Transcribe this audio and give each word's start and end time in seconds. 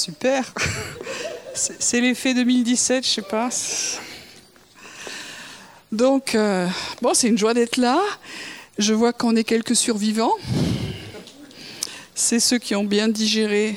Super. 0.00 0.50
C'est 1.54 2.00
l'effet 2.00 2.32
2017, 2.32 3.04
je 3.04 3.10
sais 3.10 3.20
pas. 3.20 3.50
Donc, 5.92 6.34
euh, 6.34 6.66
bon, 7.02 7.12
c'est 7.12 7.28
une 7.28 7.36
joie 7.36 7.52
d'être 7.52 7.76
là. 7.76 8.00
Je 8.78 8.94
vois 8.94 9.12
qu'on 9.12 9.36
est 9.36 9.44
quelques 9.44 9.76
survivants. 9.76 10.32
C'est 12.14 12.40
ceux 12.40 12.56
qui 12.56 12.74
ont 12.74 12.84
bien 12.84 13.08
digéré 13.08 13.76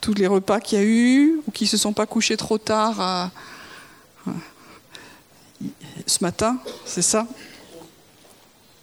tous 0.00 0.14
les 0.14 0.26
repas 0.26 0.58
qu'il 0.58 0.78
y 0.78 0.80
a 0.80 0.84
eu 0.84 1.40
ou 1.46 1.52
qui 1.52 1.62
ne 1.62 1.68
se 1.68 1.76
sont 1.76 1.92
pas 1.92 2.06
couchés 2.06 2.36
trop 2.36 2.58
tard 2.58 3.30
ce 6.06 6.18
matin, 6.22 6.58
c'est 6.84 7.02
ça 7.02 7.24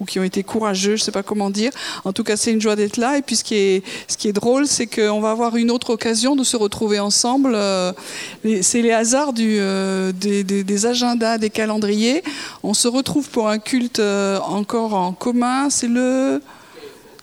qui 0.06 0.20
ont 0.20 0.24
été 0.24 0.44
courageux, 0.44 0.96
je 0.96 1.02
ne 1.02 1.06
sais 1.06 1.12
pas 1.12 1.24
comment 1.24 1.50
dire. 1.50 1.72
En 2.06 2.14
tout 2.14 2.24
cas, 2.24 2.38
c'est 2.38 2.52
une 2.52 2.62
joie 2.62 2.76
d'être 2.76 2.98
là. 2.98 3.18
Et 3.18 3.22
puis, 3.22 3.36
ce 3.36 3.44
qui 3.44 3.56
est, 3.56 4.34
drôle, 4.34 4.68
c'est 4.68 4.88
qu'on 4.88 5.20
va 5.20 5.32
avoir 5.32 5.56
une 5.56 5.72
autre 5.72 5.92
occasion 5.92 6.36
de 6.36 6.44
se 6.44 6.58
retrouver 6.58 7.00
ensemble. 7.00 7.54
Euh, 7.56 7.92
c'est 8.62 8.82
les 8.82 8.92
hasards 8.92 9.34
euh, 9.40 10.12
des, 10.12 10.44
des, 10.44 10.86
agendas, 10.86 11.38
des 11.38 11.50
calendriers. 11.50 12.24
On 12.64 12.74
se 12.74 12.88
retrouve 12.88 13.30
pour 13.30 13.50
un 13.50 13.60
culte 13.60 14.00
euh, 14.00 14.40
encore 14.40 14.94
en 14.94 15.14
commun. 15.14 15.70
C'est 15.70 15.88
le... 15.88 16.42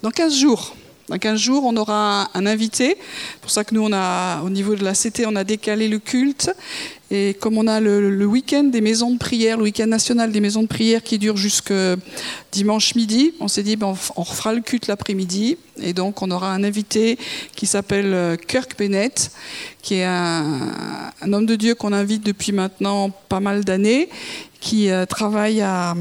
dans 0.02 0.10
15 0.10 0.34
jours. 0.34 0.76
Dans 1.10 1.18
15 1.18 1.40
jours, 1.40 1.64
on 1.64 1.76
aura 1.76 2.28
un, 2.34 2.46
invité. 2.46 2.96
C'est 2.96 3.40
pour 3.40 3.50
ça 3.50 3.64
que 3.64 3.74
nous, 3.74 3.82
on 3.82 3.92
a, 3.92 4.42
au 4.42 4.50
niveau 4.50 4.76
de 4.76 4.84
la 4.84 4.92
CT, 4.92 5.24
on 5.26 5.34
a 5.34 5.42
décalé 5.42 5.88
le 5.88 5.98
culte. 5.98 6.52
Et 7.12 7.34
comme 7.34 7.58
on 7.58 7.66
a 7.66 7.80
le, 7.80 8.24
week-end 8.24 8.64
des 8.64 8.80
maisons 8.80 9.10
de 9.10 9.18
prière, 9.18 9.56
le 9.56 9.64
week-end 9.64 9.86
national 9.86 10.30
des 10.30 10.40
maisons 10.40 10.62
de 10.62 10.68
prière 10.68 11.02
qui 11.02 11.18
dure 11.18 11.36
jusque 11.36 11.72
dimanche 12.52 12.94
midi, 12.94 13.34
on 13.40 13.48
s'est 13.48 13.64
dit 13.64 13.74
ben, 13.74 13.94
on 14.16 14.22
refera 14.22 14.52
le 14.54 14.60
culte 14.60 14.86
l'après-midi. 14.86 15.58
Et 15.82 15.92
donc 15.92 16.22
on 16.22 16.30
aura 16.30 16.52
un 16.52 16.62
invité 16.62 17.18
qui 17.56 17.66
s'appelle 17.66 18.14
euh, 18.14 18.36
Kirk 18.36 18.78
Bennett, 18.78 19.32
qui 19.82 19.96
est 19.96 20.04
un, 20.04 20.70
homme 21.32 21.46
de 21.46 21.56
Dieu 21.56 21.74
qu'on 21.74 21.92
invite 21.92 22.24
depuis 22.24 22.52
maintenant 22.52 23.10
pas 23.28 23.40
mal 23.40 23.64
d'années, 23.64 24.08
qui 24.60 24.90
euh, 24.90 25.04
travaille 25.06 25.62
à, 25.62 25.94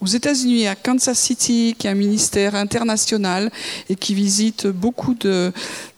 aux 0.00 0.06
États-Unis, 0.06 0.66
à 0.66 0.74
Kansas 0.74 1.18
City, 1.18 1.74
qui 1.78 1.86
est 1.86 1.90
un 1.90 1.94
ministère 1.94 2.54
international 2.54 3.50
et 3.88 3.96
qui 3.96 4.14
visite 4.14 4.66
beaucoup 4.66 5.14
de, 5.14 5.52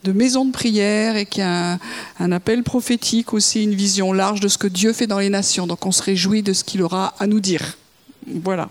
maisons 0.06 0.44
de 0.44 0.52
prière 0.52 1.16
et 1.16 1.26
qui 1.26 1.40
a 1.42 1.78
un, 2.18 2.32
appel 2.32 2.62
prophétique 2.62 3.32
aussi, 3.32 3.64
une 3.64 3.74
vision 3.74 4.12
large 4.12 4.40
de 4.40 4.48
ce 4.48 4.58
que 4.58 4.66
Dieu 4.66 4.92
fait 4.92 5.06
dans 5.06 5.18
les 5.18 5.30
nations. 5.30 5.66
Donc 5.66 5.86
on 5.86 5.92
se 5.92 6.02
réjouit 6.02 6.42
de 6.42 6.52
ce 6.52 6.64
qu'il 6.64 6.82
aura 6.82 7.14
à 7.18 7.26
nous 7.26 7.40
dire. 7.40 7.78
Voilà. 8.26 8.68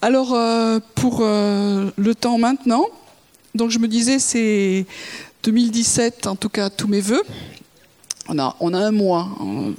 Alors 0.00 0.34
euh, 0.34 0.80
pour 0.94 1.20
euh, 1.22 1.90
le 1.96 2.14
temps 2.14 2.38
maintenant, 2.38 2.86
donc 3.54 3.70
je 3.70 3.78
me 3.78 3.86
disais 3.86 4.18
c'est 4.18 4.86
2017, 5.44 6.26
en 6.26 6.36
tout 6.36 6.48
cas 6.48 6.70
tous 6.70 6.88
mes 6.88 7.00
voeux. 7.00 7.22
On 8.28 8.38
a, 8.38 8.56
on 8.60 8.74
a 8.74 8.78
un 8.78 8.92
mois. 8.92 9.28
Hein. 9.40 9.72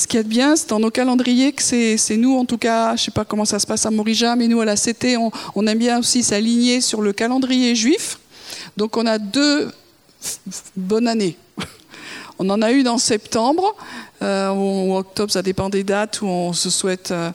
Ce 0.00 0.06
qui 0.06 0.16
est 0.16 0.24
bien, 0.24 0.56
c'est 0.56 0.70
dans 0.70 0.80
nos 0.80 0.90
calendriers 0.90 1.52
que 1.52 1.62
c'est 1.62 2.16
nous, 2.16 2.34
en 2.34 2.46
tout 2.46 2.56
cas, 2.56 2.96
je 2.96 3.02
ne 3.02 3.04
sais 3.04 3.10
pas 3.10 3.26
comment 3.26 3.44
ça 3.44 3.58
se 3.58 3.66
passe 3.66 3.84
à 3.84 3.90
Morija, 3.90 4.34
mais 4.34 4.48
nous 4.48 4.58
à 4.62 4.64
la 4.64 4.74
CT, 4.74 5.18
on, 5.54 5.66
aime 5.66 5.78
bien 5.78 5.98
aussi 5.98 6.22
s'aligner 6.22 6.80
sur 6.80 7.02
le 7.02 7.12
calendrier 7.12 7.74
juif. 7.74 8.18
Donc 8.78 8.96
on 8.96 9.04
a 9.04 9.18
deux 9.18 9.70
bonnes 10.74 11.06
années. 11.06 11.36
On 12.38 12.48
en 12.48 12.62
a 12.62 12.72
eu 12.72 12.82
dans 12.82 12.96
septembre 12.96 13.76
euh, 14.22 14.50
ou 14.52 14.96
octobre, 14.96 15.30
ça 15.30 15.42
dépend 15.42 15.68
des 15.68 15.84
dates 15.84 16.22
où 16.22 16.26
on 16.26 16.54
se 16.54 16.70
souhaite 16.70 17.10
euh, 17.10 17.30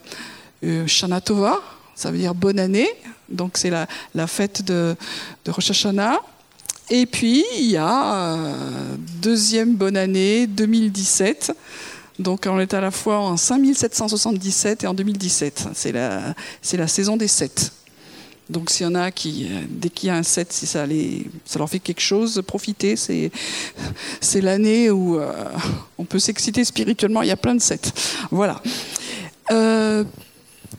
euh 0.64 0.88
Shana 0.88 1.22
Tova, 1.22 1.62
ça 1.94 2.10
veut 2.10 2.18
dire 2.18 2.34
bonne 2.34 2.58
année. 2.58 2.90
Donc 3.30 3.58
c'est 3.58 3.70
la, 3.70 3.86
fête 4.26 4.66
de, 4.66 4.96
de 5.46 5.52
Rosh 5.52 5.70
Hashanah. 5.70 6.20
Et 6.90 7.06
puis 7.06 7.46
il 7.60 7.70
y 7.70 7.78
a 7.78 8.16
euh, 8.16 8.96
deuxième 9.22 9.76
bonne 9.76 9.98
année 9.98 10.48
2017 10.48 11.54
donc 12.20 12.46
on 12.50 12.60
est 12.60 12.74
à 12.74 12.82
la 12.82 12.92
fois 12.92 13.20
en 13.20 13.38
5777 13.38 14.84
et 14.84 14.88
en 14.88 14.94
2017. 14.94 15.70
C'est 15.74 15.92
la, 15.92 16.34
c'est 16.62 16.78
la 16.78 16.88
saison 16.88 17.18
des 17.18 17.28
7. 17.28 17.72
Donc 18.50 18.70
s'il 18.70 18.86
y 18.86 18.90
en 18.90 18.96
a 18.96 19.12
qui, 19.12 19.48
euh, 19.50 19.62
dès 19.68 19.90
qu'il 19.90 20.08
y 20.08 20.10
a 20.10 20.16
un 20.16 20.24
7, 20.24 20.54
si 20.54 20.68
ça, 20.68 20.86
leur 20.86 21.70
fait 21.70 21.80
quelque 21.80 22.02
chose, 22.02 22.42
profitez. 22.46 22.96
C'est, 22.96 23.32
c'est 24.22 24.42
l'année 24.42 24.92
où 24.92 25.18
euh, 25.18 25.34
on 25.98 26.06
peut 26.06 26.20
s'exciter 26.20 26.64
spirituellement. 26.64 27.22
Il 27.22 27.28
y 27.28 27.32
a 27.32 27.38
plein 27.38 27.56
de 27.56 27.62
7. 27.62 27.92
Voilà. 28.32 28.62
Euh, 29.52 30.04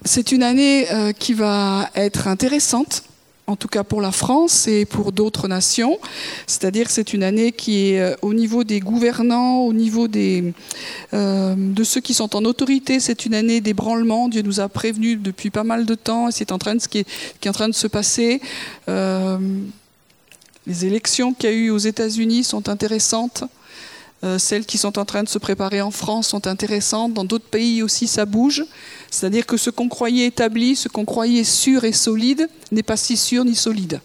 c'est 0.04 0.32
une 0.32 0.42
année 0.42 0.86
qui 1.18 1.34
va 1.34 1.90
être 1.96 2.28
intéressante 2.28 3.02
en 3.46 3.56
tout 3.56 3.68
cas 3.68 3.84
pour 3.84 4.00
la 4.00 4.12
France 4.12 4.66
et 4.66 4.84
pour 4.84 5.12
d'autres 5.12 5.48
nations. 5.48 5.98
C'est-à-dire 6.46 6.86
que 6.86 6.92
c'est 6.92 7.12
une 7.12 7.22
année 7.22 7.52
qui 7.52 7.90
est 7.90 8.00
euh, 8.00 8.16
au 8.22 8.34
niveau 8.34 8.64
des 8.64 8.80
gouvernants, 8.80 9.60
au 9.60 9.72
niveau 9.72 10.08
des, 10.08 10.52
euh, 11.14 11.54
de 11.56 11.84
ceux 11.84 12.00
qui 12.00 12.14
sont 12.14 12.34
en 12.34 12.44
autorité, 12.44 12.98
c'est 12.98 13.24
une 13.24 13.34
année 13.34 13.60
d'ébranlement. 13.60 14.28
Dieu 14.28 14.42
nous 14.42 14.60
a 14.60 14.68
prévenus 14.68 15.18
depuis 15.20 15.50
pas 15.50 15.64
mal 15.64 15.86
de 15.86 15.94
temps 15.94 16.28
et 16.28 16.32
c'est 16.32 16.52
en 16.52 16.58
train 16.58 16.74
de, 16.74 16.80
se 16.80 17.86
passer. 17.86 18.40
Euh, 18.88 19.38
les 20.66 20.84
élections 20.84 21.32
qu'il 21.32 21.50
y 21.50 21.52
a 21.52 21.56
eu 21.56 21.70
aux 21.70 21.78
États-Unis 21.78 22.42
sont 22.42 22.68
intéressantes. 22.68 23.44
Euh, 24.24 24.38
celles 24.38 24.64
qui 24.64 24.78
sont 24.78 24.98
en 24.98 25.04
train 25.04 25.22
de 25.22 25.28
se 25.28 25.38
préparer 25.38 25.82
en 25.82 25.90
France 25.90 26.28
sont 26.28 26.46
intéressantes. 26.46 27.12
Dans 27.12 27.24
d'autres 27.24 27.48
pays 27.48 27.82
aussi, 27.82 28.06
ça 28.06 28.24
bouge. 28.24 28.64
C'est-à-dire 29.10 29.46
que 29.46 29.56
ce 29.56 29.70
qu'on 29.70 29.88
croyait 29.88 30.26
établi, 30.26 30.74
ce 30.74 30.88
qu'on 30.88 31.04
croyait 31.04 31.44
sûr 31.44 31.84
et 31.84 31.92
solide, 31.92 32.48
n'est 32.72 32.82
pas 32.82 32.96
si 32.96 33.16
sûr 33.16 33.44
ni 33.44 33.54
solide. 33.54 34.00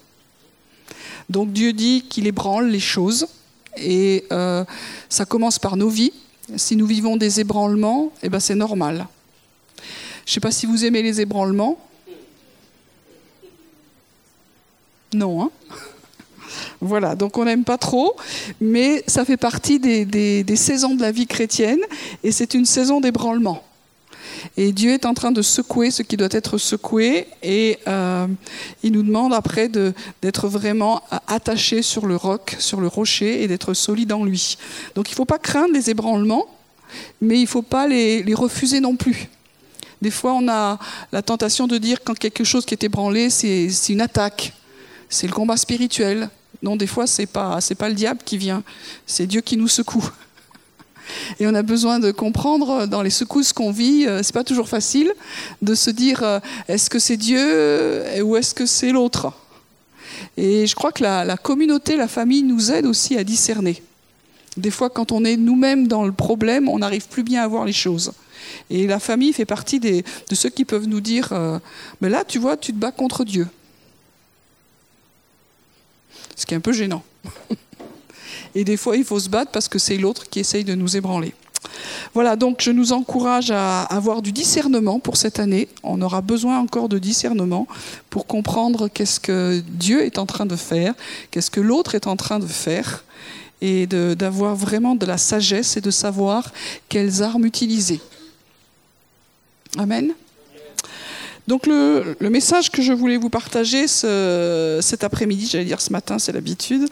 Donc 1.30 1.52
Dieu 1.52 1.72
dit 1.72 2.04
qu'il 2.08 2.26
ébranle 2.26 2.68
les 2.68 2.80
choses. 2.80 3.26
Et 3.76 4.24
euh, 4.32 4.64
ça 5.08 5.24
commence 5.24 5.58
par 5.58 5.76
nos 5.76 5.88
vies. 5.88 6.12
Si 6.56 6.76
nous 6.76 6.86
vivons 6.86 7.16
des 7.16 7.40
ébranlements, 7.40 8.12
eh 8.22 8.28
ben 8.28 8.40
c'est 8.40 8.54
normal. 8.54 9.06
Je 10.26 10.30
ne 10.30 10.34
sais 10.34 10.40
pas 10.40 10.50
si 10.50 10.66
vous 10.66 10.84
aimez 10.84 11.02
les 11.02 11.20
ébranlements. 11.20 11.78
Non, 15.14 15.42
hein 15.42 15.50
voilà, 16.84 17.14
donc 17.14 17.38
on 17.38 17.44
n'aime 17.44 17.62
pas 17.62 17.78
trop, 17.78 18.16
mais 18.60 19.04
ça 19.06 19.24
fait 19.24 19.36
partie 19.36 19.78
des, 19.78 20.56
saisons 20.56 20.96
de 20.96 21.00
la 21.00 21.12
vie 21.12 21.28
chrétienne 21.28 21.78
et 22.24 22.32
c'est 22.32 22.54
une 22.54 22.66
saison 22.66 23.00
d'ébranlement. 23.00 23.62
Et 24.56 24.72
Dieu 24.72 24.90
est 24.90 25.06
en 25.06 25.14
train 25.14 25.30
de 25.30 25.42
secouer 25.42 25.92
ce 25.92 26.02
qui 26.02 26.16
doit 26.16 26.28
être 26.32 26.58
secoué 26.58 27.28
et 27.40 27.78
euh, 27.86 28.26
il 28.82 28.90
nous 28.92 29.04
demande 29.04 29.32
après 29.32 29.68
d'être 29.68 30.48
vraiment 30.48 31.02
attaché 31.28 31.82
sur 31.82 32.04
le 32.04 32.16
roc, 32.16 32.56
sur 32.58 32.80
le 32.80 32.88
rocher 32.88 33.44
et 33.44 33.46
d'être 33.46 33.74
solide 33.74 34.12
en 34.12 34.24
lui. 34.24 34.58
Donc 34.96 35.08
il 35.08 35.12
ne 35.12 35.16
faut 35.16 35.24
pas 35.24 35.38
craindre 35.38 35.72
les 35.72 35.88
ébranlements, 35.88 36.46
mais 37.20 37.38
il 37.38 37.42
ne 37.42 37.48
faut 37.48 37.62
pas 37.62 37.86
les, 37.86 38.24
les 38.24 38.34
refuser 38.34 38.80
non 38.80 38.96
plus. 38.96 39.28
Des 40.00 40.10
fois, 40.10 40.32
on 40.32 40.48
a 40.48 40.80
la 41.12 41.22
tentation 41.22 41.68
de 41.68 41.78
dire 41.78 41.98
quand 42.04 42.18
quelque 42.18 42.42
chose 42.42 42.66
qui 42.66 42.74
est 42.74 42.82
ébranlé, 42.82 43.30
c'est 43.30 43.70
une 43.88 44.00
attaque, 44.00 44.52
c'est 45.08 45.28
le 45.28 45.32
combat 45.32 45.56
spirituel. 45.56 46.28
Non, 46.62 46.76
des 46.76 46.86
fois, 46.86 47.06
c'est 47.06 47.26
pas, 47.26 47.58
pas 47.78 47.88
le 47.88 47.94
diable 47.94 48.20
qui 48.24 48.38
vient, 48.38 48.62
c'est 49.06 49.26
Dieu 49.26 49.40
qui 49.40 49.56
nous 49.56 49.68
secoue. 49.68 50.08
Et 51.40 51.46
on 51.46 51.54
a 51.54 51.62
besoin 51.62 51.98
de 51.98 52.10
comprendre 52.10 52.86
dans 52.86 53.02
les 53.02 53.10
secousses 53.10 53.52
qu'on 53.52 53.70
vit, 53.70 54.06
euh, 54.06 54.22
c'est 54.22 54.32
pas 54.32 54.44
toujours 54.44 54.68
facile 54.68 55.12
de 55.60 55.74
se 55.74 55.90
dire 55.90 56.22
euh, 56.22 56.38
est-ce 56.68 56.88
que 56.88 56.98
c'est 56.98 57.16
Dieu 57.16 57.40
euh, 57.40 58.22
ou 58.22 58.36
est-ce 58.36 58.54
que 58.54 58.66
c'est 58.66 58.92
l'autre? 58.92 59.32
Et 60.36 60.66
je 60.66 60.74
crois 60.74 60.92
que 60.92 61.02
la, 61.02 61.36
communauté, 61.36 61.96
la 61.96 62.08
famille 62.08 62.42
nous 62.42 62.70
aide 62.70 62.86
aussi 62.86 63.16
à 63.16 63.24
discerner. 63.24 63.82
Des 64.56 64.70
fois, 64.70 64.88
quand 64.88 65.12
on 65.12 65.24
est 65.24 65.36
nous-mêmes 65.36 65.88
dans 65.88 66.04
le 66.04 66.12
problème, 66.12 66.68
on 66.68 66.78
n'arrive 66.78 67.08
plus 67.08 67.22
bien 67.22 67.42
à 67.42 67.48
voir 67.48 67.64
les 67.64 67.72
choses. 67.72 68.12
Et 68.70 68.86
la 68.86 69.00
famille 69.00 69.32
fait 69.32 69.46
partie 69.46 69.80
de 69.80 70.02
ceux 70.32 70.50
qui 70.50 70.64
peuvent 70.64 70.86
nous 70.86 71.00
dire 71.00 71.32
mais 72.00 72.10
là, 72.10 72.24
tu 72.26 72.38
vois, 72.38 72.56
tu 72.56 72.72
te 72.72 72.78
bats 72.78 72.92
contre 72.92 73.24
Dieu 73.24 73.46
ce 76.36 76.46
qui 76.46 76.54
est 76.54 76.56
un 76.56 76.60
peu 76.60 76.72
gênant. 76.72 77.02
Et 78.54 78.64
des 78.64 78.76
fois, 78.76 78.96
il 78.96 79.04
faut 79.04 79.20
se 79.20 79.28
battre 79.28 79.50
parce 79.50 79.68
que 79.68 79.78
c'est 79.78 79.96
l'autre 79.96 80.28
qui 80.28 80.40
essaye 80.40 80.64
de 80.64 80.74
nous 80.74 80.96
ébranler. 80.96 81.34
Voilà, 82.14 82.36
donc 82.36 82.60
je 82.60 82.70
nous 82.70 82.92
encourage 82.92 83.50
à 83.50 83.82
avoir 83.84 84.20
du 84.20 84.32
discernement 84.32 84.98
pour 84.98 85.16
cette 85.16 85.38
année. 85.38 85.68
On 85.82 86.02
aura 86.02 86.20
besoin 86.20 86.58
encore 86.58 86.88
de 86.88 86.98
discernement 86.98 87.66
pour 88.10 88.26
comprendre 88.26 88.88
qu'est-ce 88.88 89.20
que 89.20 89.62
Dieu 89.68 90.04
est 90.04 90.18
en 90.18 90.26
train 90.26 90.46
de 90.46 90.56
faire, 90.56 90.94
qu'est-ce 91.30 91.50
que 91.50 91.60
l'autre 91.60 91.94
est 91.94 92.06
en 92.06 92.16
train 92.16 92.38
de 92.38 92.46
faire, 92.46 93.04
et 93.60 93.86
d'avoir 93.86 94.56
vraiment 94.56 94.96
de 94.96 95.06
la 95.06 95.18
sagesse 95.18 95.76
et 95.76 95.80
de 95.80 95.90
savoir 95.90 96.52
quelles 96.88 97.22
armes 97.22 97.46
utiliser. 97.46 98.00
Amen. 99.78 100.12
Donc 101.48 101.66
le, 101.66 102.16
message 102.20 102.70
que 102.70 102.82
je 102.82 102.92
voulais 102.92 103.16
vous 103.16 103.30
partager 103.30 103.86
cet 103.88 105.04
après-midi, 105.04 105.48
j'allais 105.50 105.64
dire 105.64 105.80
ce 105.80 105.92
matin, 105.92 106.18
c'est 106.18 106.32
l'habitude, 106.32 106.88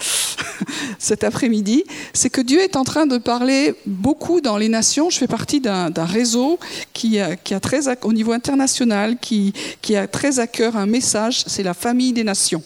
cet 0.99 1.23
après-midi, 1.23 1.85
c'est 2.13 2.31
que 2.31 2.41
Dieu 2.41 2.61
est 2.61 2.77
en 2.77 2.85
train 2.85 3.07
de 3.07 3.19
parler 3.19 3.75
beaucoup 3.87 4.41
dans 4.41 4.57
les 4.57 4.69
nations. 4.69 5.09
Je 5.09 5.19
fais 5.19 5.29
partie 5.29 5.61
d'un 5.61 5.93
réseau 6.05 6.59
qui 6.93 7.21
a, 7.21 7.37
très, 7.61 7.83
au 8.03 8.13
niveau 8.13 8.33
international, 8.33 9.19
qui, 9.21 9.53
qui 9.83 9.95
a 9.95 10.09
très 10.09 10.41
à 10.41 10.47
cœur 10.47 10.77
un 10.77 10.87
message, 10.87 11.45
c'est 11.47 11.63
la 11.63 11.75
famille 11.75 12.13
des 12.13 12.25
nations. 12.25 12.63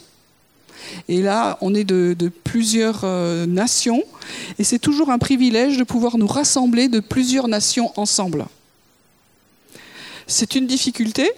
Et 1.08 1.22
là, 1.22 1.58
on 1.60 1.74
est 1.74 1.84
de, 1.84 2.14
plusieurs 2.44 3.02
euh, 3.04 3.46
nations. 3.46 4.02
Et 4.58 4.64
c'est 4.64 4.78
toujours 4.78 5.10
un 5.10 5.18
privilège 5.18 5.76
de 5.76 5.84
pouvoir 5.84 6.18
nous 6.18 6.26
rassembler 6.26 6.88
de 6.88 7.00
plusieurs 7.00 7.48
nations 7.48 7.92
ensemble. 7.96 8.46
C'est 10.26 10.54
une 10.54 10.66
difficulté, 10.66 11.30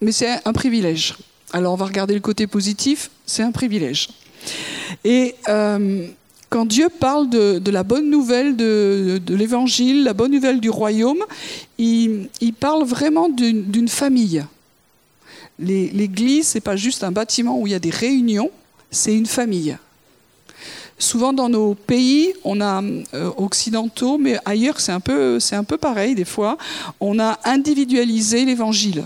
mais 0.00 0.12
c'est 0.12 0.40
un 0.44 0.52
privilège. 0.52 1.14
Alors 1.52 1.72
on 1.72 1.76
va 1.76 1.86
regarder 1.86 2.14
le 2.14 2.20
côté 2.20 2.46
positif, 2.46 3.10
c'est 3.26 3.42
un 3.42 3.52
privilège. 3.52 4.08
Et 5.04 5.34
euh, 5.48 6.06
quand 6.48 6.64
Dieu 6.64 6.88
parle 6.88 7.28
de, 7.28 7.70
la 7.70 7.82
bonne 7.82 8.10
nouvelle 8.10 8.56
de, 8.56 9.20
l'évangile, 9.28 10.04
la 10.04 10.14
bonne 10.14 10.32
nouvelle 10.32 10.60
du 10.60 10.70
royaume, 10.70 11.24
il, 11.78 12.28
parle 12.58 12.84
vraiment 12.84 13.28
d'une 13.28 13.88
famille. 13.88 14.44
L'église, 15.58 16.48
ce 16.48 16.56
n'est 16.56 16.62
pas 16.62 16.76
juste 16.76 17.04
un 17.04 17.12
bâtiment 17.12 17.58
où 17.58 17.66
il 17.66 17.70
y 17.70 17.76
a 17.76 17.78
des 17.78 17.90
réunions, 17.90 18.50
c'est 18.90 19.16
une 19.16 19.26
famille. 19.26 19.76
Souvent 20.98 21.32
dans 21.32 21.48
nos 21.48 21.74
pays, 21.74 22.34
on 22.44 22.60
a 22.60 22.82
euh, 22.82 23.30
occidentaux, 23.38 24.18
mais 24.18 24.38
ailleurs 24.44 24.80
c'est 24.80 24.92
un 24.92 24.96
un 24.96 25.64
peu 25.64 25.78
pareil 25.78 26.14
des 26.14 26.26
fois. 26.26 26.58
On 27.00 27.18
a 27.18 27.38
individualisé 27.44 28.44
l'évangile. 28.44 29.04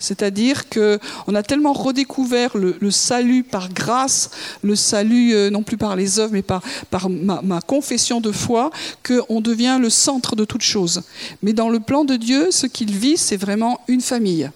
C'est-à-dire 0.00 0.68
qu'on 0.68 1.34
a 1.34 1.42
tellement 1.42 1.74
redécouvert 1.74 2.56
le, 2.56 2.90
salut 2.90 3.44
par 3.44 3.68
grâce, 3.68 4.30
le 4.62 4.74
salut 4.74 5.34
euh, 5.34 5.50
non 5.50 5.62
plus 5.62 5.76
par 5.76 5.94
les 5.94 6.18
œuvres, 6.18 6.32
mais 6.32 6.42
par, 6.42 6.62
ma, 7.08 7.60
confession 7.60 8.20
de 8.20 8.32
foi, 8.32 8.70
qu'on 9.06 9.40
devient 9.40 9.78
le 9.80 9.90
centre 9.90 10.34
de 10.34 10.44
toute 10.44 10.62
chose. 10.62 11.02
Mais 11.42 11.52
dans 11.52 11.68
le 11.68 11.78
plan 11.78 12.04
de 12.04 12.16
Dieu, 12.16 12.50
ce 12.50 12.66
qu'il 12.66 12.96
vit, 12.96 13.18
c'est 13.18 13.36
vraiment 13.36 13.80
une 13.86 14.00
famille. 14.00 14.50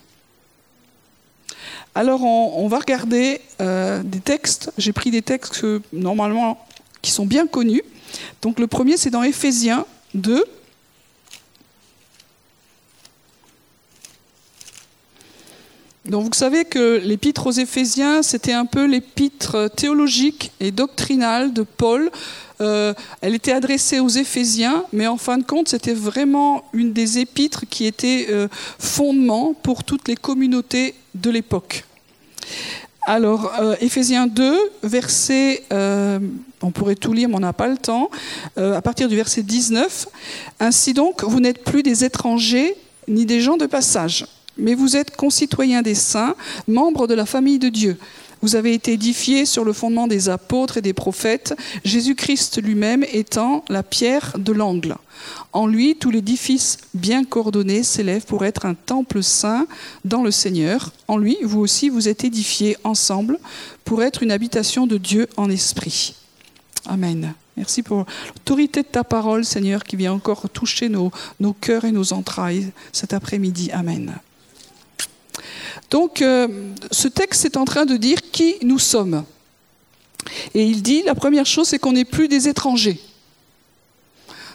Alors 1.94 2.24
on, 2.24 2.66
va 2.66 2.78
regarder 2.78 3.40
euh, 3.60 4.02
des 4.02 4.18
textes. 4.18 4.72
J'ai 4.78 4.92
pris 4.92 5.12
des 5.12 5.22
textes 5.22 5.64
normalement 5.92 6.66
qui 7.02 7.12
sont 7.12 7.26
bien 7.26 7.46
connus. 7.46 7.82
Donc 8.42 8.58
le 8.58 8.66
premier, 8.66 8.96
c'est 8.96 9.10
dans 9.10 9.22
Éphésiens 9.22 9.84
2, 10.14 10.44
Donc 16.06 16.24
vous 16.24 16.30
savez 16.34 16.66
que 16.66 17.00
l'épître 17.02 17.46
aux 17.46 17.52
Éphésiens, 17.52 18.22
c'était 18.22 18.52
un 18.52 18.66
peu 18.66 18.84
l'épître 18.84 19.70
théologique 19.74 20.52
et 20.60 20.70
doctrinale 20.70 21.54
de 21.54 21.62
Paul. 21.62 22.10
Euh, 22.60 22.92
elle 23.22 23.34
était 23.34 23.52
adressée 23.52 24.00
aux 24.00 24.08
Éphésiens, 24.08 24.84
mais 24.92 25.06
en 25.06 25.16
fin 25.16 25.38
de 25.38 25.44
compte, 25.44 25.68
c'était 25.68 25.94
vraiment 25.94 26.64
une 26.74 26.92
des 26.92 27.20
épîtres 27.20 27.64
qui 27.70 27.86
était 27.86 28.26
euh, 28.28 28.48
fondement 28.78 29.54
pour 29.54 29.82
toutes 29.82 30.06
les 30.06 30.14
communautés 30.14 30.94
de 31.14 31.30
l'époque. 31.30 31.84
Alors, 33.06 33.52
euh, 33.60 33.74
Éphésiens 33.80 34.26
2, 34.26 34.58
verset, 34.82 35.64
on 35.70 36.70
pourrait 36.70 36.96
tout 36.96 37.14
lire, 37.14 37.30
mais 37.30 37.36
on 37.36 37.40
n'a 37.40 37.52
pas 37.54 37.68
le 37.68 37.78
temps, 37.78 38.10
à 38.56 38.82
partir 38.82 39.08
du 39.08 39.16
verset 39.16 39.42
19. 39.42 40.06
Ainsi 40.60 40.92
donc, 40.92 41.24
vous 41.24 41.40
n'êtes 41.40 41.64
plus 41.64 41.82
des 41.82 42.04
étrangers 42.04 42.76
ni 43.08 43.24
des 43.24 43.40
gens 43.40 43.56
de 43.56 43.66
passage 43.66 44.26
mais 44.58 44.74
vous 44.74 44.96
êtes 44.96 45.16
concitoyens 45.16 45.82
des 45.82 45.94
saints, 45.94 46.34
membres 46.68 47.06
de 47.06 47.14
la 47.14 47.26
famille 47.26 47.58
de 47.58 47.68
Dieu. 47.68 47.98
Vous 48.44 48.56
avez 48.56 48.74
été 48.74 48.92
édifiés 48.92 49.46
sur 49.46 49.64
le 49.64 49.72
fondement 49.72 50.06
des 50.06 50.28
apôtres 50.28 50.76
et 50.76 50.82
des 50.82 50.92
prophètes, 50.92 51.56
Jésus-Christ 51.82 52.62
lui-même 52.62 53.02
étant 53.10 53.64
la 53.70 53.82
pierre 53.82 54.34
de 54.38 54.52
l'angle. 54.52 54.96
En 55.54 55.66
lui, 55.66 55.96
tout 55.96 56.10
l'édifice 56.10 56.76
bien 56.92 57.24
coordonné 57.24 57.82
s'élève 57.82 58.26
pour 58.26 58.44
être 58.44 58.66
un 58.66 58.74
temple 58.74 59.22
saint 59.22 59.66
dans 60.04 60.22
le 60.22 60.30
Seigneur. 60.30 60.92
En 61.08 61.16
lui, 61.16 61.38
vous 61.42 61.60
aussi, 61.60 61.88
vous 61.88 62.06
êtes 62.06 62.24
édifiés 62.24 62.76
ensemble 62.84 63.38
pour 63.82 64.02
être 64.02 64.22
une 64.22 64.30
habitation 64.30 64.86
de 64.86 64.98
Dieu 64.98 65.26
en 65.38 65.48
esprit. 65.48 66.14
Amen. 66.84 67.32
Merci 67.56 67.82
pour 67.82 68.04
l'autorité 68.34 68.82
de 68.82 68.88
ta 68.88 69.04
parole, 69.04 69.46
Seigneur, 69.46 69.84
qui 69.84 69.96
vient 69.96 70.12
encore 70.12 70.50
toucher 70.50 70.90
nos, 70.90 71.10
nos 71.40 71.54
cœurs 71.54 71.86
et 71.86 71.92
nos 71.92 72.12
entrailles 72.12 72.72
cet 72.92 73.14
après-midi. 73.14 73.70
Amen. 73.72 74.18
Donc 75.94 76.22
euh, 76.22 76.48
ce 76.90 77.06
texte 77.06 77.44
est 77.44 77.56
en 77.56 77.64
train 77.64 77.84
de 77.84 77.96
dire 77.96 78.18
qui 78.32 78.56
nous 78.62 78.80
sommes. 78.80 79.24
Et 80.52 80.64
il 80.64 80.82
dit, 80.82 81.04
la 81.04 81.14
première 81.14 81.46
chose, 81.46 81.68
c'est 81.68 81.78
qu'on 81.78 81.92
n'est 81.92 82.04
plus 82.04 82.26
des 82.26 82.48
étrangers. 82.48 82.98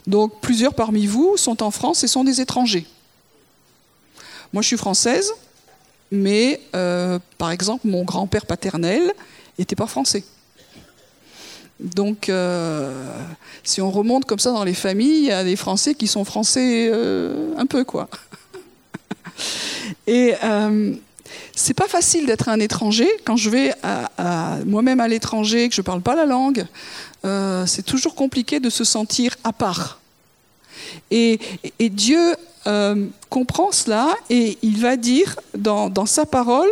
Donc 0.05 0.41
plusieurs 0.41 0.73
parmi 0.73 1.07
vous 1.07 1.37
sont 1.37 1.63
en 1.63 1.71
France 1.71 2.03
et 2.03 2.07
sont 2.07 2.25
des 2.25 2.41
étrangers. 2.41 2.85
Moi, 4.51 4.61
je 4.61 4.67
suis 4.67 4.75
française, 4.75 5.31
mais 6.11 6.59
euh, 6.75 7.19
par 7.37 7.51
exemple, 7.51 7.87
mon 7.87 8.03
grand-père 8.03 8.45
paternel 8.45 9.13
n'était 9.57 9.77
pas 9.77 9.87
français. 9.87 10.25
Donc, 11.79 12.27
euh, 12.27 13.15
si 13.63 13.79
on 13.79 13.91
remonte 13.91 14.25
comme 14.25 14.39
ça 14.39 14.51
dans 14.51 14.65
les 14.65 14.73
familles, 14.73 15.19
il 15.19 15.25
y 15.27 15.31
a 15.31 15.45
des 15.45 15.55
Français 15.55 15.95
qui 15.95 16.07
sont 16.07 16.25
français 16.25 16.91
un 17.55 17.65
peu, 17.65 17.85
quoi. 17.85 18.09
Et 20.05 20.33
c'est 21.55 21.73
pas 21.73 21.87
facile 21.87 22.25
d'être 22.25 22.49
un 22.49 22.59
étranger. 22.59 23.09
Quand 23.25 23.35
je 23.35 23.49
vais 23.49 23.73
à, 23.83 24.57
moi-même 24.65 24.99
à 24.99 25.07
l'étranger, 25.07 25.69
que 25.69 25.75
je 25.75 25.81
parle 25.81 26.01
pas 26.01 26.15
la 26.15 26.25
langue, 26.25 26.65
euh, 27.25 27.65
c'est 27.65 27.83
toujours 27.83 28.15
compliqué 28.15 28.59
de 28.59 28.69
se 28.69 28.83
sentir 28.83 29.35
à 29.43 29.53
part. 29.53 29.99
Et, 31.11 31.39
Dieu 31.79 32.35
euh, 32.67 33.07
comprend 33.29 33.71
cela 33.71 34.15
et 34.29 34.57
il 34.61 34.79
va 34.79 34.95
dire 34.95 35.35
dans, 35.57 35.89
dans 35.89 36.05
sa 36.05 36.25
parole, 36.25 36.69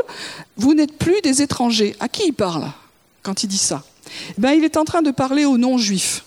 vous 0.58 0.74
n'êtes 0.74 0.98
plus 0.98 1.22
des 1.22 1.42
étrangers. 1.42 1.96
À 2.00 2.08
qui 2.08 2.28
il 2.28 2.34
parle 2.34 2.72
quand 3.24 3.44
il 3.44 3.48
dit 3.48 3.58
ça? 3.58 3.84
Eh 4.38 4.42
ben, 4.42 4.52
Il 4.52 4.64
est 4.64 4.78
en 4.78 4.86
train 4.86 5.02
de 5.02 5.12
parler 5.12 5.46
aux 5.46 5.58
non-juifs. 5.58 6.24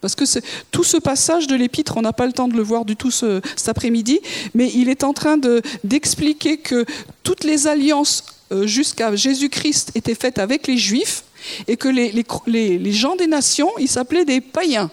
Parce 0.00 0.14
que 0.14 0.24
tout 0.70 0.84
ce 0.84 0.96
passage 0.96 1.46
de 1.46 1.56
l'épître, 1.56 1.96
on 1.96 2.02
n'a 2.02 2.12
pas 2.12 2.26
le 2.26 2.32
temps 2.32 2.48
de 2.48 2.56
le 2.56 2.62
voir 2.62 2.84
du 2.84 2.96
tout 2.96 3.10
cet 3.10 3.68
après-midi, 3.68 4.20
mais 4.54 4.70
il 4.74 4.88
est 4.88 5.04
en 5.04 5.12
train 5.12 5.38
d'expliquer 5.84 6.58
que 6.58 6.84
toutes 7.22 7.44
les 7.44 7.66
alliances 7.66 8.24
euh, 8.52 8.66
jusqu'à 8.66 9.14
Jésus-Christ 9.16 9.90
étaient 9.96 10.14
faites 10.14 10.38
avec 10.38 10.68
les 10.68 10.76
Juifs 10.76 11.24
et 11.66 11.76
que 11.76 11.88
les, 11.88 12.92
gens 12.92 13.16
des 13.16 13.26
nations, 13.26 13.70
ils 13.78 13.88
s'appelaient 13.88 14.24
des 14.24 14.40
païens. 14.40 14.90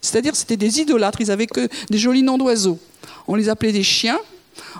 C'est-à-dire 0.00 0.36
c'était 0.36 0.56
des 0.56 0.80
idolâtres, 0.80 1.20
ils 1.20 1.30
avaient 1.30 1.46
que 1.46 1.68
des 1.90 1.98
jolis 1.98 2.22
noms 2.22 2.38
d'oiseaux. 2.38 2.78
On 3.26 3.34
les 3.34 3.48
appelait 3.48 3.72
des 3.72 3.82
chiens, 3.82 4.18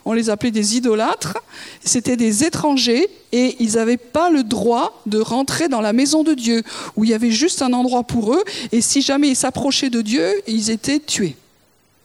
on 0.04 0.12
les 0.12 0.30
appelait 0.30 0.50
des 0.50 0.76
idolâtres, 0.76 1.38
c'était 1.84 2.16
des 2.16 2.44
étrangers 2.44 3.08
et 3.32 3.56
ils 3.60 3.74
n'avaient 3.74 3.96
pas 3.96 4.30
le 4.30 4.42
droit 4.42 5.02
de 5.06 5.18
rentrer 5.18 5.68
dans 5.68 5.80
la 5.80 5.92
maison 5.92 6.22
de 6.22 6.34
Dieu, 6.34 6.62
où 6.96 7.04
il 7.04 7.10
y 7.10 7.14
avait 7.14 7.30
juste 7.30 7.62
un 7.62 7.72
endroit 7.72 8.02
pour 8.02 8.34
eux, 8.34 8.42
et 8.72 8.80
si 8.80 9.02
jamais 9.02 9.28
ils 9.28 9.36
s'approchaient 9.36 9.90
de 9.90 10.02
Dieu, 10.02 10.42
ils 10.46 10.70
étaient 10.70 11.00
tués. 11.00 11.36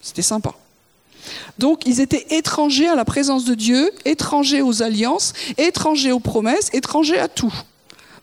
C'était 0.02 0.22
sympa. 0.22 0.54
Donc 1.58 1.86
ils 1.86 2.00
étaient 2.00 2.26
étrangers 2.30 2.88
à 2.88 2.96
la 2.96 3.06
présence 3.06 3.46
de 3.46 3.56
Dieu, 3.56 3.92
étrangers 4.06 4.62
aux 4.62 4.82
alliances, 4.84 5.34
étrangers 5.58 6.12
aux 6.12 6.20
promesses, 6.20 6.70
étrangers 6.74 7.20
à 7.20 7.28
tout. 7.28 7.54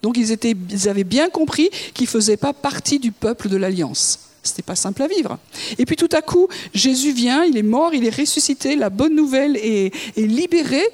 Donc 0.02 0.16
ils, 0.16 0.36
ils 0.70 0.88
avaient 0.88 1.04
bien 1.04 1.28
compris 1.28 1.70
qu'ils 1.92 2.06
ne 2.06 2.10
faisaient 2.10 2.36
pas 2.36 2.52
partie 2.52 2.98
du 2.98 3.12
peuple 3.12 3.48
de 3.48 3.56
l'alliance. 3.56 4.20
C'était 4.44 4.62
pas 4.62 4.76
simple 4.76 5.02
à 5.02 5.08
vivre. 5.08 5.38
Et 5.78 5.86
puis 5.86 5.96
tout 5.96 6.08
à 6.12 6.20
coup, 6.20 6.48
Jésus 6.74 7.12
vient, 7.12 7.44
il 7.44 7.56
est 7.56 7.62
mort, 7.62 7.94
il 7.94 8.04
est 8.04 8.14
ressuscité, 8.14 8.76
la 8.76 8.90
bonne 8.90 9.16
nouvelle 9.16 9.56
est, 9.56 9.92
libérée 10.16 10.86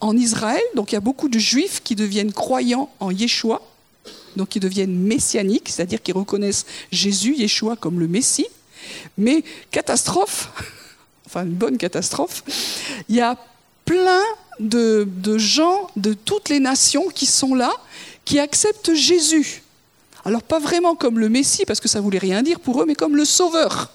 en 0.00 0.16
Israël. 0.16 0.62
Donc 0.76 0.92
il 0.92 0.94
y 0.94 0.98
a 0.98 1.00
beaucoup 1.00 1.28
de 1.28 1.38
juifs 1.38 1.80
qui 1.82 1.96
deviennent 1.96 2.32
croyants 2.32 2.90
en 3.00 3.10
Yeshua, 3.10 3.60
donc 4.36 4.50
qui 4.50 4.60
deviennent 4.60 4.96
messianiques, 4.96 5.68
c'est-à-dire 5.68 6.00
qui 6.00 6.12
reconnaissent 6.12 6.64
Jésus, 6.92 7.34
Yeshua 7.36 7.76
comme 7.76 7.98
le 7.98 8.06
Messie. 8.06 8.46
Mais 9.18 9.42
catastrophe, 9.72 10.50
enfin 11.26 11.42
une 11.42 11.54
bonne 11.54 11.78
catastrophe, 11.78 12.44
il 13.08 13.16
y 13.16 13.20
a 13.20 13.36
plein 13.84 14.22
de, 14.60 15.08
de 15.08 15.38
gens 15.38 15.90
de 15.96 16.12
toutes 16.12 16.50
les 16.50 16.60
nations 16.60 17.08
qui 17.08 17.26
sont 17.26 17.56
là, 17.56 17.72
qui 18.24 18.38
acceptent 18.38 18.94
Jésus 18.94 19.61
alors 20.24 20.42
pas 20.42 20.58
vraiment 20.58 20.94
comme 20.94 21.18
le 21.18 21.28
Messie, 21.28 21.64
parce 21.66 21.80
que 21.80 21.88
ça 21.88 22.00
voulait 22.00 22.18
rien 22.18 22.42
dire 22.42 22.60
pour 22.60 22.80
eux, 22.80 22.86
mais 22.86 22.94
comme 22.94 23.16
le 23.16 23.24
Sauveur. 23.24 23.92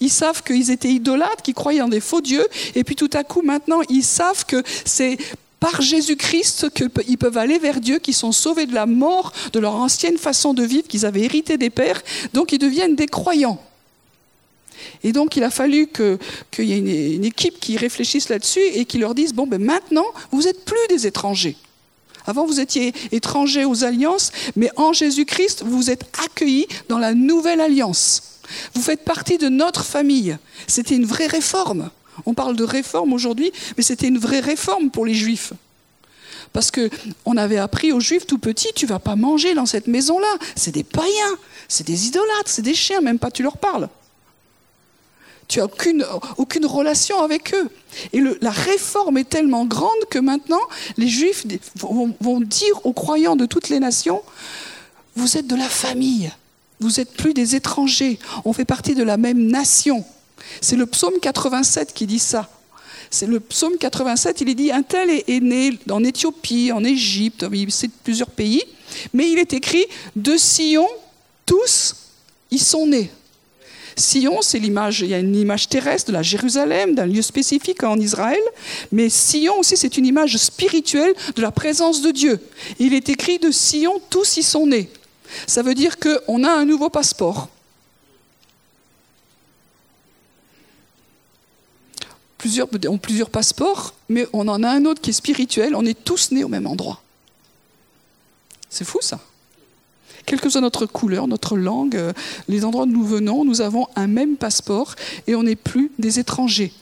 Ils 0.00 0.10
savent 0.10 0.42
qu'ils 0.42 0.70
étaient 0.70 0.90
idolâtres, 0.90 1.42
qu'ils 1.42 1.54
croyaient 1.54 1.82
en 1.82 1.88
des 1.88 2.00
faux 2.00 2.20
dieux, 2.20 2.46
et 2.74 2.84
puis 2.84 2.96
tout 2.96 3.10
à 3.12 3.22
coup 3.22 3.42
maintenant 3.42 3.80
ils 3.88 4.02
savent 4.02 4.46
que 4.46 4.62
c'est 4.84 5.18
par 5.60 5.82
Jésus-Christ 5.82 6.70
qu'ils 6.70 7.18
peuvent 7.18 7.36
aller 7.36 7.58
vers 7.58 7.80
Dieu, 7.80 7.98
qu'ils 7.98 8.14
sont 8.14 8.32
sauvés 8.32 8.64
de 8.64 8.74
la 8.74 8.86
mort, 8.86 9.32
de 9.52 9.60
leur 9.60 9.74
ancienne 9.74 10.16
façon 10.16 10.54
de 10.54 10.62
vivre 10.62 10.88
qu'ils 10.88 11.04
avaient 11.04 11.24
hérité 11.24 11.58
des 11.58 11.68
pères, 11.68 12.02
donc 12.32 12.52
ils 12.52 12.58
deviennent 12.58 12.96
des 12.96 13.06
croyants. 13.06 13.62
Et 15.04 15.12
donc 15.12 15.36
il 15.36 15.44
a 15.44 15.50
fallu 15.50 15.86
qu'il 15.88 16.64
y 16.64 16.72
ait 16.72 17.14
une, 17.14 17.24
équipe 17.24 17.60
qui 17.60 17.76
réfléchisse 17.76 18.30
là-dessus 18.30 18.64
et 18.74 18.86
qui 18.86 18.96
leur 18.96 19.14
dise, 19.14 19.34
bon 19.34 19.46
ben 19.46 19.62
maintenant, 19.62 20.06
vous 20.30 20.42
n'êtes 20.42 20.64
plus 20.64 20.78
des 20.88 21.06
étrangers. 21.06 21.56
Avant, 22.26 22.46
vous 22.46 22.60
étiez 22.60 22.92
étrangers 23.12 23.64
aux 23.64 23.84
alliances, 23.84 24.32
mais 24.56 24.70
en 24.76 24.92
Jésus-Christ, 24.92 25.62
vous 25.64 25.90
êtes 25.90 26.04
accueillis 26.24 26.66
dans 26.88 26.98
la 26.98 27.14
nouvelle 27.14 27.60
alliance. 27.60 28.22
Vous 28.74 28.82
faites 28.82 29.04
partie 29.04 29.38
de 29.38 29.48
notre 29.48 29.84
famille. 29.84 30.36
C'était 30.66 30.96
une 30.96 31.06
vraie 31.06 31.26
réforme. 31.26 31.90
On 32.26 32.34
parle 32.34 32.56
de 32.56 32.64
réforme 32.64 33.12
aujourd'hui, 33.12 33.52
mais 33.76 33.82
c'était 33.82 34.08
une 34.08 34.18
vraie 34.18 34.40
réforme 34.40 34.90
pour 34.90 35.06
les 35.06 35.14
Juifs. 35.14 35.52
Parce 36.52 36.70
que 36.70 36.90
on 37.24 37.36
avait 37.36 37.58
appris 37.58 37.92
aux 37.92 38.00
Juifs 38.00 38.26
tout 38.26 38.38
petits, 38.38 38.72
tu 38.74 38.86
vas 38.86 38.98
pas 38.98 39.16
manger 39.16 39.54
dans 39.54 39.66
cette 39.66 39.86
maison-là. 39.86 40.36
C'est 40.56 40.72
des 40.72 40.84
païens, 40.84 41.36
c'est 41.68 41.86
des 41.86 42.08
idolâtres, 42.08 42.48
c'est 42.48 42.62
des 42.62 42.74
chiens, 42.74 43.00
même 43.00 43.18
pas 43.18 43.30
tu 43.30 43.42
leur 43.42 43.56
parles. 43.56 43.88
Tu 45.50 45.58
n'as 45.58 45.64
aucune, 46.36 46.64
relation 46.64 47.20
avec 47.20 47.52
eux. 47.54 47.68
Et 48.12 48.20
la 48.40 48.52
réforme 48.52 49.18
est 49.18 49.28
tellement 49.28 49.64
grande 49.64 50.04
que 50.08 50.20
maintenant, 50.20 50.60
les 50.96 51.08
Juifs 51.08 51.44
vont, 51.74 52.40
dire 52.40 52.86
aux 52.86 52.92
croyants 52.92 53.34
de 53.34 53.46
toutes 53.46 53.68
les 53.68 53.80
nations, 53.80 54.22
vous 55.16 55.36
êtes 55.36 55.48
de 55.48 55.56
la 55.56 55.68
famille, 55.68 56.30
vous 56.78 56.92
n'êtes 56.98 57.12
plus 57.14 57.34
des 57.34 57.56
étrangers, 57.56 58.20
on 58.44 58.52
fait 58.52 58.64
partie 58.64 58.94
de 58.94 59.02
la 59.02 59.16
même 59.16 59.48
nation. 59.48 60.04
C'est 60.60 60.76
le 60.76 60.86
psaume 60.86 61.18
87 61.20 61.92
qui 61.94 62.06
dit 62.06 62.20
ça. 62.20 62.48
C'est 63.10 63.26
le 63.26 63.40
psaume 63.40 63.76
87, 63.76 64.42
il 64.42 64.50
est 64.50 64.54
dit, 64.54 64.70
un 64.70 64.84
tel 64.84 65.10
est 65.10 65.40
né 65.40 65.76
en 65.90 66.04
Éthiopie, 66.04 66.70
en 66.70 66.84
Égypte, 66.84 67.44
c'est 67.70 67.90
plusieurs 67.90 68.30
pays, 68.30 68.62
mais 69.12 69.28
il 69.28 69.40
est 69.40 69.52
écrit, 69.52 69.84
de 70.14 70.36
Sion, 70.36 70.86
tous 71.44 71.96
y 72.52 72.58
sont 72.60 72.86
nés. 72.86 73.10
Sion, 74.00 74.42
c'est 74.42 74.58
l'image, 74.58 75.00
il 75.00 75.08
y 75.08 75.14
a 75.14 75.18
une 75.18 75.36
image 75.36 75.68
terrestre 75.68 76.08
de 76.08 76.12
la 76.12 76.22
Jérusalem, 76.22 76.94
d'un 76.94 77.06
lieu 77.06 77.22
spécifique 77.22 77.84
en 77.84 77.98
Israël, 77.98 78.40
mais 78.90 79.08
Sion 79.08 79.58
aussi, 79.58 79.76
c'est 79.76 79.96
une 79.96 80.06
image 80.06 80.36
spirituelle 80.36 81.14
de 81.36 81.42
la 81.42 81.52
présence 81.52 82.02
de 82.02 82.10
Dieu. 82.10 82.40
Il 82.78 82.94
est 82.94 83.08
écrit 83.08 83.38
de 83.38 83.50
Sion, 83.50 84.00
tous 84.10 84.38
y 84.38 84.42
sont 84.42 84.66
nés. 84.66 84.90
Ça 85.46 85.62
veut 85.62 85.74
dire 85.74 85.98
qu'on 85.98 86.42
a 86.44 86.50
un 86.50 86.64
nouveau 86.64 86.90
passeport. 86.90 87.48
Plusieurs 92.38 92.68
ont 92.88 92.98
plusieurs 92.98 93.28
passeports, 93.28 93.94
mais 94.08 94.26
on 94.32 94.48
en 94.48 94.62
a 94.62 94.70
un 94.70 94.86
autre 94.86 95.02
qui 95.02 95.10
est 95.10 95.12
spirituel. 95.12 95.74
On 95.76 95.84
est 95.84 96.04
tous 96.04 96.30
nés 96.30 96.42
au 96.42 96.48
même 96.48 96.66
endroit. 96.66 97.02
C'est 98.70 98.86
fou 98.86 98.98
ça. 99.02 99.20
Quelle 100.26 100.40
que 100.40 100.48
soit 100.48 100.60
notre 100.60 100.86
couleur, 100.86 101.26
notre 101.26 101.56
langue, 101.56 101.96
euh, 101.96 102.12
les 102.48 102.64
endroits 102.64 102.86
d'où 102.86 102.92
nous 102.92 103.04
venons, 103.04 103.44
nous 103.44 103.60
avons 103.60 103.86
un 103.96 104.06
même 104.06 104.36
passeport 104.36 104.94
et 105.26 105.34
on 105.34 105.42
n'est 105.42 105.56
plus 105.56 105.90
des 105.98 106.18
étrangers. 106.18 106.72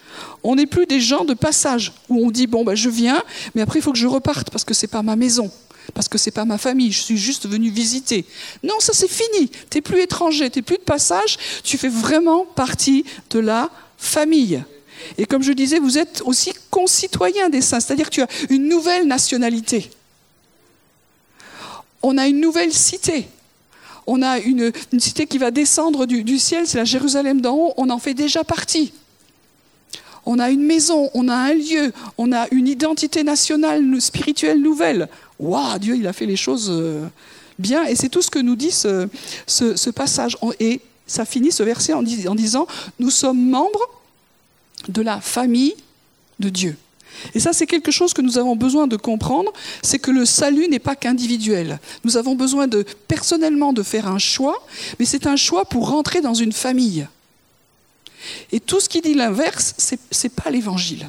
On 0.43 0.57
n'est 0.57 0.67
plus 0.67 0.87
des 0.87 1.01
gens 1.01 1.25
de 1.25 1.35
passage 1.35 1.93
où 2.09 2.25
on 2.27 2.31
dit 2.31 2.47
bon 2.47 2.65
bah 2.65 2.75
je 2.75 2.89
viens, 2.89 3.23
mais 3.55 3.63
après 3.63 3.79
il 3.79 3.83
faut 3.83 3.93
que 3.93 3.99
je 3.99 4.07
reparte 4.07 4.51
parce 4.51 4.65
que 4.65 4.75
c'est 4.75 4.89
pas 4.89 5.03
ma 5.03 5.17
maison 5.17 5.51
parce 5.95 6.09
que 6.09 6.19
c'est 6.19 6.31
pas 6.31 6.45
ma 6.45 6.59
famille, 6.59 6.93
je 6.93 7.01
suis 7.01 7.17
juste 7.17 7.49
venu 7.49 7.71
visiter. 7.71 8.27
Non, 8.63 8.75
ça 8.79 8.93
c'est 8.93 9.11
fini. 9.11 9.49
Tu 9.71 9.79
n'es 9.79 9.81
plus 9.81 10.01
étranger, 10.01 10.51
tu 10.51 10.59
n'es 10.59 10.63
plus 10.63 10.77
de 10.77 10.83
passage, 10.83 11.39
tu 11.65 11.79
fais 11.79 11.89
vraiment 11.89 12.45
partie 12.45 13.05
de 13.31 13.39
la 13.39 13.71
famille. 13.97 14.63
Et 15.17 15.27
comme 15.27 15.43
je 15.43 15.53
disais, 15.53 15.79
vous 15.79 15.99
êtes 15.99 16.23
aussi 16.25 16.53
concitoyen 16.71 17.49
des 17.49 17.63
saints, 17.63 17.81
c'est-à-dire 17.81 18.11
que 18.11 18.15
tu 18.15 18.23
as 18.23 18.29
une 18.51 18.69
nouvelle 18.69 19.07
nationalité. 19.07 19.91
On 22.03 22.19
a 22.19 22.29
une 22.29 22.41
nouvelle 22.41 22.73
cité. 22.73 23.29
On 24.07 24.23
a 24.23 24.39
une, 24.39 24.73
cité 24.99 25.27
qui 25.27 25.39
va 25.39 25.51
descendre 25.51 26.07
du, 26.07 26.39
ciel, 26.39 26.67
c'est 26.67 26.79
la 26.79 26.85
Jérusalem 26.85 27.41
d'en 27.41 27.55
haut, 27.55 27.75
on 27.77 27.91
en 27.91 27.99
fait 27.99 28.15
déjà 28.15 28.43
partie. 28.43 28.93
On 30.25 30.39
a 30.39 30.51
une 30.51 30.63
maison, 30.63 31.11
on 31.15 31.29
a 31.29 31.35
un 31.35 31.53
lieu, 31.53 31.93
on 32.17 32.33
a 32.33 32.47
une 32.51 32.69
identité 32.69 33.23
nationale, 33.23 34.01
spirituelle 34.01 34.61
nouvelle 34.61 35.09
waouh, 35.39 35.79
Dieu, 35.79 35.97
il 35.97 36.07
a 36.07 36.13
fait 36.13 36.27
les 36.27 36.37
choses 36.37 36.69
euh, 36.71 37.07
bien. 37.59 37.85
Et 37.85 37.97
c'est 37.97 38.09
tout 38.09 38.23
ce 38.23 38.31
que 38.31 38.39
nous 38.39 38.57
dit 38.57 38.71
ce, 38.71 39.91
passage. 39.91 40.37
Et 40.61 40.81
ça 41.07 41.25
finit 41.25 41.53
ce 41.53 41.63
verset 41.63 41.93
en 41.93 42.03
disant, 42.03 42.67
nous 42.99 43.11
sommes 43.11 43.51
membres 43.51 43.89
de 44.89 45.03
la 45.03 45.21
famille 45.21 45.75
de 46.39 46.49
Dieu. 46.49 46.77
Et 47.35 47.41
ça, 47.41 47.53
c'est 47.53 47.67
quelque 47.67 47.91
chose 47.91 48.13
que 48.13 48.23
nous 48.23 48.39
avons 48.39 48.57
besoin 48.57 48.87
de 48.87 48.97
comprendre, 48.97 49.53
c'est 49.83 49.99
que 49.99 50.11
le 50.11 50.25
salut 50.25 50.69
n'est 50.69 50.79
pas 50.79 50.97
qu'individuel. 50.97 51.79
Nous 52.05 52.17
avons 52.17 52.35
besoin 52.35 52.67
de 52.67 52.85
personnellement 53.07 53.73
de 53.73 53.83
faire 53.83 54.09
un 54.09 54.19
choix, 54.19 54.67
mais 54.99 55.05
c'est 55.05 55.27
un 55.27 55.37
choix 55.37 55.65
pour 55.65 55.89
rentrer 55.89 56.21
dans 56.21 56.35
une 56.35 56.53
famille. 56.53 57.07
Et 58.53 58.61
tout 58.61 58.81
ce 58.81 58.89
qui 58.89 59.01
dit 59.01 59.15
l'inverse, 59.15 59.75
ce 59.79 59.95
n'est 59.95 60.31
pas 60.31 60.51
l'évangile, 60.51 61.09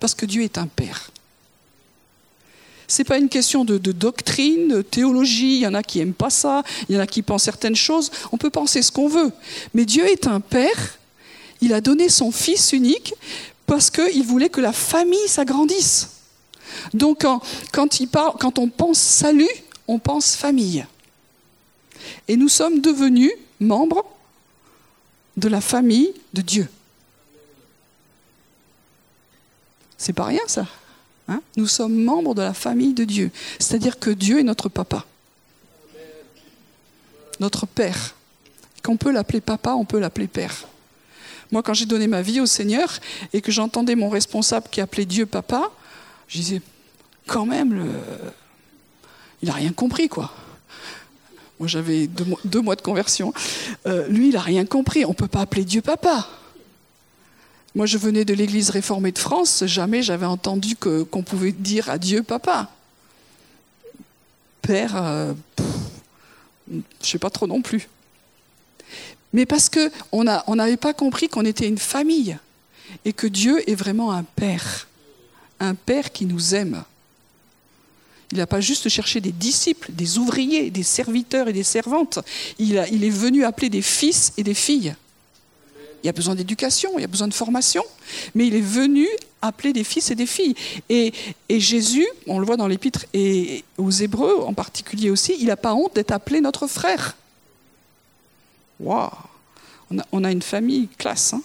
parce 0.00 0.14
que 0.14 0.26
Dieu 0.26 0.42
est 0.42 0.58
un 0.58 0.66
Père. 0.66 1.10
C'est 2.90 3.04
pas 3.04 3.18
une 3.18 3.28
question 3.28 3.66
de, 3.66 3.76
doctrine, 3.76 4.68
de 4.68 4.82
théologie. 4.82 5.56
Il 5.56 5.60
y 5.60 5.66
en 5.66 5.74
a 5.74 5.82
qui 5.82 6.00
aiment 6.00 6.14
pas 6.14 6.30
ça, 6.30 6.62
il 6.88 6.94
y 6.96 6.98
en 6.98 7.02
a 7.02 7.06
qui 7.06 7.20
pensent 7.20 7.42
certaines 7.42 7.76
choses. 7.76 8.10
On 8.32 8.38
peut 8.38 8.48
penser 8.48 8.80
ce 8.80 8.90
qu'on 8.90 9.08
veut, 9.08 9.30
mais 9.74 9.84
Dieu 9.84 10.06
est 10.06 10.26
un 10.26 10.40
père. 10.40 10.98
Il 11.60 11.74
a 11.74 11.82
donné 11.82 12.08
son 12.08 12.32
Fils 12.32 12.72
unique 12.72 13.14
parce 13.68 13.90
qu'il 13.90 14.24
voulait 14.24 14.48
que 14.48 14.62
la 14.62 14.72
famille 14.72 15.28
s'agrandisse. 15.28 16.08
Donc 16.94 17.24
quand, 17.70 18.58
on 18.58 18.68
pense 18.68 18.98
salut, 18.98 19.48
on 19.86 19.98
pense 19.98 20.34
famille. 20.34 20.84
Et 22.26 22.36
nous 22.36 22.48
sommes 22.48 22.80
devenus 22.80 23.30
membres 23.60 24.04
de 25.36 25.48
la 25.48 25.60
famille 25.60 26.12
de 26.32 26.40
Dieu. 26.40 26.68
C'est 29.98 30.14
pas 30.14 30.24
rien 30.24 30.42
ça. 30.46 30.66
Hein? 31.28 31.42
Nous 31.56 31.66
sommes 31.66 31.94
membres 31.94 32.34
de 32.34 32.42
la 32.42 32.54
famille 32.54 32.94
de 32.94 33.04
Dieu. 33.04 33.30
C'est-à-dire 33.58 33.98
que 33.98 34.10
Dieu 34.10 34.40
est 34.40 34.44
notre 34.44 34.70
papa. 34.70 35.04
Notre 37.38 37.66
père. 37.66 38.14
Qu'on 38.82 38.96
peut 38.96 39.10
l'appeler 39.10 39.42
papa, 39.42 39.72
on 39.72 39.84
peut 39.84 39.98
l'appeler 39.98 40.26
père. 40.26 40.66
Moi, 41.50 41.62
quand 41.62 41.74
j'ai 41.74 41.86
donné 41.86 42.06
ma 42.06 42.22
vie 42.22 42.40
au 42.40 42.46
Seigneur 42.46 43.00
et 43.32 43.40
que 43.40 43.50
j'entendais 43.50 43.94
mon 43.94 44.08
responsable 44.08 44.66
qui 44.70 44.80
appelait 44.80 45.06
Dieu 45.06 45.26
papa, 45.26 45.70
je 46.28 46.38
disais, 46.38 46.62
quand 47.26 47.46
même, 47.46 47.90
il 49.42 49.48
n'a 49.48 49.54
rien 49.54 49.72
compris, 49.72 50.08
quoi. 50.08 50.32
Moi, 51.58 51.66
j'avais 51.66 52.06
deux, 52.06 52.60
mois 52.60 52.76
de 52.76 52.82
conversion. 52.82 53.32
Euh, 53.86 54.06
lui, 54.08 54.28
il 54.28 54.34
n'a 54.34 54.40
rien 54.40 54.64
compris. 54.64 55.04
On 55.04 55.10
ne 55.10 55.14
peut 55.14 55.26
pas 55.26 55.40
appeler 55.40 55.64
Dieu 55.64 55.82
papa. 55.82 56.28
Moi, 57.74 57.86
je 57.86 57.98
venais 57.98 58.24
de 58.24 58.32
l'Église 58.32 58.70
réformée 58.70 59.12
de 59.12 59.18
France, 59.18 59.64
jamais 59.66 60.02
j'avais 60.02 60.26
entendu 60.26 60.74
qu'on 60.76 61.22
pouvait 61.22 61.52
dire 61.52 61.90
à 61.90 61.98
Dieu 61.98 62.22
papa. 62.22 62.70
Père, 64.62 64.96
euh, 64.96 65.32
je 66.68 66.74
ne 66.76 66.82
sais 67.00 67.18
pas 67.18 67.30
trop 67.30 67.46
non 67.46 67.60
plus. 67.60 67.88
Mais 69.32 69.46
parce 69.46 69.70
qu'on 69.70 70.24
n'avait 70.24 70.76
pas 70.76 70.94
compris 70.94 71.28
qu'on 71.28 71.44
était 71.44 71.68
une 71.68 71.78
famille 71.78 72.38
et 73.04 73.12
que 73.12 73.26
Dieu 73.26 73.68
est 73.68 73.74
vraiment 73.74 74.12
un 74.12 74.22
Père, 74.22 74.88
un 75.60 75.74
Père 75.74 76.12
qui 76.12 76.24
nous 76.24 76.54
aime. 76.54 76.82
Il 78.32 78.38
n'a 78.38 78.46
pas 78.46 78.60
juste 78.60 78.88
cherché 78.88 79.20
des 79.20 79.32
disciples, 79.32 79.90
des 79.92 80.18
ouvriers, 80.18 80.70
des 80.70 80.82
serviteurs 80.82 81.48
et 81.48 81.52
des 81.52 81.62
servantes. 81.62 82.18
il 82.58 82.76
est 82.76 83.10
venu 83.10 83.44
appeler 83.44 83.70
des 83.70 83.82
fils 83.82 84.32
et 84.36 84.42
des 84.42 84.54
filles. 84.54 84.94
Il 86.02 86.06
y 86.06 86.10
a 86.10 86.12
besoin 86.12 86.34
d'éducation, 86.34 86.92
il 86.96 87.00
y 87.00 87.04
a 87.04 87.08
besoin 87.08 87.26
de 87.26 87.34
formation, 87.34 87.82
mais 88.34 88.46
il 88.46 88.54
est 88.54 88.60
venu 88.60 89.08
appeler 89.42 89.72
des 89.72 89.82
fils 89.82 90.10
et 90.10 90.14
des 90.14 90.26
filles. 90.26 90.54
Et, 90.88 91.12
Jésus, 91.50 92.06
on 92.26 92.38
le 92.38 92.46
voit 92.46 92.56
dans 92.56 92.68
l'épître 92.68 93.04
et 93.14 93.64
aux 93.78 93.90
Hébreux 93.90 94.42
en 94.44 94.54
particulier 94.54 95.10
aussi, 95.10 95.36
il 95.40 95.46
n'a 95.46 95.56
pas 95.56 95.74
honte 95.74 95.94
d'être 95.94 96.12
appelé 96.12 96.40
notre 96.40 96.66
frère. 96.68 97.16
Waouh 98.80 99.10
on 100.12 100.24
a, 100.24 100.30
une 100.30 100.42
famille 100.42 100.88
classe. 100.98 101.32
Hein 101.32 101.42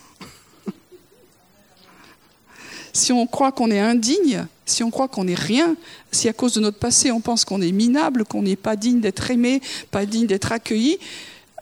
si 2.94 3.12
on 3.12 3.26
croit 3.26 3.52
qu'on 3.52 3.72
est 3.72 3.80
indigne, 3.80 4.46
si 4.66 4.84
on 4.84 4.92
croit 4.92 5.08
qu'on 5.08 5.24
n'est 5.24 5.34
rien, 5.34 5.76
si 6.12 6.30
à 6.30 6.34
cause 6.34 6.54
de 6.54 6.60
notre 6.60 6.78
passé 6.78 7.12
on 7.12 7.22
pense 7.22 7.46
qu'on 7.46 7.62
est 7.62 7.72
minable, 7.72 8.26
qu'on 8.26 8.44
n'est 8.44 8.56
pas 8.56 8.76
digne 8.76 9.00
d'être 9.00 9.32
aimé, 9.32 9.62
pas 9.92 10.06
digne 10.06 10.28
d'être 10.28 10.52
accueilli, 10.52 11.00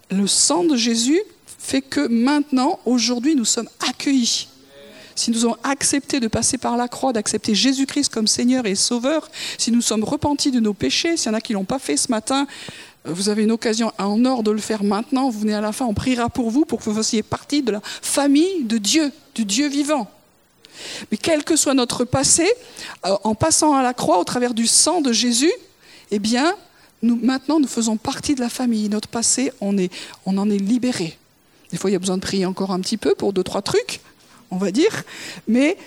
le 0.10 0.28
sang 0.28 0.64
de 0.64 0.76
Jésus 0.76 1.22
fait 1.58 1.82
que 1.82 2.08
maintenant, 2.08 2.80
aujourd'hui, 2.86 3.36
nous 3.36 3.46
sommes 3.46 3.70
accueillis. 3.88 4.48
Si 5.16 5.30
nous 5.30 5.46
avons 5.46 5.58
accepté 5.64 6.20
de 6.20 6.28
passer 6.28 6.58
par 6.58 6.76
la 6.76 6.88
croix, 6.88 7.14
d'accepter 7.14 7.54
Jésus-Christ 7.54 8.10
comme 8.10 8.28
Seigneur 8.28 8.66
et 8.66 8.76
Sauveur, 8.76 9.30
si 9.58 9.72
nous 9.72 9.82
sommes 9.82 10.04
repentis 10.04 10.52
de 10.52 10.60
nos 10.60 10.74
péchés, 10.74 11.16
s'il 11.18 11.32
y 11.32 11.36
en 11.36 11.38
a 11.38 11.42
qui 11.42 11.54
ne 11.54 11.60
l'ont 11.60 11.66
pas 11.66 11.80
fait 11.80 11.98
ce 11.98 12.10
matin, 12.10 12.48
vous 13.06 13.30
avez 13.30 13.44
une 13.44 13.52
occasion 13.52 13.92
en 13.98 14.24
or 14.26 14.44
de 14.44 14.52
le 14.52 14.60
faire 14.60 14.84
maintenant. 14.84 15.30
Vous 15.30 15.40
venez 15.40 15.56
à 15.56 15.62
la 15.62 15.72
fin, 15.72 15.86
on 15.86 15.94
priera 15.94 16.30
pour 16.30 16.52
vous, 16.52 16.66
pour 16.66 16.80
que 16.80 16.86
vous 16.86 16.96
fassiez 16.96 17.24
partie 17.24 17.64
de 17.64 17.72
la 17.72 17.82
famille 17.84 18.64
de 18.64 18.78
Dieu, 18.78 19.12
du 19.34 19.46
Dieu 19.46 19.68
vivant. 19.68 20.10
Mais 21.12 21.18
quel 21.18 21.44
que 21.44 21.56
soit 21.56 21.74
notre 21.74 22.06
passé, 22.06 22.52
euh, 23.06 23.16
en 23.24 23.36
passant 23.36 23.74
à 23.74 23.84
la 23.84 23.94
croix 23.94 24.20
au 24.20 24.24
travers 24.24 24.54
du 24.54 24.68
sang 24.68 25.02
de 25.02 25.12
Jésus, 25.12 25.52
eh 26.12 26.20
bien, 26.20 26.56
nous, 27.02 27.20
maintenant, 27.22 27.60
nous 27.60 27.68
faisons 27.68 27.98
partie 27.98 28.36
de 28.36 28.42
la 28.42 28.50
famille. 28.50 28.88
Notre 28.90 29.08
passé, 29.08 29.52
on, 29.62 29.76
en 30.26 30.50
est 30.50 30.58
libéré. 30.58 31.18
Des 31.72 31.78
fois, 31.78 31.90
il 31.90 31.94
y 31.94 31.96
a 31.96 32.00
besoin 32.00 32.18
de 32.18 32.22
prier 32.22 32.46
encore 32.46 32.72
un 32.72 32.80
petit 32.80 32.98
peu 32.98 33.16
pour 33.16 33.34
deux, 33.34 33.44
trois 33.44 33.62
trucs, 33.62 34.02
on 34.52 34.58
va 34.58 34.72
dire. 34.72 35.04
Mais 35.48 35.78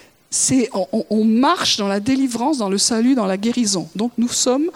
on, 1.11 1.25
marche 1.25 1.76
dans 1.76 1.87
la 1.87 2.00
délivrance, 2.00 2.59
dans 2.59 2.68
le 2.68 2.78
salut, 2.78 3.14
dans 3.14 3.26
la 3.26 3.37
guérison. 3.37 3.88
Donc 3.94 4.12
nous 4.18 4.28
sommes 4.28 4.71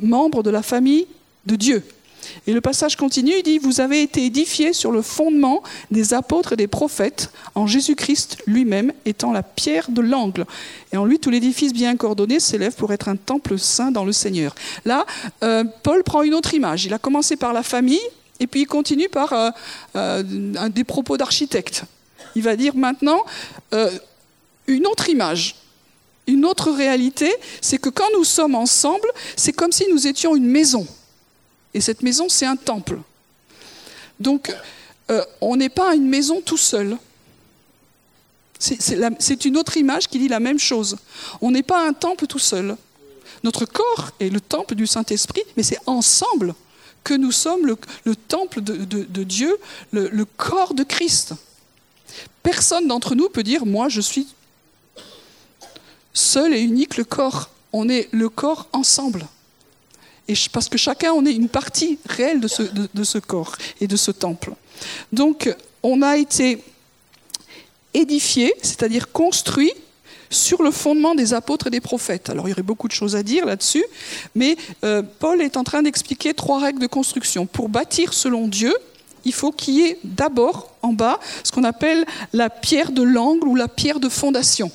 membres 0.00 0.44
de 0.44 0.50
la 0.50 0.62
famille 0.62 1.06
de 1.46 1.56
Dieu. 1.56 1.82
Et 2.46 2.52
le 2.52 2.60
passage 2.60 2.96
continue, 2.96 3.32
il 3.38 3.42
dit, 3.42 3.58
vous 3.58 3.80
avez 3.80 4.02
été 4.02 4.24
édifiés 4.24 4.72
sur 4.72 4.92
le 4.92 5.02
fondement 5.02 5.62
des 5.90 6.14
apôtres 6.14 6.52
et 6.52 6.56
des 6.56 6.66
prophètes, 6.66 7.30
en 7.54 7.66
Jésus-Christ 7.66 8.38
lui-même 8.46 8.92
étant 9.04 9.32
la 9.32 9.42
pierre 9.42 9.90
de 9.90 10.00
l'angle. 10.00 10.46
Et 10.92 10.96
en 10.96 11.04
lui, 11.04 11.18
tout 11.18 11.30
l'édifice 11.30 11.72
bien 11.72 11.96
coordonné 11.96 12.40
s'élève 12.40 12.74
pour 12.74 12.92
être 12.92 13.08
un 13.08 13.16
temple 13.16 13.58
saint 13.58 13.90
dans 13.90 14.04
le 14.04 14.12
Seigneur. 14.12 14.54
Là, 14.84 15.06
euh, 15.42 15.64
Paul 15.82 16.02
prend 16.04 16.22
une 16.22 16.34
autre 16.34 16.54
image. 16.54 16.84
Il 16.84 16.94
a 16.94 16.98
commencé 16.98 17.36
par 17.36 17.52
la 17.52 17.62
famille, 17.62 18.00
et 18.38 18.46
puis 18.46 18.62
il 18.62 18.66
continue 18.66 19.08
par 19.08 19.32
euh, 19.32 19.50
euh, 19.96 20.68
des 20.68 20.84
propos 20.84 21.16
d'architecte. 21.16 21.84
Il 22.36 22.42
va 22.42 22.56
dire 22.56 22.76
maintenant 22.76 23.24
une 24.68 24.86
autre 24.86 25.08
image. 25.08 25.56
Une 26.28 26.44
autre 26.44 26.70
réalité, 26.70 27.28
c'est 27.60 27.78
que 27.78 27.88
quand 27.88 28.06
nous 28.14 28.22
sommes 28.22 28.54
ensemble, 28.54 29.08
c'est 29.34 29.52
comme 29.52 29.72
si 29.72 29.84
nous 29.90 30.06
étions 30.06 30.36
une 30.36 30.46
maison. 30.46 30.86
Et 31.74 31.80
cette 31.80 32.02
maison, 32.02 32.28
c'est 32.28 32.46
un 32.46 32.56
temple. 32.56 32.98
Donc, 34.18 34.52
euh, 35.10 35.24
on 35.40 35.56
n'est 35.56 35.68
pas 35.68 35.94
une 35.94 36.08
maison 36.08 36.40
tout 36.40 36.56
seul. 36.56 36.96
C'est 38.58 39.44
une 39.46 39.56
autre 39.56 39.78
image 39.78 40.06
qui 40.06 40.18
dit 40.18 40.28
la 40.28 40.40
même 40.40 40.58
chose. 40.58 40.98
On 41.40 41.50
n'est 41.50 41.62
pas 41.62 41.86
un 41.86 41.94
temple 41.94 42.26
tout 42.26 42.38
seul. 42.38 42.76
Notre 43.42 43.64
corps 43.64 44.10
est 44.20 44.28
le 44.28 44.40
temple 44.40 44.74
du 44.74 44.86
Saint-Esprit, 44.86 45.42
mais 45.56 45.62
c'est 45.62 45.78
ensemble 45.86 46.54
que 47.02 47.14
nous 47.14 47.32
sommes 47.32 47.64
le, 47.66 48.16
temple 48.16 48.60
de, 48.60 49.24
Dieu, 49.24 49.56
le 49.92 50.24
corps 50.24 50.74
de 50.74 50.82
Christ. 50.82 51.32
Personne 52.42 52.86
d'entre 52.86 53.14
nous 53.14 53.30
peut 53.30 53.42
dire, 53.42 53.64
moi 53.64 53.88
je 53.88 54.02
suis 54.02 54.26
seul 56.12 56.54
et 56.54 56.60
unique 56.60 56.96
le 56.96 57.04
corps. 57.04 57.50
On 57.72 57.88
est 57.88 58.08
le 58.12 58.28
corps 58.28 58.68
ensemble 58.72 59.26
parce 60.52 60.68
que 60.68 60.78
chacun, 60.78 61.12
on 61.12 61.24
est 61.24 61.32
une 61.32 61.48
partie 61.48 61.98
réelle 62.06 62.40
de 62.40 62.48
ce, 62.48 63.18
corps 63.18 63.56
et 63.80 63.86
de 63.86 63.96
ce 63.96 64.10
temple. 64.10 64.52
Donc, 65.12 65.54
on 65.82 66.02
a 66.02 66.16
été 66.16 66.62
édifié, 67.94 68.54
c'est-à-dire 68.62 69.10
construit 69.12 69.72
sur 70.30 70.62
le 70.62 70.70
fondement 70.70 71.14
des 71.14 71.34
apôtres 71.34 71.66
et 71.66 71.70
des 71.70 71.80
prophètes. 71.80 72.30
Alors 72.30 72.46
il 72.46 72.50
y 72.50 72.52
aurait 72.52 72.62
beaucoup 72.62 72.86
de 72.86 72.92
choses 72.92 73.16
à 73.16 73.22
dire 73.24 73.44
là-dessus, 73.44 73.84
mais 74.36 74.56
euh, 74.84 75.02
Paul 75.18 75.42
est 75.42 75.56
en 75.56 75.64
train 75.64 75.82
d'expliquer 75.82 76.34
trois 76.34 76.60
règles 76.60 76.78
de 76.78 76.86
construction. 76.86 77.46
Pour 77.46 77.68
bâtir 77.68 78.14
selon 78.14 78.46
Dieu, 78.46 78.72
il 79.24 79.32
faut 79.32 79.50
qu'il 79.50 79.74
y 79.74 79.82
ait 79.82 79.98
d'abord 80.04 80.70
en 80.82 80.92
bas 80.92 81.18
ce 81.42 81.50
qu'on 81.50 81.64
appelle 81.64 82.06
la 82.32 82.48
pierre 82.48 82.92
de 82.92 83.02
l'angle 83.02 83.48
ou 83.48 83.56
la 83.56 83.68
pierre 83.68 83.98
de 83.98 84.08
fondation. 84.08 84.70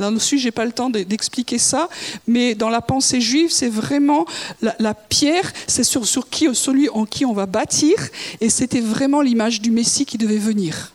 Là-dessus, 0.00 0.38
je 0.38 0.46
n'ai 0.46 0.50
pas 0.50 0.64
le 0.64 0.72
temps 0.72 0.88
d'expliquer 0.88 1.58
ça, 1.58 1.88
mais 2.26 2.54
dans 2.54 2.70
la 2.70 2.80
pensée 2.80 3.20
juive, 3.20 3.50
c'est 3.50 3.68
vraiment 3.68 4.24
la, 4.62 4.94
pierre, 4.94 5.52
c'est 5.66 5.84
sur, 5.84 6.28
qui, 6.30 6.48
celui 6.54 6.88
en 6.88 7.04
qui 7.04 7.26
on 7.26 7.34
va 7.34 7.46
bâtir, 7.46 7.94
et 8.40 8.48
c'était 8.48 8.80
vraiment 8.80 9.20
l'image 9.20 9.60
du 9.60 9.70
Messie 9.70 10.06
qui 10.06 10.16
devait 10.16 10.38
venir. 10.38 10.92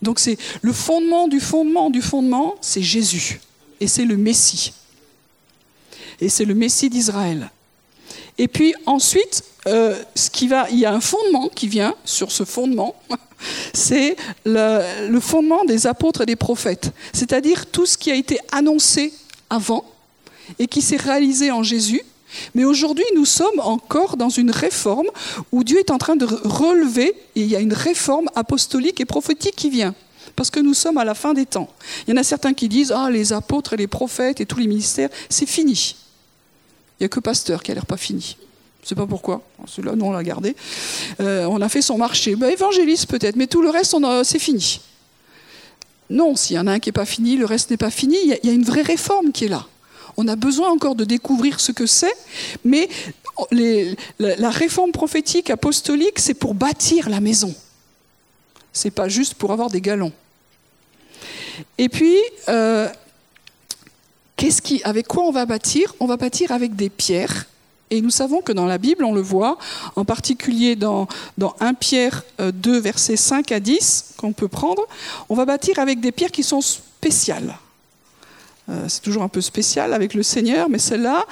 Donc 0.00 0.20
c'est 0.20 0.38
le 0.62 0.72
fondement 0.72 1.26
du 1.26 1.40
fondement 1.40 1.90
du 1.90 2.00
fondement, 2.00 2.54
c'est 2.60 2.82
Jésus, 2.82 3.40
et 3.80 3.88
c'est 3.88 4.04
le 4.04 4.16
Messie. 4.16 4.72
Et 6.20 6.28
c'est 6.28 6.44
le 6.44 6.54
Messie 6.54 6.88
d'Israël. 6.88 7.50
Et 8.38 8.46
puis 8.46 8.74
ensuite, 8.86 9.42
euh, 9.68 10.02
ce 10.14 10.30
qui 10.30 10.50
il 10.70 10.78
y 10.78 10.86
a 10.86 10.92
un 10.92 11.00
fondement 11.00 11.48
qui 11.48 11.68
vient 11.68 11.94
sur 12.04 12.32
ce 12.32 12.44
fondement, 12.44 12.94
c'est 13.72 14.16
le, 14.44 15.20
fondement 15.20 15.64
des 15.64 15.86
apôtres 15.86 16.22
et 16.22 16.26
des 16.26 16.36
prophètes, 16.36 16.92
c'est-à-dire 17.12 17.66
tout 17.66 17.86
ce 17.86 17.98
qui 17.98 18.10
a 18.10 18.14
été 18.14 18.38
annoncé 18.52 19.12
avant 19.50 19.84
et 20.58 20.66
qui 20.66 20.82
s'est 20.82 20.96
réalisé 20.96 21.50
en 21.50 21.62
Jésus. 21.62 22.02
Mais 22.54 22.64
aujourd'hui, 22.64 23.04
nous 23.14 23.24
sommes 23.24 23.60
encore 23.60 24.16
dans 24.16 24.28
une 24.28 24.50
réforme 24.50 25.06
où 25.52 25.64
Dieu 25.64 25.78
est 25.78 25.90
en 25.90 25.98
train 25.98 26.16
de 26.16 26.26
relever, 26.26 27.14
et 27.36 27.40
il 27.40 27.46
y 27.46 27.56
a 27.56 27.60
une 27.60 27.72
réforme 27.72 28.28
apostolique 28.34 29.00
et 29.00 29.06
prophétique 29.06 29.56
qui 29.56 29.70
vient 29.70 29.94
parce 30.36 30.50
que 30.50 30.60
nous 30.60 30.74
sommes 30.74 30.98
à 30.98 31.04
la 31.04 31.14
fin 31.14 31.34
des 31.34 31.46
temps. 31.46 31.68
Il 32.06 32.10
y 32.10 32.14
en 32.14 32.20
a 32.20 32.22
certains 32.22 32.54
qui 32.54 32.68
disent 32.68 32.92
Ah, 32.94 33.10
les 33.10 33.32
apôtres 33.32 33.72
et 33.72 33.76
les 33.76 33.88
prophètes 33.88 34.40
et 34.40 34.46
tous 34.46 34.58
les 34.58 34.68
ministères, 34.68 35.08
c'est 35.28 35.48
fini. 35.48 35.96
Il 36.98 37.02
n'y 37.02 37.06
a 37.06 37.08
que 37.08 37.18
pasteur 37.18 37.62
qui 37.62 37.72
a 37.72 37.74
l'air 37.74 37.86
pas 37.86 37.96
fini. 37.96 38.36
Je 38.80 38.86
ne 38.86 38.88
sais 38.88 38.94
pas 38.94 39.06
pourquoi. 39.06 39.42
Celui-là, 39.66 39.96
nous, 39.96 40.06
on 40.06 40.12
l'a 40.12 40.22
gardé. 40.22 40.54
Euh, 41.20 41.46
on 41.46 41.60
a 41.60 41.68
fait 41.68 41.82
son 41.82 41.98
marché. 41.98 42.36
Ben, 42.36 42.54
peut-être, 42.56 43.36
mais 43.36 43.46
tout 43.46 43.60
le 43.60 43.70
reste, 43.70 43.96
c'est 44.22 44.38
fini. 44.38 44.80
Non, 46.10 46.36
s'il 46.36 46.56
y 46.56 46.58
en 46.58 46.66
a 46.66 46.72
un 46.72 46.78
qui 46.78 46.88
n'est 46.88 46.94
pas 46.94 47.04
fini, 47.04 47.36
le 47.36 47.44
reste 47.44 47.70
n'est 47.70 47.76
pas 47.76 47.90
fini. 47.90 48.16
Il 48.22 48.38
y, 48.42 48.48
a 48.48 48.52
une 48.52 48.64
vraie 48.64 48.82
réforme 48.82 49.32
qui 49.32 49.44
est 49.44 49.48
là. 49.48 49.66
On 50.16 50.26
a 50.26 50.36
besoin 50.36 50.70
encore 50.70 50.94
de 50.94 51.04
découvrir 51.04 51.60
ce 51.60 51.70
que 51.70 51.86
c'est, 51.86 52.14
mais 52.64 52.88
la, 53.50 54.50
réforme 54.50 54.90
prophétique 54.90 55.50
apostolique, 55.50 56.18
c'est 56.18 56.34
pour 56.34 56.54
bâtir 56.54 57.08
la 57.08 57.20
maison. 57.20 57.54
C'est 58.72 58.90
pas 58.90 59.08
juste 59.08 59.34
pour 59.34 59.52
avoir 59.52 59.70
des 59.70 59.80
galons. 59.80 60.12
Et 61.76 61.88
puis, 61.88 62.16
euh, 62.48 62.88
avec 64.84 65.08
quoi 65.08 65.24
on 65.24 65.30
va 65.30 65.46
bâtir? 65.46 65.94
On 66.00 66.06
va 66.06 66.16
bâtir 66.16 66.52
avec 66.52 66.74
des 66.74 66.88
pierres 66.88 67.46
et 67.90 68.00
nous 68.00 68.10
savons 68.10 68.40
que 68.40 68.52
dans 68.52 68.66
la 68.66 68.78
Bible, 68.78 69.04
on 69.04 69.14
le 69.14 69.20
voit, 69.20 69.58
en 69.96 70.04
particulier 70.04 70.76
dans, 70.76 71.08
dans 71.38 71.54
1 71.60 71.74
Pierre 71.74 72.24
2, 72.38 72.74
euh, 72.74 72.80
versets 72.80 73.16
5 73.16 73.52
à 73.52 73.60
10, 73.60 74.14
qu'on 74.16 74.32
peut 74.32 74.48
prendre, 74.48 74.86
on 75.28 75.34
va 75.34 75.44
bâtir 75.44 75.78
avec 75.78 76.00
des 76.00 76.12
pierres 76.12 76.32
qui 76.32 76.42
sont 76.42 76.60
spéciales. 76.60 77.56
Euh, 78.68 78.84
c'est 78.88 79.00
toujours 79.00 79.22
un 79.22 79.28
peu 79.28 79.40
spécial 79.40 79.94
avec 79.94 80.14
le 80.14 80.22
Seigneur, 80.22 80.68
mais 80.68 80.78
celle-là, 80.78 81.24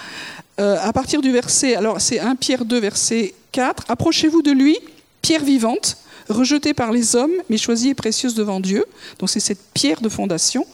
euh, 0.58 0.78
à 0.80 0.92
partir 0.92 1.20
du 1.20 1.30
verset, 1.30 1.74
alors 1.74 2.00
c'est 2.00 2.18
1 2.18 2.36
Pierre 2.36 2.64
2, 2.64 2.78
verset 2.78 3.34
4, 3.52 3.84
approchez-vous 3.88 4.42
de 4.42 4.52
lui, 4.52 4.78
pierre 5.20 5.44
vivante, 5.44 5.98
rejetée 6.28 6.72
par 6.72 6.92
les 6.92 7.14
hommes, 7.14 7.32
mais 7.50 7.58
choisie 7.58 7.90
et 7.90 7.94
précieuse 7.94 8.34
devant 8.34 8.60
Dieu. 8.60 8.84
Donc 9.18 9.28
c'est 9.28 9.40
cette 9.40 9.60
pierre 9.74 10.00
de 10.00 10.08
fondation. 10.08 10.66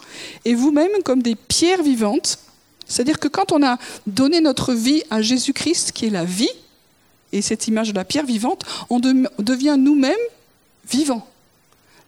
Et 0.45 0.55
vous-même, 0.55 0.91
comme 1.05 1.23
des 1.23 1.35
pierres 1.35 1.83
vivantes, 1.83 2.39
c'est-à-dire 2.87 3.19
que 3.19 3.29
quand 3.29 3.53
on 3.53 3.63
a 3.63 3.79
donné 4.07 4.41
notre 4.41 4.75
vie 4.75 5.03
à 5.11 5.23
Jésus-Christ, 5.23 5.93
qui 5.93 6.07
est 6.07 6.11
la 6.11 6.25
vie, 6.25 6.51
et 7.33 7.43
cette 7.43 7.67
image 7.67 7.91
de 7.91 7.95
la 7.95 8.05
pierre 8.05 8.27
vivante, 8.27 8.65
on 8.91 9.01
devient 9.01 9.77
nous-mêmes 9.79 10.15
vivants. 10.91 11.27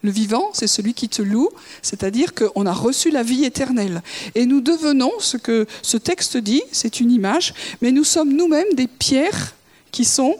Le 0.03 0.11
vivant, 0.11 0.51
c'est 0.53 0.67
celui 0.67 0.93
qui 0.93 1.09
te 1.09 1.23
loue, 1.23 1.49
c'est-à-dire 1.81 2.35
qu'on 2.35 2.67
a 2.67 2.73
reçu 2.73 3.09
la 3.09 3.23
vie 3.23 3.43
éternelle. 3.43 4.03
Et 4.35 4.45
nous 4.45 4.61
devenons, 4.61 5.11
ce 5.19 5.37
que 5.37 5.65
ce 5.81 5.97
texte 5.97 6.37
dit, 6.37 6.61
c'est 6.71 6.99
une 6.99 7.11
image, 7.11 7.55
mais 7.81 7.91
nous 7.91 8.03
sommes 8.03 8.31
nous-mêmes 8.31 8.73
des 8.75 8.87
pierres 8.87 9.55
qui 9.91 10.05
sont 10.05 10.35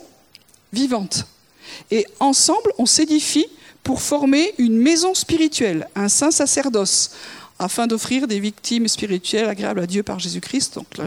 vivantes. 0.72 1.26
Et 1.90 2.06
ensemble, 2.20 2.72
on 2.78 2.86
s'édifie 2.86 3.48
pour 3.82 4.02
former 4.02 4.54
une 4.60 4.78
maison 4.78 5.16
spirituelle, 5.16 5.88
un 5.96 6.10
saint 6.10 6.32
sacerdoce, 6.32 7.12
afin 7.58 7.88
d'offrir 7.88 8.28
des 8.28 8.40
victimes 8.40 8.88
spirituelles 8.88 9.48
agréables 9.48 9.80
à 9.80 9.88
Dieu 9.88 10.04
par 10.04 10.20
Jésus-Christ. 10.20 10.76
Donc 10.76 10.98
là, 10.98 11.06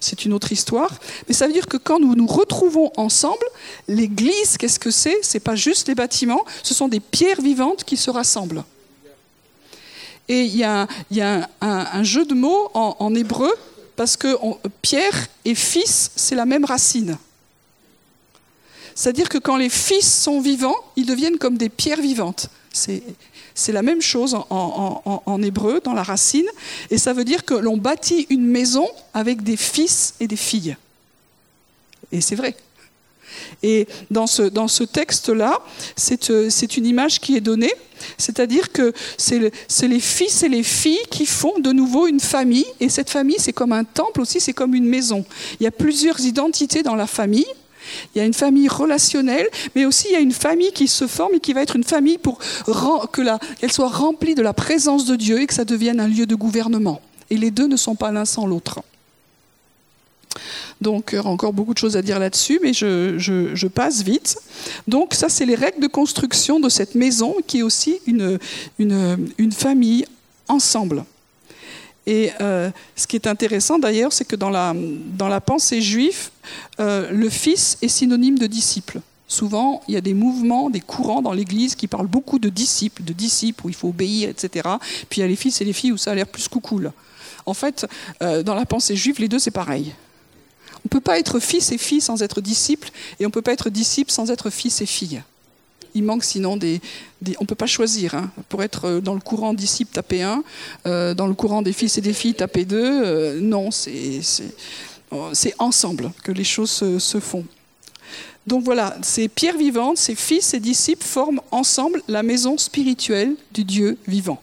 c'est 0.00 0.24
une 0.24 0.32
autre 0.32 0.52
histoire. 0.52 0.92
Mais 1.26 1.34
ça 1.34 1.46
veut 1.46 1.52
dire 1.52 1.66
que 1.66 1.76
quand 1.76 1.98
nous 1.98 2.14
nous 2.14 2.26
retrouvons 2.26 2.92
ensemble, 2.96 3.44
l'Église, 3.88 4.56
qu'est-ce 4.58 4.78
que 4.78 4.90
c'est? 4.90 5.18
C'est 5.22 5.40
pas 5.40 5.56
juste 5.56 5.88
les 5.88 5.94
bâtiments, 5.94 6.44
ce 6.62 6.72
sont 6.72 6.88
des 6.88 7.00
pierres 7.00 7.40
vivantes 7.40 7.84
qui 7.84 7.96
se 7.96 8.10
rassemblent. 8.10 8.64
Et 10.28 10.42
il 10.42 10.56
y 10.56 10.62
a, 10.62 10.86
un, 11.60 12.02
jeu 12.02 12.24
de 12.24 12.34
mots 12.34 12.70
en, 12.74 13.14
hébreu, 13.14 13.52
parce 13.96 14.16
que 14.16 14.36
pierre 14.82 15.26
et 15.44 15.54
fils, 15.54 16.12
c'est 16.14 16.34
la 16.34 16.44
même 16.44 16.64
racine. 16.64 17.16
C'est-à-dire 18.94 19.28
que 19.28 19.38
quand 19.38 19.56
les 19.56 19.70
fils 19.70 20.22
sont 20.22 20.40
vivants, 20.40 20.76
ils 20.96 21.06
deviennent 21.06 21.38
comme 21.38 21.56
des 21.56 21.68
pierres 21.68 22.02
vivantes. 22.02 22.50
C'est 22.72 23.02
c'est 23.58 23.72
la 23.72 23.82
même 23.82 24.00
chose 24.00 24.36
en, 24.50 25.42
hébreu, 25.42 25.80
dans 25.82 25.92
la 25.92 26.04
racine, 26.04 26.46
et 26.90 26.98
ça 26.98 27.12
veut 27.12 27.24
dire 27.24 27.44
que 27.44 27.54
l'on 27.54 27.76
bâtit 27.76 28.26
une 28.30 28.46
maison 28.46 28.88
avec 29.14 29.42
des 29.42 29.56
fils 29.56 30.14
et 30.20 30.28
des 30.28 30.36
filles. 30.36 30.76
Et 32.12 32.20
c'est 32.20 32.36
vrai. 32.36 32.54
Et 33.64 33.88
dans 34.12 34.28
ce, 34.28 34.84
texte-là, 34.84 35.60
c'est 35.96 36.76
une 36.76 36.86
image 36.86 37.20
qui 37.20 37.36
est 37.36 37.40
donnée, 37.40 37.74
c'est-à-dire 38.16 38.70
que 38.70 38.92
c'est 39.16 39.88
les 39.88 40.00
fils 40.00 40.44
et 40.44 40.48
les 40.48 40.62
filles 40.62 41.06
qui 41.10 41.26
font 41.26 41.58
de 41.58 41.72
nouveau 41.72 42.06
une 42.06 42.20
famille, 42.20 42.66
et 42.78 42.88
cette 42.88 43.10
famille, 43.10 43.38
c'est 43.40 43.52
comme 43.52 43.72
un 43.72 43.84
temple 43.84 44.20
aussi, 44.20 44.38
c'est 44.38 44.52
comme 44.52 44.74
une 44.74 44.86
maison. 44.86 45.24
Il 45.58 45.64
y 45.64 45.66
a 45.66 45.72
plusieurs 45.72 46.20
identités 46.20 46.84
dans 46.84 46.94
la 46.94 47.08
famille, 47.08 47.46
il 48.14 48.18
y 48.18 48.20
a 48.20 48.24
une 48.24 48.34
famille 48.34 48.68
relationnelle, 48.68 49.48
mais 49.74 49.84
aussi 49.84 50.08
il 50.10 50.12
y 50.12 50.16
a 50.16 50.20
une 50.20 50.32
famille 50.32 50.72
qui 50.72 50.88
se 50.88 51.06
forme 51.06 51.34
et 51.34 51.40
qui 51.40 51.52
va 51.52 51.62
être 51.62 51.76
une 51.76 51.84
famille 51.84 52.18
pour 52.18 52.38
qu'elle 53.12 53.72
soit 53.72 53.88
remplie 53.88 54.34
de 54.34 54.42
la 54.42 54.52
présence 54.52 55.04
de 55.06 55.16
Dieu 55.16 55.40
et 55.40 55.46
que 55.46 55.54
ça 55.54 55.64
devienne 55.64 56.00
un 56.00 56.08
lieu 56.08 56.26
de 56.26 56.34
gouvernement. 56.34 57.00
Et 57.30 57.36
les 57.36 57.50
deux 57.50 57.66
ne 57.66 57.76
sont 57.76 57.94
pas 57.94 58.10
l'un 58.10 58.24
sans 58.24 58.46
l'autre. 58.46 58.80
Donc, 60.80 61.14
aura 61.18 61.30
encore 61.30 61.52
beaucoup 61.52 61.74
de 61.74 61.78
choses 61.78 61.96
à 61.96 62.02
dire 62.02 62.18
là-dessus, 62.18 62.60
mais 62.62 62.72
je, 62.72 63.66
passe 63.66 64.02
vite. 64.02 64.38
Donc, 64.86 65.14
ça, 65.14 65.28
c'est 65.28 65.44
les 65.44 65.56
règles 65.56 65.80
de 65.80 65.88
construction 65.88 66.60
de 66.60 66.68
cette 66.68 66.94
maison 66.94 67.34
qui 67.46 67.58
est 67.58 67.62
aussi 67.62 68.00
une, 68.06 68.38
une 68.78 69.52
famille 69.52 70.04
ensemble. 70.46 71.04
Et 72.08 72.32
euh, 72.40 72.70
ce 72.96 73.06
qui 73.06 73.16
est 73.16 73.26
intéressant 73.26 73.78
d'ailleurs, 73.78 74.14
c'est 74.14 74.24
que 74.24 74.34
dans 74.34 74.48
la, 74.48 75.40
pensée 75.42 75.82
juive, 75.82 76.30
euh, 76.80 77.10
le 77.10 77.28
fils 77.28 77.76
est 77.82 77.88
synonyme 77.88 78.38
de 78.38 78.46
disciple. 78.46 79.02
Souvent, 79.26 79.82
il 79.88 79.92
y 79.92 79.96
a 79.98 80.00
des 80.00 80.14
mouvements, 80.14 80.70
des 80.70 80.80
courants 80.80 81.20
dans 81.20 81.34
l'Église 81.34 81.74
qui 81.74 81.86
parlent 81.86 82.06
beaucoup 82.06 82.38
de 82.38 82.48
disciples, 82.48 83.02
de 83.02 83.12
disciples 83.12 83.66
où 83.66 83.68
il 83.68 83.74
faut 83.74 83.88
obéir, 83.88 84.30
etc. 84.30 84.66
Puis 85.10 85.18
il 85.18 85.20
y 85.20 85.22
a 85.22 85.26
les 85.26 85.36
fils 85.36 85.60
et 85.60 85.66
les 85.66 85.74
filles 85.74 85.92
où 85.92 85.98
ça 85.98 86.12
a 86.12 86.14
l'air 86.14 86.26
plus 86.26 86.48
cool. 86.48 86.92
En 87.44 87.52
fait, 87.52 87.86
euh, 88.22 88.42
dans 88.42 88.54
la 88.54 88.64
pensée 88.64 88.96
juive, 88.96 89.20
les 89.20 89.28
deux, 89.28 89.38
c'est 89.38 89.50
pareil. 89.50 89.94
On 90.76 90.86
ne 90.86 90.88
peut 90.88 91.02
pas 91.02 91.18
être 91.18 91.40
fils 91.40 91.72
et 91.72 91.78
fille 91.78 92.00
sans 92.00 92.22
être 92.22 92.40
disciple, 92.40 92.88
et 93.20 93.26
on 93.26 93.28
ne 93.28 93.32
peut 93.32 93.42
pas 93.42 93.52
être 93.52 93.68
disciple 93.68 94.10
sans 94.10 94.30
être 94.30 94.48
fils 94.48 94.80
et 94.80 94.86
fille. 94.86 95.22
Il 95.94 96.04
manque 96.04 96.24
sinon 96.24 96.56
des... 96.56 96.80
on 97.38 97.42
ne 97.42 97.46
peut 97.46 97.54
pas 97.54 97.66
choisir. 97.66 98.14
Hein. 98.14 98.30
Pour 98.48 98.62
être 98.62 98.86
euh, 98.86 99.00
dans 99.00 99.14
le 99.14 99.20
courant 99.20 99.54
disciple, 99.54 99.92
taper 99.92 100.22
1, 100.22 100.42
euh, 100.86 101.14
dans 101.14 101.26
le 101.26 101.34
courant 101.34 101.62
des 101.62 101.72
fils 101.72 101.98
et 101.98 102.00
des 102.00 102.12
filles, 102.12 102.34
taper 102.34 102.64
2. 102.64 103.40
non, 103.40 103.70
c'est 103.70 105.54
ensemble 105.58 106.12
que 106.22 106.32
les 106.32 106.44
choses 106.44 106.70
se, 106.98 107.20
font. 107.20 107.44
Donc 108.46 108.64
voilà, 108.64 108.96
ces 109.02 109.28
pierres 109.28 109.58
vivantes, 109.58 109.98
ces 109.98 110.14
fils 110.14 110.54
et 110.54 110.60
disciples 110.60 111.04
forment 111.04 111.40
ensemble 111.50 112.02
la 112.08 112.22
maison 112.22 112.56
spirituelle 112.56 113.34
du 113.52 113.64
Dieu 113.64 113.98
vivant. 114.06 114.40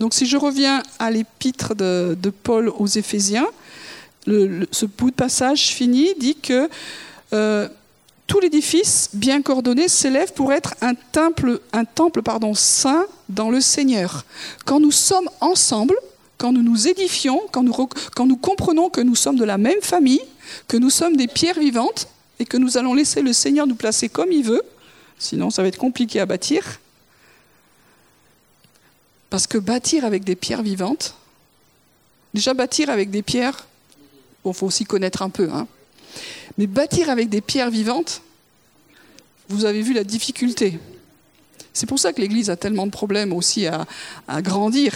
Donc 0.00 0.14
si 0.14 0.26
je 0.26 0.36
reviens 0.36 0.82
à 0.98 1.10
l'épître 1.10 1.74
de, 1.74 2.16
Paul 2.42 2.68
aux 2.68 2.86
Éphésiens, 2.86 3.46
ce 4.26 4.86
bout 4.86 5.10
de 5.10 5.16
passage 5.16 5.68
fini 5.68 6.08
dit 6.18 6.36
que 6.36 6.68
euh, 7.32 7.68
tout 8.26 8.40
l'édifice 8.40 9.10
bien 9.12 9.42
coordonné 9.42 9.88
s'élève 9.88 10.32
pour 10.32 10.52
être 10.52 10.74
un 10.80 10.94
temple, 10.94 11.60
saint 12.54 13.06
dans 13.28 13.50
le 13.50 13.60
Seigneur. 13.60 14.24
Quand 14.64 14.80
nous 14.80 14.90
sommes 14.90 15.28
ensemble, 15.40 15.96
quand 16.38 16.52
nous 16.52 16.62
nous 16.62 16.88
édifions, 16.88 17.40
quand 17.52 17.62
nous, 17.62 17.72
quand 18.14 18.26
nous 18.26 18.36
comprenons 18.36 18.90
que 18.90 19.00
nous 19.00 19.14
sommes 19.14 19.36
de 19.36 19.44
la 19.44 19.58
même 19.58 19.80
famille, 19.80 20.22
que 20.68 20.76
nous 20.76 20.90
sommes 20.90 21.16
des 21.16 21.28
pierres 21.28 21.58
vivantes, 21.58 22.08
et 22.38 22.44
que 22.44 22.56
nous 22.56 22.76
allons 22.76 22.94
laisser 22.94 23.22
le 23.22 23.32
Seigneur 23.32 23.66
nous 23.66 23.74
placer 23.74 24.08
comme 24.08 24.30
il 24.30 24.44
veut, 24.44 24.62
sinon 25.18 25.50
ça 25.50 25.62
va 25.62 25.68
être 25.68 25.78
compliqué 25.78 26.20
à 26.20 26.26
bâtir. 26.26 26.80
Parce 29.30 29.46
que 29.46 29.58
bâtir 29.58 30.04
avec 30.04 30.24
des 30.24 30.36
pierres 30.36 30.62
vivantes, 30.62 31.14
déjà 32.34 32.54
bâtir 32.54 32.90
avec 32.90 33.10
des 33.10 33.22
pierres, 33.22 33.66
il 34.44 34.54
faut 34.54 34.66
aussi 34.66 34.84
connaître 34.84 35.22
un 35.22 35.30
peu, 35.30 35.48
hein, 35.50 35.66
mais 36.58 36.66
bâtir 36.66 37.10
avec 37.10 37.28
des 37.28 37.40
pierres 37.40 37.70
vivantes, 37.70 38.22
vous 39.48 39.64
avez 39.64 39.82
vu 39.82 39.92
la 39.92 40.04
difficulté. 40.04 40.78
C'est 41.72 41.86
pour 41.86 41.98
ça 41.98 42.12
que 42.12 42.20
l'Église 42.20 42.48
a 42.48 42.56
tellement 42.56 42.86
de 42.86 42.90
problèmes 42.90 43.32
aussi 43.32 43.66
à, 43.66 43.86
grandir. 44.40 44.94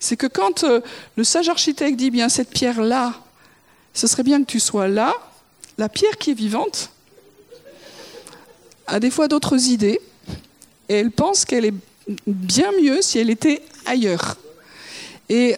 C'est 0.00 0.16
que 0.16 0.26
quand 0.26 0.64
euh, 0.64 0.80
le 1.16 1.24
sage 1.24 1.50
architecte 1.50 1.96
dit 1.96 2.10
bien 2.10 2.30
cette 2.30 2.48
pierre-là, 2.48 3.14
ce 3.92 4.06
serait 4.06 4.22
bien 4.22 4.40
que 4.40 4.50
tu 4.50 4.58
sois 4.58 4.88
là, 4.88 5.14
la 5.76 5.90
pierre 5.90 6.16
qui 6.16 6.30
est 6.30 6.34
vivante 6.34 6.90
a 8.86 8.98
des 8.98 9.10
fois 9.10 9.28
d'autres 9.28 9.68
idées 9.68 10.00
et 10.88 10.94
elle 10.94 11.10
pense 11.10 11.44
qu'elle 11.44 11.66
est 11.66 11.74
bien 12.26 12.70
mieux 12.82 13.02
si 13.02 13.18
elle 13.18 13.30
était 13.30 13.62
ailleurs. 13.84 14.36
Et 15.28 15.56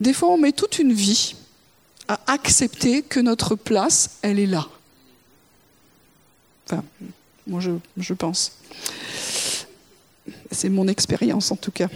des 0.00 0.12
fois, 0.12 0.30
on 0.30 0.38
met 0.38 0.52
toute 0.52 0.78
une 0.78 0.92
vie 0.92 1.34
à 2.08 2.20
accepter 2.26 3.02
que 3.02 3.20
notre 3.20 3.54
place, 3.54 4.18
elle 4.22 4.38
est 4.38 4.46
là. 4.46 4.66
Enfin, 6.66 6.82
moi, 7.46 7.60
je, 7.96 8.14
pense. 8.14 8.52
C'est 10.50 10.68
mon 10.68 10.88
expérience 10.88 11.50
en 11.50 11.56
tout 11.56 11.70
cas. 11.70 11.88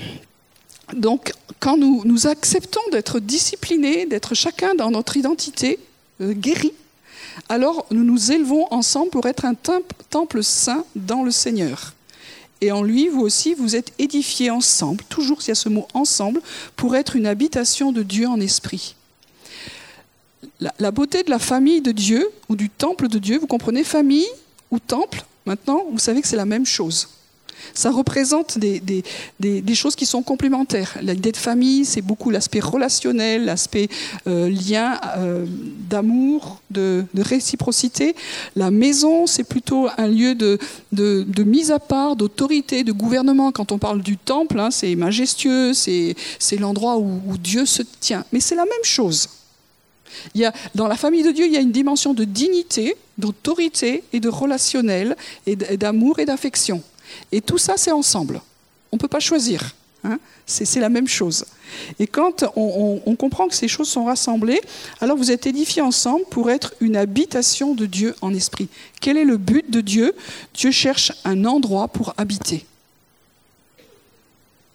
Donc, 0.95 1.33
quand 1.61 1.77
nous, 1.77 2.03
nous 2.05 2.27
acceptons 2.27 2.81
d'être 2.91 3.21
disciplinés, 3.21 4.07
d'être 4.07 4.35
chacun 4.35 4.75
dans 4.75 4.91
notre 4.91 5.17
identité, 5.17 5.79
euh, 6.21 6.33
guéri, 6.33 6.73
alors 7.49 7.87
nous 7.91 8.05
nous 8.05 8.33
élevons 8.33 8.67
ensemble 8.71 9.11
pour 9.11 9.27
être 9.27 9.45
un 9.45 9.55
temple 9.55 10.43
saint 10.43 10.85
dans 10.97 11.23
le 11.23 11.31
Seigneur. 11.31 11.95
Et 12.61 12.71
en 12.71 12.83
lui, 12.83 13.09
vous 13.09 13.23
aussi, 13.23 13.55
vous 13.55 13.75
êtes 13.75 13.93
édifiés 13.99 14.51
ensemble, 14.51 15.03
toujours 15.09 15.43
s'il 15.43 15.49
y 15.49 15.53
a 15.53 15.57
ce 15.57 15.69
mot 15.69 15.89
ensemble, 15.95 16.41
pour 16.77 16.95
être 16.95 17.17
une 17.17 17.27
habitation 17.27 17.91
de 17.91 18.03
Dieu 18.03 18.29
en 18.29 18.41
esprit. 18.41 18.95
La, 20.79 20.91
beauté 20.91 21.23
de 21.23 21.31
la 21.31 21.39
famille 21.39 21.81
de 21.81 21.93
Dieu 21.93 22.29
ou 22.49 22.57
du 22.57 22.69
temple 22.69 23.09
de 23.09 23.19
Dieu, 23.19 23.39
vous 23.39 23.47
comprenez, 23.47 23.85
famille 23.85 24.27
ou 24.71 24.79
temple, 24.79 25.25
maintenant, 25.47 25.85
vous 25.91 25.99
savez 25.99 26.21
que 26.21 26.29
c'est 26.29 26.37
la 26.37 26.47
même 26.47 26.67
chose 26.67 27.09
ça 27.75 27.91
représente 27.91 28.59
des, 28.59 29.75
choses 29.75 29.97
qui 29.97 30.07
sont 30.07 30.23
complémentaires. 30.23 30.97
L'idée 31.01 31.33
de 31.33 31.37
famille, 31.37 31.85
c'est 31.85 32.03
beaucoup 32.03 32.31
l'aspect 32.31 32.61
relationnel, 32.61 33.45
l'aspect 33.45 33.89
euh, 34.27 34.49
lien 34.49 35.01
euh, 35.17 35.47
d'amour, 35.89 36.61
de, 36.71 37.05
réciprocité. 37.17 38.15
La 38.57 38.71
maison, 38.71 39.27
c'est 39.27 39.45
plutôt 39.45 39.89
un 39.97 40.09
lieu 40.09 40.35
de, 40.35 40.59
mise 41.45 41.71
à 41.71 41.79
part, 41.79 42.17
d'autorité, 42.17 42.85
de 42.85 42.93
gouvernement. 42.93 43.53
Quand 43.53 43.73
on 43.73 43.79
parle 43.79 44.03
du 44.03 44.17
temple, 44.17 44.59
hein, 44.61 44.71
c'est 44.71 44.95
majestueux, 44.95 45.73
c'est 45.73 46.15
l'endroit 46.59 46.99
où 46.99 47.37
Dieu 47.39 47.67
se 47.67 47.83
tient. 48.01 48.25
Mais 48.33 48.41
c'est 48.41 48.57
la 48.57 48.65
même 48.65 48.85
chose. 48.85 49.29
Il 50.35 50.41
y 50.41 50.45
a, 50.45 50.53
dans 50.75 50.89
la 50.89 50.97
famille 50.97 51.23
de 51.23 51.31
Dieu, 51.31 51.47
il 51.47 51.53
y 51.53 51.57
a 51.57 51.61
une 51.61 51.73
dimension 51.73 52.15
de 52.15 52.25
dignité, 52.25 52.97
d'autorité 53.19 54.05
et 54.13 54.21
de 54.21 54.29
relationnel, 54.29 55.17
et 55.47 55.57
d'amour 55.57 56.19
et 56.19 56.25
d'affection. 56.25 56.83
Et 57.31 57.41
tout 57.41 57.59
ça, 57.59 57.75
c'est 57.77 57.93
ensemble. 57.93 58.41
On 58.91 58.97
ne 58.97 59.01
peut 59.01 59.09
pas 59.09 59.21
choisir. 59.21 59.75
Hein. 60.05 60.19
c'est 60.47 60.81
la 60.81 60.89
même 60.89 61.07
chose. 61.07 61.45
Et 62.01 62.09
quand 62.09 62.45
on, 62.57 63.15
comprend 63.15 63.47
que 63.47 63.55
ces 63.55 63.69
choses 63.69 63.89
sont 63.89 64.05
rassemblées, 64.05 64.61
alors 65.01 65.17
vous 65.17 65.31
êtes 65.31 65.47
édifiés 65.47 65.81
ensemble 65.83 66.25
pour 66.29 66.51
être 66.51 66.75
une 66.81 66.97
habitation 66.97 67.75
de 67.75 67.87
Dieu 67.87 68.17
en 68.21 68.35
esprit. 68.35 68.69
Quel 69.01 69.17
est 69.17 69.25
le 69.25 69.37
but 69.37 69.71
de 69.71 69.81
Dieu? 69.81 70.15
Dieu 70.55 70.73
cherche 70.73 71.13
un 71.25 71.45
endroit 71.45 71.87
pour 71.87 72.15
habiter. 72.17 72.67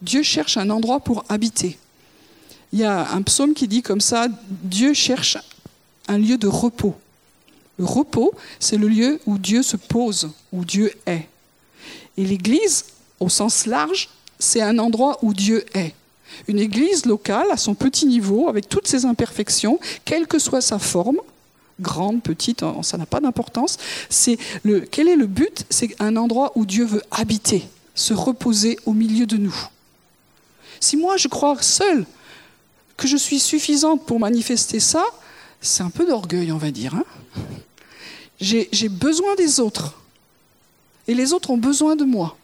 Dieu 0.01 0.23
cherche 0.23 0.55
un 0.55 0.69
endroit 0.69 1.01
pour 1.01 1.25
habiter. 1.27 1.77
Il 2.73 2.79
y 2.79 2.83
a 2.83 3.11
un 3.11 3.21
psaume 3.21 3.53
qui 3.53 3.67
dit 3.67 3.81
comme 3.81 4.01
ça, 4.01 4.27
Dieu 4.49 4.93
cherche 4.93 5.37
un 6.07 6.17
lieu 6.17 6.37
de 6.37 6.47
repos. 6.47 6.95
Le 7.79 7.85
repos, 7.85 8.33
c'est 8.59 8.77
le 8.77 8.87
lieu 8.87 9.19
où 9.25 9.37
Dieu 9.37 9.63
se 9.63 9.77
pose, 9.77 10.31
où 10.51 10.65
Dieu 10.65 10.91
est. 11.05 11.27
Et 12.17 12.25
l'Église, 12.25 12.85
au 13.19 13.29
sens 13.29 13.65
large, 13.65 14.09
c'est 14.39 14.61
un 14.61 14.79
endroit 14.79 15.19
où 15.21 15.33
Dieu 15.33 15.65
est. 15.73 15.93
Une 16.47 16.59
Église 16.59 17.05
locale, 17.05 17.47
à 17.51 17.57
son 17.57 17.73
petit 17.73 18.05
niveau, 18.05 18.49
avec 18.49 18.67
toutes 18.67 18.87
ses 18.87 19.05
imperfections, 19.05 19.79
quelle 20.05 20.27
que 20.27 20.39
soit 20.39 20.61
sa 20.61 20.79
forme, 20.79 21.19
grande, 21.79 22.21
petite, 22.21 22.63
ça 22.81 22.97
n'a 22.97 23.05
pas 23.05 23.21
d'importance. 23.21 23.77
Quel 24.91 25.07
est 25.07 25.15
le 25.15 25.27
but? 25.27 25.65
C'est 25.69 25.95
un 25.99 26.17
endroit 26.17 26.51
où 26.55 26.65
Dieu 26.65 26.85
veut 26.85 27.03
habiter, 27.11 27.63
se 27.95 28.13
reposer 28.13 28.77
au 28.85 28.93
milieu 28.93 29.25
de 29.25 29.37
nous. 29.37 29.55
Si 30.79 30.97
moi 30.97 31.17
je 31.17 31.27
crois 31.27 31.61
seul 31.61 32.05
que 32.97 33.07
je 33.07 33.15
suis 33.15 33.39
suffisante 33.39 34.05
pour 34.05 34.19
manifester 34.19 34.79
ça, 34.79 35.05
c'est 35.61 35.83
un 35.83 35.89
peu 35.89 36.05
d'orgueil, 36.05 36.51
on 36.51 36.57
va 36.57 36.71
dire. 36.71 36.95
Hein. 36.95 37.05
J'ai 38.39 38.89
besoin 38.89 39.35
des 39.35 39.59
autres 39.59 39.99
et 41.07 41.13
les 41.13 41.31
autres 41.31 41.51
ont 41.51 41.57
besoin 41.57 41.95
de 41.95 42.03
moi. 42.03 42.37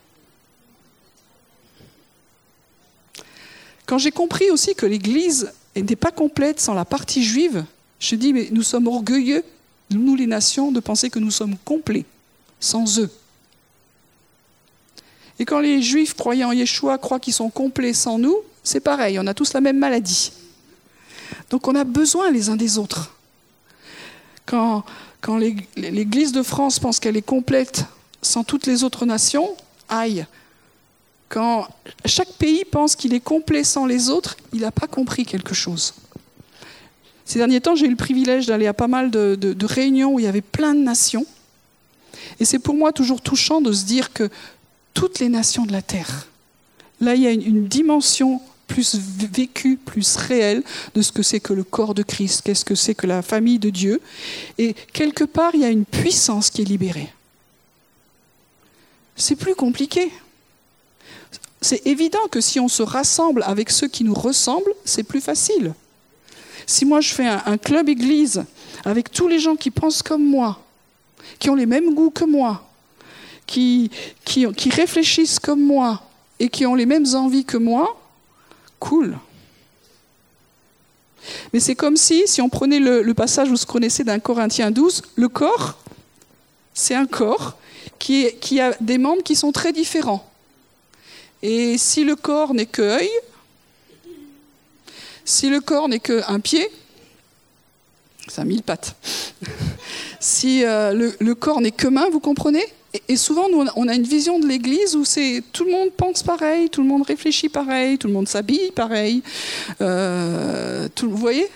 Quand 3.86 3.98
j'ai 3.98 4.12
compris 4.12 4.50
aussi 4.50 4.74
que 4.74 4.86
l'Église 4.86 5.52
n'était 5.76 5.96
pas 5.96 6.10
complète 6.10 6.60
sans 6.60 6.72
la 6.72 6.84
partie 6.84 7.22
juive, 7.22 7.64
je 7.98 8.16
dis, 8.16 8.32
mais 8.32 8.48
nous 8.50 8.62
sommes 8.62 8.86
orgueilleux, 8.86 9.44
nous 9.90 10.16
les 10.16 10.26
nations, 10.26 10.72
de 10.72 10.80
penser 10.80 11.10
que 11.10 11.18
nous 11.18 11.30
sommes 11.30 11.56
complets 11.64 12.06
sans 12.60 12.98
eux. 12.98 13.10
Et 15.38 15.44
quand 15.44 15.60
les 15.60 15.82
juifs 15.82 16.14
croyant 16.14 16.48
en 16.48 16.52
Yeshua 16.52 16.96
croient 16.98 17.20
qu'ils 17.20 17.34
sont 17.34 17.50
complets 17.50 17.92
sans 17.92 18.18
nous, 18.18 18.36
c'est 18.62 18.80
pareil, 18.80 19.18
on 19.18 19.26
a 19.26 19.34
tous 19.34 19.52
la 19.52 19.60
même 19.60 19.78
maladie. 19.78 20.32
Donc 21.50 21.68
on 21.68 21.74
a 21.74 21.84
besoin 21.84 22.30
les 22.30 22.48
uns 22.48 22.56
des 22.56 22.78
autres. 22.78 23.14
Quand, 24.46 24.84
l'Église 25.76 26.32
de 26.32 26.42
France 26.42 26.78
pense 26.78 27.00
qu'elle 27.00 27.16
est 27.16 27.22
complète 27.22 27.86
sans 28.22 28.44
toutes 28.44 28.66
les 28.66 28.84
autres 28.84 29.06
nations, 29.06 29.56
aïe. 29.88 30.26
Quand 31.28 31.66
chaque 32.04 32.32
pays 32.34 32.64
pense 32.64 32.94
qu'il 32.94 33.14
est 33.14 33.20
complet 33.20 33.64
sans 33.64 33.86
les 33.86 34.10
autres, 34.10 34.36
il 34.52 34.60
n'a 34.60 34.70
pas 34.70 34.86
compris 34.86 35.24
quelque 35.24 35.54
chose. 35.54 35.94
Ces 37.24 37.38
derniers 37.38 37.60
temps, 37.60 37.74
j'ai 37.74 37.86
eu 37.86 37.90
le 37.90 37.96
privilège 37.96 38.46
d'aller 38.46 38.66
à 38.66 38.74
pas 38.74 38.88
mal 38.88 39.10
de, 39.10 39.66
réunions 39.66 40.12
où 40.14 40.18
il 40.18 40.24
y 40.24 40.28
avait 40.28 40.42
plein 40.42 40.74
de 40.74 40.80
nations. 40.80 41.26
Et 42.38 42.44
c'est 42.44 42.58
pour 42.58 42.74
moi 42.74 42.92
toujours 42.92 43.20
touchant 43.20 43.60
de 43.60 43.72
se 43.72 43.84
dire 43.84 44.12
que 44.12 44.28
toutes 44.92 45.18
les 45.18 45.28
nations 45.28 45.64
de 45.64 45.72
la 45.72 45.82
Terre, 45.82 46.28
là, 47.00 47.14
il 47.14 47.22
y 47.22 47.26
a 47.26 47.32
une 47.32 47.66
dimension 47.66 48.40
plus 48.66 48.96
vécue, 49.32 49.76
plus 49.76 50.16
réelle 50.16 50.62
de 50.94 51.02
ce 51.02 51.12
que 51.12 51.22
c'est 51.22 51.40
que 51.40 51.52
le 51.52 51.64
corps 51.64 51.94
de 51.94 52.02
Christ, 52.02 52.42
qu'est-ce 52.44 52.64
que 52.64 52.74
c'est 52.74 52.94
que 52.94 53.06
la 53.06 53.22
famille 53.22 53.58
de 53.58 53.70
Dieu. 53.70 54.00
Et 54.58 54.74
quelque 54.92 55.24
part, 55.24 55.54
il 55.54 55.60
y 55.60 55.64
a 55.64 55.70
une 55.70 55.84
puissance 55.84 56.50
qui 56.50 56.62
est 56.62 56.66
libérée 56.66 57.12
c'est 59.16 59.36
plus 59.36 59.54
compliqué. 59.54 60.10
c'est 61.60 61.86
évident 61.86 62.26
que 62.30 62.40
si 62.40 62.60
on 62.60 62.68
se 62.68 62.82
rassemble 62.82 63.42
avec 63.46 63.70
ceux 63.70 63.88
qui 63.88 64.04
nous 64.04 64.14
ressemblent, 64.14 64.74
c'est 64.84 65.02
plus 65.02 65.20
facile. 65.20 65.74
Si 66.66 66.84
moi 66.84 67.00
je 67.00 67.12
fais 67.12 67.26
un, 67.26 67.58
club 67.58 67.88
église 67.88 68.44
avec 68.84 69.10
tous 69.10 69.28
les 69.28 69.38
gens 69.38 69.56
qui 69.56 69.70
pensent 69.70 70.02
comme 70.02 70.24
moi, 70.24 70.60
qui 71.38 71.50
ont 71.50 71.54
les 71.54 71.66
mêmes 71.66 71.94
goûts 71.94 72.10
que 72.10 72.24
moi, 72.24 72.66
qui, 73.46 73.90
réfléchissent 74.70 75.38
comme 75.38 75.60
moi 75.60 76.02
et 76.38 76.48
qui 76.48 76.66
ont 76.66 76.74
les 76.74 76.86
mêmes 76.86 77.06
envies 77.14 77.44
que 77.44 77.56
moi, 77.56 77.96
cool. 78.84 79.16
Mais 81.52 81.60
c'est 81.60 81.74
comme 81.74 81.96
si, 81.96 82.28
si 82.28 82.42
on 82.42 82.50
prenait 82.50 82.80
le, 82.80 83.02
le 83.02 83.14
passage, 83.14 83.48
vous 83.48 83.56
connaissez 83.66 84.04
d'un 84.04 84.18
Corinthien 84.18 84.70
12, 84.70 85.02
le 85.16 85.28
corps, 85.28 85.78
c'est 86.74 86.94
un 86.94 87.06
corps 87.06 87.56
qui, 87.98 88.60
a 88.60 88.76
des 88.80 88.98
membres 88.98 89.22
qui 89.22 89.36
sont 89.36 89.52
très 89.52 89.72
différents. 89.72 90.28
Et 91.42 91.78
si 91.78 92.04
le 92.04 92.16
corps 92.16 92.52
n'est 92.52 92.66
que 92.66 92.82
œil, 92.82 93.10
si 95.24 95.48
le 95.48 95.60
corps 95.60 95.88
n'est 95.88 96.00
qu'un 96.00 96.40
pied, 96.40 96.68
c'est 98.28 98.42
un 98.42 98.44
mille 98.44 98.62
pattes. 98.62 98.94
si 100.20 100.64
euh, 100.64 101.12
le, 101.18 101.34
corps 101.34 101.62
n'est 101.62 101.70
que 101.70 101.88
main, 101.88 102.10
vous 102.10 102.20
comprenez? 102.20 102.64
Et, 103.08 103.16
souvent, 103.16 103.48
nous, 103.48 103.66
on 103.74 103.88
a 103.88 103.94
une 103.94 104.04
vision 104.04 104.38
de 104.38 104.46
l'Église 104.46 104.94
où 104.94 105.04
c'est 105.04 105.42
tout 105.52 105.64
le 105.64 105.72
monde 105.72 105.90
pense 105.90 106.22
pareil, 106.22 106.70
tout 106.70 106.80
le 106.80 106.86
monde 106.86 107.02
réfléchit 107.02 107.48
pareil, 107.48 107.98
tout 107.98 108.06
le 108.06 108.12
monde 108.12 108.28
s'habille 108.28 108.70
pareil. 108.70 109.22
Euh, 109.80 110.88
tout, 110.94 111.10
vous 111.10 111.16
voyez? 111.16 111.48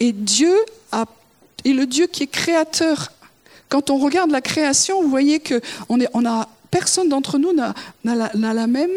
Et, 0.00 0.12
Dieu 0.12 0.54
a, 0.92 1.04
et 1.64 1.74
le 1.74 1.84
Dieu 1.84 2.06
qui 2.06 2.22
est 2.22 2.26
créateur. 2.26 3.12
Quand 3.68 3.90
on 3.90 3.98
regarde 3.98 4.30
la 4.30 4.40
création, 4.40 5.02
vous 5.02 5.10
voyez 5.10 5.40
que 5.40 5.60
on, 5.90 6.24
a 6.24 6.48
personne 6.70 7.10
d'entre 7.10 7.36
nous 7.36 7.52
n'a 7.52 7.74
la, 8.04 8.66
même 8.66 8.90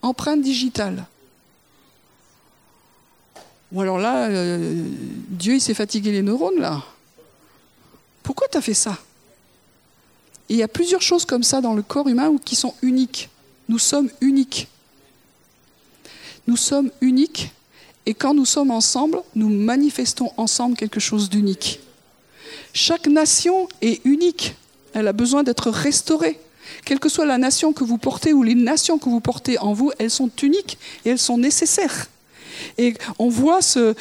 empreinte 0.00 0.42
digitale. 0.42 1.04
Ou 3.72 3.80
alors 3.80 3.98
là, 3.98 4.28
euh, 4.28 4.84
Dieu, 5.28 5.54
il 5.54 5.60
s'est 5.60 5.74
fatigué 5.74 6.12
les 6.12 6.22
neurones, 6.22 6.60
là. 6.60 6.82
Pourquoi 8.22 8.46
tu 8.48 8.56
as 8.56 8.60
fait 8.60 8.74
ça? 8.74 8.96
Il 10.50 10.56
y 10.56 10.62
a 10.62 10.68
plusieurs 10.68 11.00
choses 11.00 11.24
comme 11.24 11.44
ça 11.44 11.60
dans 11.60 11.74
le 11.74 11.82
corps 11.82 12.08
humain 12.08 12.36
qui 12.44 12.56
sont 12.56 12.74
uniques. 12.82 13.30
Nous 13.68 13.78
sommes 13.78 14.10
uniques. 14.20 14.66
Nous 16.48 16.56
sommes 16.56 16.90
uniques 17.00 17.52
et 18.04 18.14
quand 18.14 18.34
nous 18.34 18.44
sommes 18.44 18.72
ensemble, 18.72 19.22
nous 19.36 19.48
manifestons 19.48 20.32
ensemble 20.36 20.76
quelque 20.76 20.98
chose 20.98 21.30
d'unique. 21.30 21.78
Chaque 22.72 23.06
nation 23.06 23.68
est 23.80 24.04
unique. 24.04 24.56
Elle 24.92 25.06
a 25.06 25.12
besoin 25.12 25.44
d'être 25.44 25.70
restaurée. 25.70 26.40
Quelle 26.84 26.98
que 26.98 27.08
soit 27.08 27.26
la 27.26 27.38
nation 27.38 27.72
que 27.72 27.84
vous 27.84 27.98
portez 27.98 28.32
ou 28.32 28.42
les 28.42 28.56
nations 28.56 28.98
que 28.98 29.08
vous 29.08 29.20
portez 29.20 29.56
en 29.58 29.72
vous, 29.72 29.92
elles 30.00 30.10
sont 30.10 30.30
uniques 30.42 30.78
et 31.04 31.10
elles 31.10 31.18
sont 31.18 31.38
nécessaires. 31.38 32.08
Et 32.76 32.94
on 33.20 33.28
voit 33.28 33.62
ce, 33.62 33.94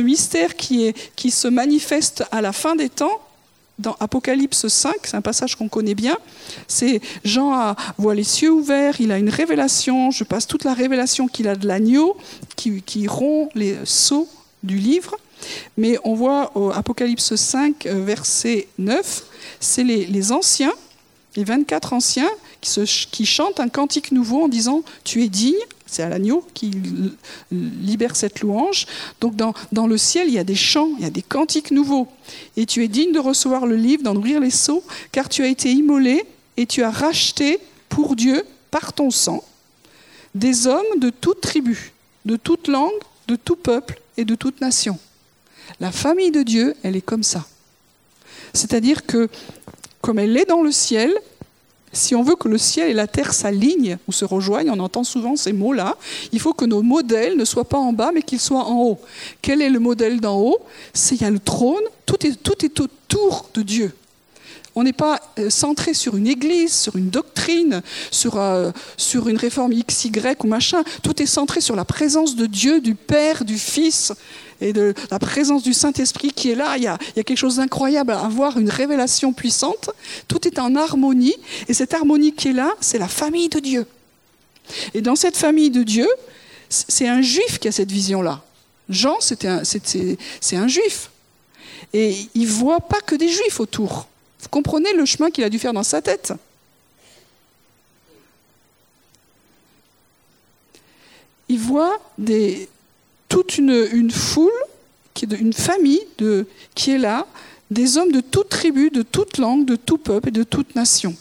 mystère 0.00 0.56
qui, 0.56 0.94
qui 1.16 1.30
se 1.30 1.48
manifeste 1.48 2.24
à 2.30 2.40
la 2.40 2.52
fin 2.52 2.76
des 2.76 2.88
temps 2.88 3.20
dans 3.80 3.96
Apocalypse 3.98 4.68
5, 4.68 4.94
c'est 5.04 5.16
un 5.16 5.22
passage 5.22 5.56
qu'on 5.56 5.68
connaît 5.68 5.94
bien, 5.94 6.16
c'est 6.68 7.00
Jean 7.24 7.74
voit 7.98 8.14
les 8.14 8.24
cieux 8.24 8.50
ouverts, 8.50 9.00
il 9.00 9.10
a 9.10 9.18
une 9.18 9.30
révélation, 9.30 10.10
je 10.10 10.24
passe 10.24 10.46
toute 10.46 10.64
la 10.64 10.74
révélation 10.74 11.26
qu'il 11.26 11.48
a 11.48 11.56
de 11.56 11.66
l'agneau 11.66 12.16
qui, 12.56 13.06
rompt 13.08 13.50
les 13.54 13.76
sceaux 13.84 14.28
du 14.62 14.76
livre, 14.76 15.16
mais 15.76 15.98
on 16.04 16.14
voit 16.14 16.52
au 16.54 16.70
Apocalypse 16.70 17.34
5, 17.34 17.86
euh, 17.86 18.04
verset 18.04 18.68
9, 18.78 19.24
c'est 19.58 19.84
les, 19.84 20.32
anciens, 20.32 20.72
les 21.36 21.44
24 21.44 21.94
anciens, 21.94 22.30
qui 22.60 23.24
chantent 23.24 23.58
un 23.58 23.68
cantique 23.68 24.12
nouveau 24.12 24.44
en 24.44 24.48
disant 24.48 24.82
Tu 25.02 25.24
es 25.24 25.28
digne, 25.28 25.54
c'est 25.90 26.02
à 26.02 26.08
l'agneau 26.08 26.46
qui 26.54 26.70
libère 27.50 28.14
cette 28.14 28.40
louange. 28.40 28.86
Donc 29.20 29.34
dans, 29.34 29.54
dans, 29.72 29.86
le 29.86 29.98
ciel, 29.98 30.28
il 30.28 30.34
y 30.34 30.38
a 30.38 30.44
des 30.44 30.54
chants, 30.54 30.90
il 30.98 31.02
y 31.02 31.06
a 31.06 31.10
des 31.10 31.22
cantiques 31.22 31.70
nouveaux. 31.70 32.08
Et 32.56 32.64
tu 32.64 32.84
es 32.84 32.88
digne 32.88 33.12
de 33.12 33.18
recevoir 33.18 33.66
le 33.66 33.76
livre, 33.76 34.02
d'en 34.02 34.14
ouvrir 34.14 34.40
les 34.40 34.50
seaux, 34.50 34.84
car 35.12 35.28
tu 35.28 35.42
as 35.42 35.48
été 35.48 35.70
immolé 35.72 36.24
et 36.56 36.66
tu 36.66 36.82
as 36.82 36.90
racheté 36.90 37.58
pour 37.88 38.14
Dieu, 38.14 38.44
par 38.70 38.92
ton 38.92 39.10
sang, 39.10 39.42
des 40.34 40.68
hommes 40.68 40.98
de 40.98 41.10
toute 41.10 41.40
tribu, 41.40 41.92
de 42.24 42.36
toute 42.36 42.68
langue, 42.68 42.90
de 43.26 43.34
tout 43.36 43.56
peuple 43.56 44.00
et 44.16 44.24
de 44.24 44.34
toute 44.34 44.60
nation. 44.60 44.98
La 45.80 45.90
famille 45.90 46.30
de 46.30 46.42
Dieu, 46.42 46.74
elle 46.82 46.96
est 46.96 47.00
comme 47.00 47.24
ça. 47.24 47.44
C'est-à-dire 48.54 49.06
que 49.06 49.28
comme 50.00 50.18
elle 50.18 50.36
est 50.36 50.46
dans 50.46 50.62
le 50.62 50.72
ciel, 50.72 51.12
si 51.92 52.14
on 52.14 52.22
veut 52.22 52.36
que 52.36 52.48
le 52.48 52.58
ciel 52.58 52.90
et 52.90 52.94
la 52.94 53.06
terre 53.06 53.32
s'alignent 53.32 53.98
ou 54.06 54.12
se 54.12 54.24
rejoignent, 54.24 54.70
on 54.70 54.78
entend 54.78 55.04
souvent 55.04 55.34
ces 55.36 55.52
mots-là, 55.52 55.96
il 56.32 56.40
faut 56.40 56.52
que 56.52 56.64
nos 56.64 56.82
modèles 56.82 57.36
ne 57.36 57.44
soient 57.44 57.68
pas 57.68 57.78
en 57.78 57.92
bas, 57.92 58.12
mais 58.14 58.22
qu'ils 58.22 58.40
soient 58.40 58.64
en 58.64 58.80
haut. 58.82 59.00
Quel 59.42 59.60
est 59.60 59.70
le 59.70 59.80
modèle 59.80 60.20
d'en 60.20 60.38
haut? 60.38 60.58
C'est 60.94 61.16
il 61.16 61.22
y 61.22 61.24
a 61.24 61.30
le 61.30 61.40
trône, 61.40 61.82
tout 62.06 62.26
est, 62.26 62.40
tout 62.40 62.64
est 62.64 62.80
autour 62.80 63.48
de 63.54 63.62
Dieu. 63.62 63.92
On 64.74 64.84
n'est 64.84 64.92
pas 64.92 65.20
euh, 65.38 65.50
centré 65.50 65.94
sur 65.94 66.16
une 66.16 66.26
église, 66.26 66.72
sur 66.72 66.96
une 66.96 67.10
doctrine, 67.10 67.82
sur, 68.10 68.38
euh, 68.38 68.70
une 69.14 69.36
réforme 69.36 69.72
X, 69.72 70.04
Y 70.04 70.44
ou 70.44 70.46
machin. 70.46 70.82
Tout 71.02 71.20
est 71.22 71.26
centré 71.26 71.60
sur 71.60 71.74
la 71.76 71.84
présence 71.84 72.36
de 72.36 72.46
Dieu, 72.46 72.80
du 72.80 72.94
Père, 72.94 73.44
du 73.44 73.58
Fils 73.58 74.12
et 74.60 74.72
de 74.72 74.94
la 75.10 75.18
présence 75.18 75.62
du 75.62 75.72
Saint-Esprit 75.72 76.32
qui 76.32 76.50
est 76.50 76.54
là. 76.54 76.76
Il 76.76 76.84
y, 76.84 76.86
a, 76.86 76.98
quelque 77.14 77.36
chose 77.36 77.56
d'incroyable 77.56 78.12
à 78.12 78.20
avoir, 78.20 78.58
une 78.58 78.70
révélation 78.70 79.32
puissante. 79.32 79.90
Tout 80.28 80.46
est 80.46 80.58
en 80.58 80.76
harmonie. 80.76 81.36
Et 81.68 81.74
cette 81.74 81.94
harmonie 81.94 82.32
qui 82.32 82.48
est 82.48 82.52
là, 82.52 82.70
c'est 82.80 82.98
la 82.98 83.08
famille 83.08 83.48
de 83.48 83.58
Dieu. 83.58 83.86
Et 84.94 85.00
dans 85.00 85.16
cette 85.16 85.36
famille 85.36 85.70
de 85.70 85.82
Dieu, 85.82 86.06
c'est 86.68 87.08
un 87.08 87.22
juif 87.22 87.58
qui 87.58 87.66
a 87.66 87.72
cette 87.72 87.90
vision-là. 87.90 88.42
Jean, 88.88 89.16
c'est 89.20 89.44
un, 89.46 89.62
un 89.62 90.68
juif. 90.68 91.10
Et 91.92 92.14
il 92.34 92.46
voit 92.46 92.80
pas 92.80 93.00
que 93.00 93.16
des 93.16 93.28
juifs 93.28 93.58
autour. 93.58 94.06
Vous 94.42 94.48
comprenez 94.48 94.92
le 94.94 95.04
chemin 95.04 95.30
qu'il 95.30 95.44
a 95.44 95.50
dû 95.50 95.58
faire 95.58 95.72
dans 95.72 95.82
sa 95.82 96.00
tête 96.00 96.32
Il 101.48 101.58
voit 101.58 101.98
toute 103.28 103.58
une, 103.58 104.10
foule, 104.10 104.52
une 105.20 105.52
famille 105.52 106.00
qui 106.76 106.92
est 106.92 106.98
là, 106.98 107.26
des 107.72 107.98
hommes 107.98 108.12
de 108.12 108.20
toute 108.20 108.48
tribu, 108.48 108.90
de 108.90 109.02
toute 109.02 109.38
langue, 109.38 109.66
de 109.66 109.74
tout 109.74 109.98
peuple 109.98 110.28
et 110.28 110.32
de 110.32 110.44
toute 110.44 110.76
nation. 110.76 111.14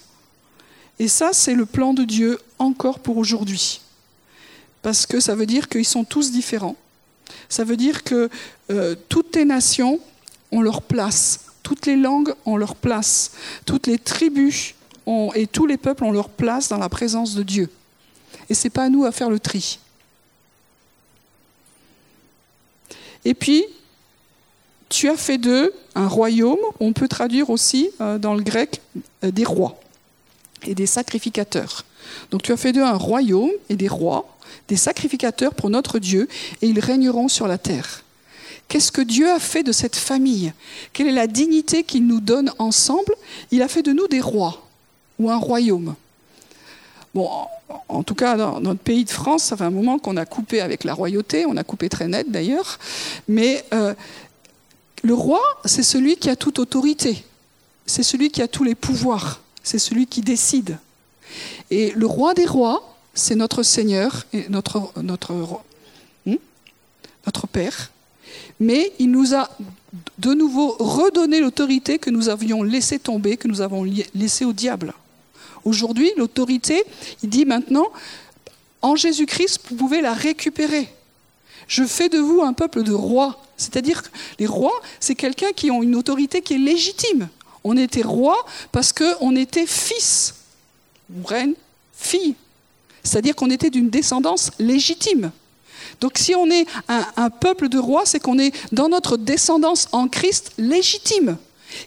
Et 1.00 1.08
ça, 1.08 1.32
c'est 1.34 1.56
le 1.56 1.66
plan 1.66 1.96
de 1.96 2.04
Dieu 2.04 2.40
encore 2.60 3.00
pour 3.00 3.18
aujourd'hui. 3.18 3.82
Parce 4.84 5.08
que 5.08 5.20
ça 5.20 5.34
veut 5.34 5.48
dire 5.48 5.68
qu'ils 5.68 5.86
sont 5.86 6.04
tous 6.04 6.32
différents. 6.32 6.76
Ça 7.48 7.64
veut 7.64 7.78
dire 7.78 8.04
que 8.04 8.30
euh, 8.70 8.96
toutes 9.10 9.36
les 9.36 9.46
nations 9.46 10.00
ont 10.52 10.62
leur 10.62 10.84
place 10.84 11.49
toutes 11.70 11.86
les 11.86 11.98
langues 11.98 12.34
ont 12.48 12.58
leur 12.58 12.74
place, 12.74 13.34
toutes 13.64 13.86
les 13.86 14.00
tribus 14.00 14.74
ont, 15.06 15.32
et 15.36 15.46
tous 15.46 15.68
les 15.68 15.78
peuples 15.78 16.04
ont 16.04 16.12
leur 16.12 16.30
place 16.30 16.68
dans 16.68 16.80
la 16.80 16.90
présence 16.90 17.36
de 17.36 17.44
Dieu. 17.44 17.70
Et 18.50 18.56
ce 18.56 18.64
n'est 18.64 18.72
pas 18.72 18.86
à 18.86 18.90
nous 18.90 19.06
à 19.06 19.12
faire 19.12 19.30
le 19.30 19.40
tri. 19.40 19.78
Et 23.24 23.36
puis, 23.36 23.66
tu 24.90 25.10
as 25.10 25.16
fait 25.16 25.38
d'eux 25.38 25.72
un 25.94 26.08
royaume, 26.08 26.58
on 26.80 26.92
peut 26.92 27.08
traduire 27.08 27.52
aussi 27.52 27.92
euh, 28.02 28.18
dans 28.18 28.34
le 28.34 28.42
grec 28.42 28.82
euh, 29.24 29.30
des 29.30 29.46
rois 29.46 29.80
et 30.64 30.74
des 30.74 30.88
sacrificateurs. 30.88 31.86
Donc 32.32 32.42
tu 32.42 32.52
as 32.52 32.58
fait 32.58 32.72
d'eux 32.72 32.84
un 32.84 32.98
royaume 32.98 33.52
et 33.70 33.76
des 33.76 33.88
rois, 33.88 34.36
des 34.68 34.76
sacrificateurs 34.76 35.54
pour 35.54 35.70
notre 35.70 36.00
Dieu, 36.00 36.28
et 36.64 36.68
ils 36.68 36.80
régneront 36.80 37.28
sur 37.28 37.46
la 37.46 37.60
terre. 37.60 38.04
Qu'est-ce 38.70 38.92
que 38.92 39.02
Dieu 39.02 39.30
a 39.30 39.40
fait 39.40 39.64
de 39.64 39.72
cette 39.72 39.96
famille? 39.96 40.54
Quelle 40.94 41.08
est 41.08 41.12
la 41.12 41.26
dignité 41.26 41.84
qu'il 41.84 42.06
nous 42.06 42.22
donne 42.22 42.54
ensemble? 42.60 43.16
Il 43.50 43.64
a 43.64 43.68
fait 43.68 43.82
de 43.82 43.92
nous 43.92 44.08
des 44.08 44.22
rois 44.22 44.62
ou 45.18 45.32
un 45.32 45.38
royaume. 45.38 45.96
Bon, 47.16 47.28
en 47.88 48.04
tout 48.04 48.14
cas, 48.14 48.38
dans 48.38 48.60
notre 48.62 48.80
pays 48.80 49.04
de 49.04 49.10
France, 49.10 49.46
ça 49.46 49.58
fait 49.58 49.64
un 49.64 49.72
moment 49.72 49.98
qu'on 49.98 50.18
a 50.18 50.26
coupé 50.26 50.62
avec 50.62 50.84
la 50.84 50.94
royauté, 50.94 51.48
on 51.48 51.58
a 51.58 51.64
coupé 51.64 51.90
très 51.90 52.08
net 52.08 52.30
d'ailleurs, 52.30 52.78
mais 53.28 53.66
euh, 53.74 53.96
le 55.02 55.16
roi, 55.16 55.42
c'est 55.66 55.84
celui 55.84 56.18
qui 56.18 56.30
a 56.30 56.36
toute 56.36 56.60
autorité, 56.60 57.26
c'est 57.88 58.04
celui 58.04 58.30
qui 58.30 58.44
a 58.44 58.48
tous 58.48 58.64
les 58.64 58.76
pouvoirs, 58.76 59.42
c'est 59.64 59.80
celui 59.80 60.06
qui 60.06 60.22
décide. 60.22 60.78
Et 61.72 61.92
le 61.96 62.06
roi 62.06 62.36
des 62.36 62.46
rois, 62.46 62.96
c'est 63.16 63.36
notre 63.36 63.64
Seigneur 63.64 64.28
et 64.32 64.48
notre, 64.50 64.92
notre, 65.02 65.34
hmm, 66.28 66.36
notre 67.26 67.48
Père, 67.48 67.92
mais 68.60 68.92
il 69.00 69.12
nous 69.12 69.36
a 69.36 69.50
de 70.18 70.34
nouveau 70.34 70.76
redonné 70.80 71.40
l'autorité 71.40 71.98
que 71.98 72.10
nous 72.10 72.30
avions 72.30 72.64
laissé 72.64 73.00
tomber, 73.00 73.38
que 73.38 73.48
nous 73.48 73.62
avons 73.62 73.86
laissée 74.14 74.46
au 74.46 74.54
diable. 74.54 74.94
Aujourd'hui, 75.66 76.12
l'autorité, 76.18 76.84
il 77.24 77.30
dit 77.30 77.46
maintenant, 77.46 77.88
en 78.82 78.96
Jésus-Christ, 78.96 79.62
vous 79.70 79.76
pouvez 79.76 80.02
la 80.02 80.14
récupérer. 80.14 80.90
Je 81.68 81.84
fais 81.84 82.10
de 82.10 82.18
vous 82.18 82.42
un 82.42 82.54
peuple 82.54 82.84
de 82.84 82.94
rois. 82.94 83.44
C'est-à-dire 83.58 84.04
que 84.04 84.10
les 84.40 84.48
rois, 84.48 84.82
c'est 85.00 85.16
quelqu'un 85.16 85.52
qui 85.52 85.70
ont 85.70 85.84
une 85.84 85.96
autorité 85.96 86.42
qui 86.42 86.56
est 86.56 86.58
légitime. 86.58 87.30
On 87.64 87.76
était 87.78 88.02
roi 88.02 88.38
parce 88.72 88.94
qu'on 88.94 89.36
était 89.36 89.68
fils 89.68 90.36
ou 91.14 91.26
reine, 91.26 91.56
filles. 91.94 92.36
C'est-à-dire 93.04 93.36
qu'on 93.36 93.50
était 93.50 93.70
d'une 93.70 93.90
descendance 93.90 94.52
légitime. 94.60 95.32
Donc 96.02 96.18
si 96.18 96.36
on 96.36 96.50
est 96.50 96.66
un, 96.88 97.30
peuple 97.30 97.70
de 97.70 97.78
rois, 97.78 98.04
c'est 98.06 98.20
qu'on 98.20 98.40
est 98.40 98.54
dans 98.72 98.90
notre 98.90 99.18
descendance 99.18 99.88
en 99.92 100.08
Christ 100.08 100.52
légitime. 100.58 101.38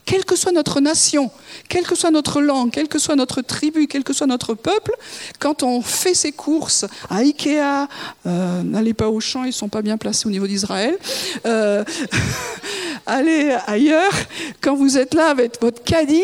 Quelle 0.04 0.24
que 0.24 0.36
soit 0.36 0.52
notre 0.52 0.80
nation, 0.80 1.30
quelle 1.68 1.84
que 1.84 1.96
soit 1.96 2.12
notre 2.12 2.40
langue, 2.40 2.70
quelle 2.70 2.86
que 2.86 3.00
soit 3.00 3.16
notre 3.16 3.42
tribu, 3.42 3.88
quel 3.88 4.04
que 4.04 4.12
soit 4.12 4.28
notre 4.28 4.54
peuple, 4.54 4.92
quand 5.40 5.64
on 5.64 5.82
fait 5.82 6.14
ses 6.14 6.30
courses 6.30 6.84
à 7.10 7.16
Ikea, 7.16 7.88
euh, 8.26 8.62
n'allez 8.62 8.94
pas 8.94 9.08
au 9.08 9.18
champ, 9.18 9.42
ils 9.42 9.48
ne 9.48 9.52
sont 9.52 9.68
pas 9.68 9.82
bien 9.82 9.96
placés 9.96 10.28
au 10.28 10.30
niveau 10.30 10.46
d'Israël, 10.46 10.96
euh, 11.46 11.84
allez 13.06 13.56
ailleurs, 13.66 14.12
quand 14.60 14.76
vous 14.76 14.98
êtes 14.98 15.14
là 15.14 15.26
avec 15.26 15.60
votre 15.60 15.82
caddie, 15.82 16.22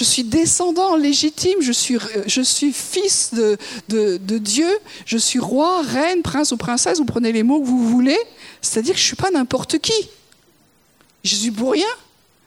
je 0.00 0.04
suis 0.06 0.24
descendant 0.24 0.96
légitime, 0.96 1.60
je 1.60 1.72
suis, 1.72 1.98
suis 2.42 2.72
fils 2.72 3.34
de, 3.34 4.38
Dieu, 4.38 4.70
je 5.04 5.18
suis 5.18 5.38
roi, 5.38 5.82
reine, 5.82 6.22
prince 6.22 6.52
ou 6.52 6.56
princesse, 6.56 6.96
vous 6.96 7.04
prenez 7.04 7.32
les 7.32 7.42
mots 7.42 7.60
que 7.60 7.66
vous 7.66 7.86
voulez, 7.86 8.18
c'est-à-dire 8.62 8.94
que 8.94 8.98
je 8.98 9.04
ne 9.04 9.08
suis 9.08 9.16
pas 9.16 9.30
n'importe 9.30 9.78
qui. 9.78 10.08
Je 11.22 11.34
suis 11.34 11.50
pour 11.50 11.72
rien. 11.72 11.86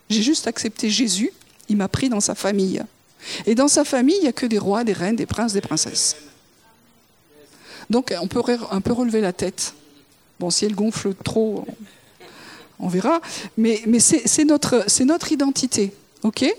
J'ai 0.09 0.23
juste 0.23 0.47
accepté 0.47 0.89
Jésus, 0.89 1.31
il 1.69 1.77
m'a 1.77 1.87
pris 1.87 2.09
dans 2.09 2.21
sa 2.21 2.33
famille. 2.33 2.81
Et 3.45 3.53
dans 3.53 3.67
sa 3.67 3.85
famille, 3.85 4.15
il 4.17 4.23
n'y 4.23 4.27
a 4.27 4.33
que 4.33 4.47
des 4.47 4.57
rois, 4.57 4.83
des 4.83 4.93
reines, 4.93 5.15
des 5.15 5.27
princes, 5.27 5.53
des 5.53 5.61
princesses. 5.61 6.15
Donc 7.91 8.11
on 8.19 8.27
peut 8.27 8.41
un 8.71 8.81
peu 8.81 8.93
relever 8.93 9.21
la 9.21 9.31
tête. 9.31 9.75
Bon, 10.39 10.49
si 10.49 10.65
elle 10.65 10.73
gonfle 10.73 11.13
trop, 11.13 11.67
on 12.79 12.87
verra. 12.87 13.21
Mais, 13.57 13.83
mais 13.85 13.99
c'est 13.99 14.43
notre, 14.43 14.87
notre 15.03 15.31
identité. 15.31 15.93
OK? 16.23 16.51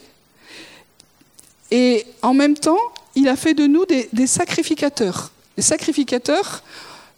Et 1.71 2.05
en 2.23 2.35
même 2.35 2.55
temps, 2.55 2.79
il 3.15 3.29
a 3.29 3.37
fait 3.37 3.55
de 3.55 3.67
nous 3.67 3.85
des, 3.87 4.27
sacrificateurs. 4.27 5.31
Les 5.57 5.63
sacrificateurs, 5.63 6.63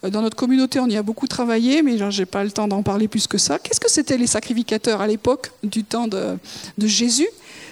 euh, 0.04 0.10
dans 0.10 0.22
notre 0.22 0.36
communauté, 0.36 0.78
on 0.80 0.86
y 0.86 0.96
a 0.96 1.02
beaucoup 1.02 1.26
travaillé, 1.26 1.82
mais 1.82 1.98
je 1.98 2.20
n'ai 2.20 2.26
pas 2.26 2.44
le 2.44 2.50
temps 2.50 2.68
d'en 2.68 2.82
parler 2.82 3.08
plus 3.08 3.26
que 3.26 3.38
ça. 3.38 3.58
Qu'est-ce 3.58 3.80
que 3.80 3.90
c'était 3.90 4.18
les 4.18 4.26
sacrificateurs 4.26 5.00
à 5.00 5.06
l'époque 5.06 5.52
du 5.62 5.84
temps 5.84 6.08
de, 6.08 6.38
Jésus? 6.78 7.28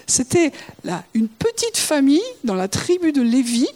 C'était 0.07 0.53
une 1.15 1.29
petite 1.29 1.77
famille 1.77 2.23
dans 2.45 2.55
la 2.55 2.69
tribu 2.69 3.13
de 3.13 3.23
Lévi 3.23 3.67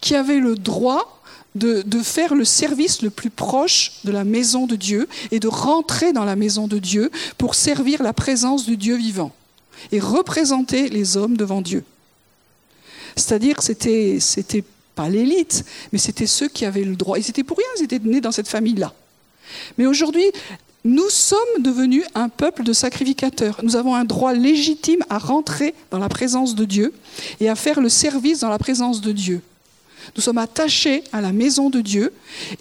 qui 0.00 0.14
avait 0.14 0.38
le 0.38 0.54
droit 0.54 1.22
de, 1.54 1.82
de, 1.84 2.00
faire 2.00 2.34
le 2.34 2.44
service 2.44 3.02
le 3.02 3.10
plus 3.10 3.30
proche 3.30 3.92
de 4.04 4.12
la 4.12 4.24
maison 4.24 4.66
de 4.66 4.76
Dieu 4.76 5.06
et 5.30 5.40
de 5.40 5.48
rentrer 5.48 6.12
dans 6.12 6.24
la 6.24 6.36
maison 6.36 6.66
de 6.66 6.78
Dieu 6.78 7.10
pour 7.36 7.54
servir 7.54 8.02
la 8.02 8.14
présence 8.14 8.64
du 8.64 8.76
Dieu 8.78 8.96
vivant 8.96 9.32
et 9.90 10.00
représenter 10.00 10.88
les 10.88 11.16
hommes 11.16 11.36
devant 11.36 11.60
Dieu. 11.60 11.84
C'est-à-dire 13.16 13.56
que 13.56 13.62
c'était, 13.62 14.64
pas 14.94 15.08
l'élite, 15.08 15.64
mais 15.92 15.98
c'était 15.98 16.26
ceux 16.26 16.48
qui 16.48 16.64
avaient 16.64 16.84
le 16.84 16.96
droit. 16.96 17.18
Ils 17.18 17.28
étaient 17.28 17.44
pour 17.44 17.58
rien, 17.58 17.66
ils 17.78 17.84
étaient 17.84 18.00
nés 18.02 18.20
dans 18.20 18.32
cette 18.32 18.48
famille-là. 18.48 18.92
Mais 19.78 19.86
aujourd'hui, 19.86 20.24
nous 20.84 21.08
sommes 21.10 21.38
devenus 21.60 22.04
un 22.14 22.28
peuple 22.28 22.64
de 22.64 22.72
sacrificateurs. 22.72 23.60
Nous 23.62 23.76
avons 23.76 23.94
un 23.94 24.04
droit 24.04 24.32
légitime 24.32 25.02
à 25.08 25.18
rentrer 25.18 25.74
dans 25.90 25.98
la 25.98 26.08
présence 26.08 26.54
de 26.54 26.64
Dieu 26.64 26.92
et 27.40 27.48
à 27.48 27.54
faire 27.54 27.80
le 27.80 27.88
service 27.88 28.40
dans 28.40 28.48
la 28.48 28.58
présence 28.58 29.00
de 29.00 29.12
Dieu. 29.12 29.42
Nous 30.16 30.22
sommes 30.22 30.38
attachés 30.38 31.04
à 31.12 31.20
la 31.20 31.32
maison 31.32 31.70
de 31.70 31.80
Dieu 31.80 32.12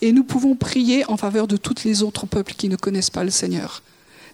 et 0.02 0.12
nous 0.12 0.24
pouvons 0.24 0.56
prier 0.56 1.04
en 1.10 1.18
faveur 1.18 1.48
de 1.48 1.58
tous 1.58 1.84
les 1.84 2.04
autres 2.04 2.28
peuples 2.28 2.54
qui 2.54 2.70
ne 2.70 2.76
connaissent 2.76 3.10
pas 3.10 3.24
le 3.24 3.32
Seigneur. 3.32 3.82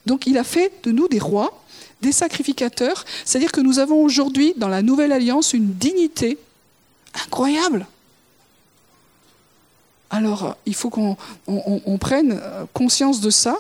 Donc 0.05 0.27
il 0.27 0.37
a 0.37 0.43
fait 0.43 0.71
de 0.83 0.91
nous 0.91 1.07
des 1.07 1.19
rois 1.19 1.63
des 2.01 2.11
sacrificateurs, 2.11 3.05
c'est-à-dire 3.25 3.51
que 3.51 3.61
nous 3.61 3.79
avons 3.79 4.03
aujourd'hui 4.03 4.53
dans 4.57 4.67
la 4.67 4.81
nouvelle 4.81 5.11
alliance 5.11 5.53
une 5.53 5.73
dignité 5.73 6.37
incroyable. 7.25 7.87
Alors, 10.09 10.55
il 10.65 10.75
faut 10.75 10.89
qu'on 10.89 11.17
prenne 11.99 12.39
conscience 12.73 13.19
de 13.19 13.29
ça. 13.29 13.57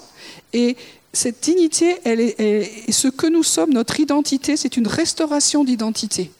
Et 0.53 0.77
cette 1.11 1.41
dignité, 1.41 1.97
elle 2.03 2.21
est, 2.21 2.91
ce 2.91 3.07
que 3.07 3.27
nous 3.27 3.43
sommes, 3.43 3.73
notre 3.73 3.99
identité, 3.99 4.55
c'est 4.55 4.77
une 4.77 4.87
restauration 4.87 5.63
d'identité. 5.63 6.31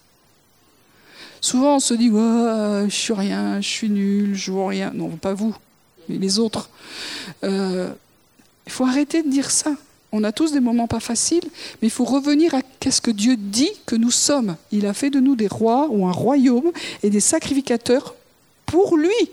Souvent, 1.41 1.75
on 1.75 1.79
se 1.79 1.93
dit 1.93 2.09
je 2.09 2.87
suis 2.89 3.13
rien, 3.13 3.59
je 3.59 3.67
suis 3.67 3.89
nul, 3.89 4.35
je 4.35 4.51
vois 4.51 4.69
rien. 4.69 4.91
Non, 4.93 5.09
pas 5.09 5.33
vous, 5.33 5.55
mais 6.07 6.17
les 6.17 6.39
autres. 6.39 6.69
Euh, 7.43 7.91
il 8.65 8.71
faut 8.71 8.85
arrêter 8.85 9.23
de 9.23 9.29
dire 9.29 9.51
ça. 9.51 9.71
On 10.11 10.23
a 10.23 10.31
tous 10.31 10.53
des 10.53 10.61
moments 10.61 10.87
pas 10.87 11.01
faciles, 11.01 11.43
mais 11.81 11.89
il 11.89 11.91
faut 11.91 12.05
revenir 12.05 12.55
à 12.55 12.61
ce 12.89 13.01
que 13.01 13.11
Dieu 13.11 13.35
dit 13.37 13.71
que 13.85 13.95
nous 13.95 14.11
sommes. 14.11 14.55
Il 14.71 14.85
a 14.85 14.93
fait 14.93 15.09
de 15.09 15.19
nous 15.19 15.35
des 15.35 15.47
rois 15.47 15.87
ou 15.89 16.07
un 16.07 16.11
royaume 16.11 16.71
et 17.03 17.09
des 17.09 17.19
sacrificateurs 17.19 18.15
pour 18.65 18.95
lui. 18.95 19.29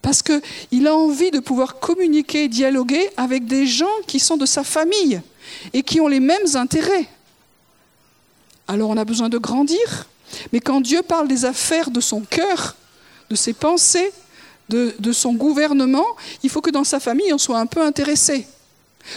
Parce 0.00 0.22
qu'il 0.22 0.86
a 0.86 0.94
envie 0.94 1.32
de 1.32 1.40
pouvoir 1.40 1.80
communiquer 1.80 2.44
et 2.44 2.48
dialoguer 2.48 3.10
avec 3.16 3.46
des 3.46 3.66
gens 3.66 3.86
qui 4.06 4.20
sont 4.20 4.36
de 4.36 4.46
sa 4.46 4.62
famille 4.62 5.20
et 5.72 5.82
qui 5.82 6.00
ont 6.00 6.08
les 6.08 6.20
mêmes 6.20 6.54
intérêts. 6.54 7.08
Alors 8.68 8.90
on 8.90 8.96
a 8.96 9.04
besoin 9.04 9.28
de 9.28 9.38
grandir, 9.38 10.06
mais 10.52 10.60
quand 10.60 10.80
Dieu 10.80 11.02
parle 11.02 11.26
des 11.26 11.44
affaires 11.44 11.90
de 11.90 12.00
son 12.00 12.20
cœur, 12.20 12.76
de 13.28 13.34
ses 13.34 13.54
pensées, 13.54 14.12
de, 14.68 14.94
de 14.98 15.12
son 15.12 15.32
gouvernement, 15.32 16.06
il 16.42 16.50
faut 16.50 16.60
que 16.60 16.70
dans 16.70 16.84
sa 16.84 17.00
famille 17.00 17.32
on 17.32 17.38
soit 17.38 17.58
un 17.58 17.66
peu 17.66 17.82
intéressé. 17.82 18.46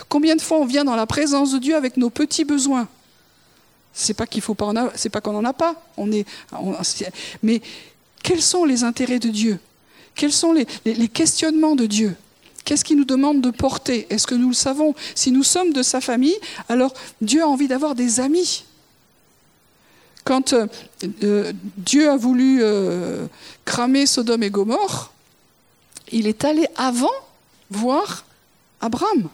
Combien 0.09 0.35
de 0.35 0.41
fois 0.41 0.57
on 0.57 0.65
vient 0.65 0.85
dans 0.85 0.95
la 0.95 1.05
présence 1.05 1.51
de 1.51 1.59
Dieu 1.59 1.75
avec 1.75 1.97
nos 1.97 2.09
petits 2.09 2.45
besoins? 2.45 2.87
C'est 3.93 4.13
pas 4.13 4.25
qu'il 4.25 4.41
faut 4.41 4.53
pas 4.53 4.71
c'est 4.95 5.09
pas 5.09 5.21
qu'on 5.21 5.33
n'en 5.33 5.45
a 5.45 5.53
pas. 5.53 5.75
On 5.97 6.11
est, 6.11 6.25
mais 7.43 7.61
quels 8.23 8.41
sont 8.41 8.65
les 8.65 8.83
intérêts 8.83 9.19
de 9.19 9.29
Dieu? 9.29 9.59
Quels 10.15 10.33
sont 10.33 10.53
les, 10.53 11.07
questionnements 11.07 11.75
de 11.75 11.85
Dieu? 11.85 12.15
Qu'est-ce 12.63 12.85
qu'il 12.85 12.97
nous 12.97 13.05
demande 13.05 13.41
de 13.41 13.49
porter? 13.49 14.07
Est-ce 14.09 14.27
que 14.27 14.35
nous 14.35 14.49
le 14.49 14.55
savons? 14.55 14.93
Si 15.15 15.31
nous 15.31 15.43
sommes 15.43 15.73
de 15.73 15.81
sa 15.81 15.99
famille, 15.99 16.35
alors 16.69 16.93
Dieu 17.21 17.41
a 17.41 17.47
envie 17.47 17.67
d'avoir 17.67 17.95
des 17.95 18.19
amis. 18.19 18.65
Quand 20.23 20.53
euh, 20.53 20.67
euh, 21.23 21.51
Dieu 21.77 22.09
a 22.09 22.17
voulu 22.17 22.59
euh, 22.61 23.25
cramer 23.65 24.05
Sodome 24.05 24.43
et 24.43 24.51
Gomorre, 24.51 25.11
il 26.11 26.27
est 26.27 26.45
allé 26.45 26.67
avant 26.75 27.09
voir 27.71 28.25
Abraham. 28.79 29.29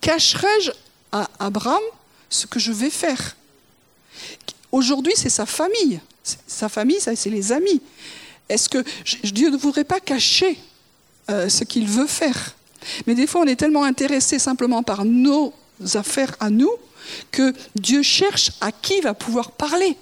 Cacherai-je 0.00 0.70
à 1.12 1.28
Abraham 1.38 1.82
ce 2.30 2.46
que 2.46 2.58
je 2.58 2.72
vais 2.72 2.90
faire? 2.90 3.36
Aujourd'hui, 4.70 5.12
c'est 5.16 5.30
sa 5.30 5.46
famille. 5.46 6.00
Sa 6.46 6.68
famille, 6.68 7.00
c'est 7.00 7.30
les 7.30 7.52
amis. 7.52 7.80
Est-ce 8.48 8.68
que 8.68 8.84
Dieu 9.24 9.50
ne 9.50 9.56
voudrait 9.56 9.84
pas 9.84 10.00
cacher 10.00 10.58
euh, 11.30 11.48
ce 11.48 11.64
qu'il 11.64 11.86
veut 11.86 12.06
faire? 12.06 12.54
Mais 13.06 13.14
des 13.14 13.26
fois, 13.26 13.42
on 13.42 13.46
est 13.46 13.56
tellement 13.56 13.84
intéressé 13.84 14.38
simplement 14.38 14.82
par 14.82 15.04
nos 15.04 15.52
affaires 15.94 16.34
à 16.40 16.50
nous 16.50 16.72
que 17.30 17.54
Dieu 17.74 18.02
cherche 18.02 18.52
à 18.60 18.72
qui 18.72 19.00
va 19.00 19.14
pouvoir 19.14 19.52
parler. 19.52 19.96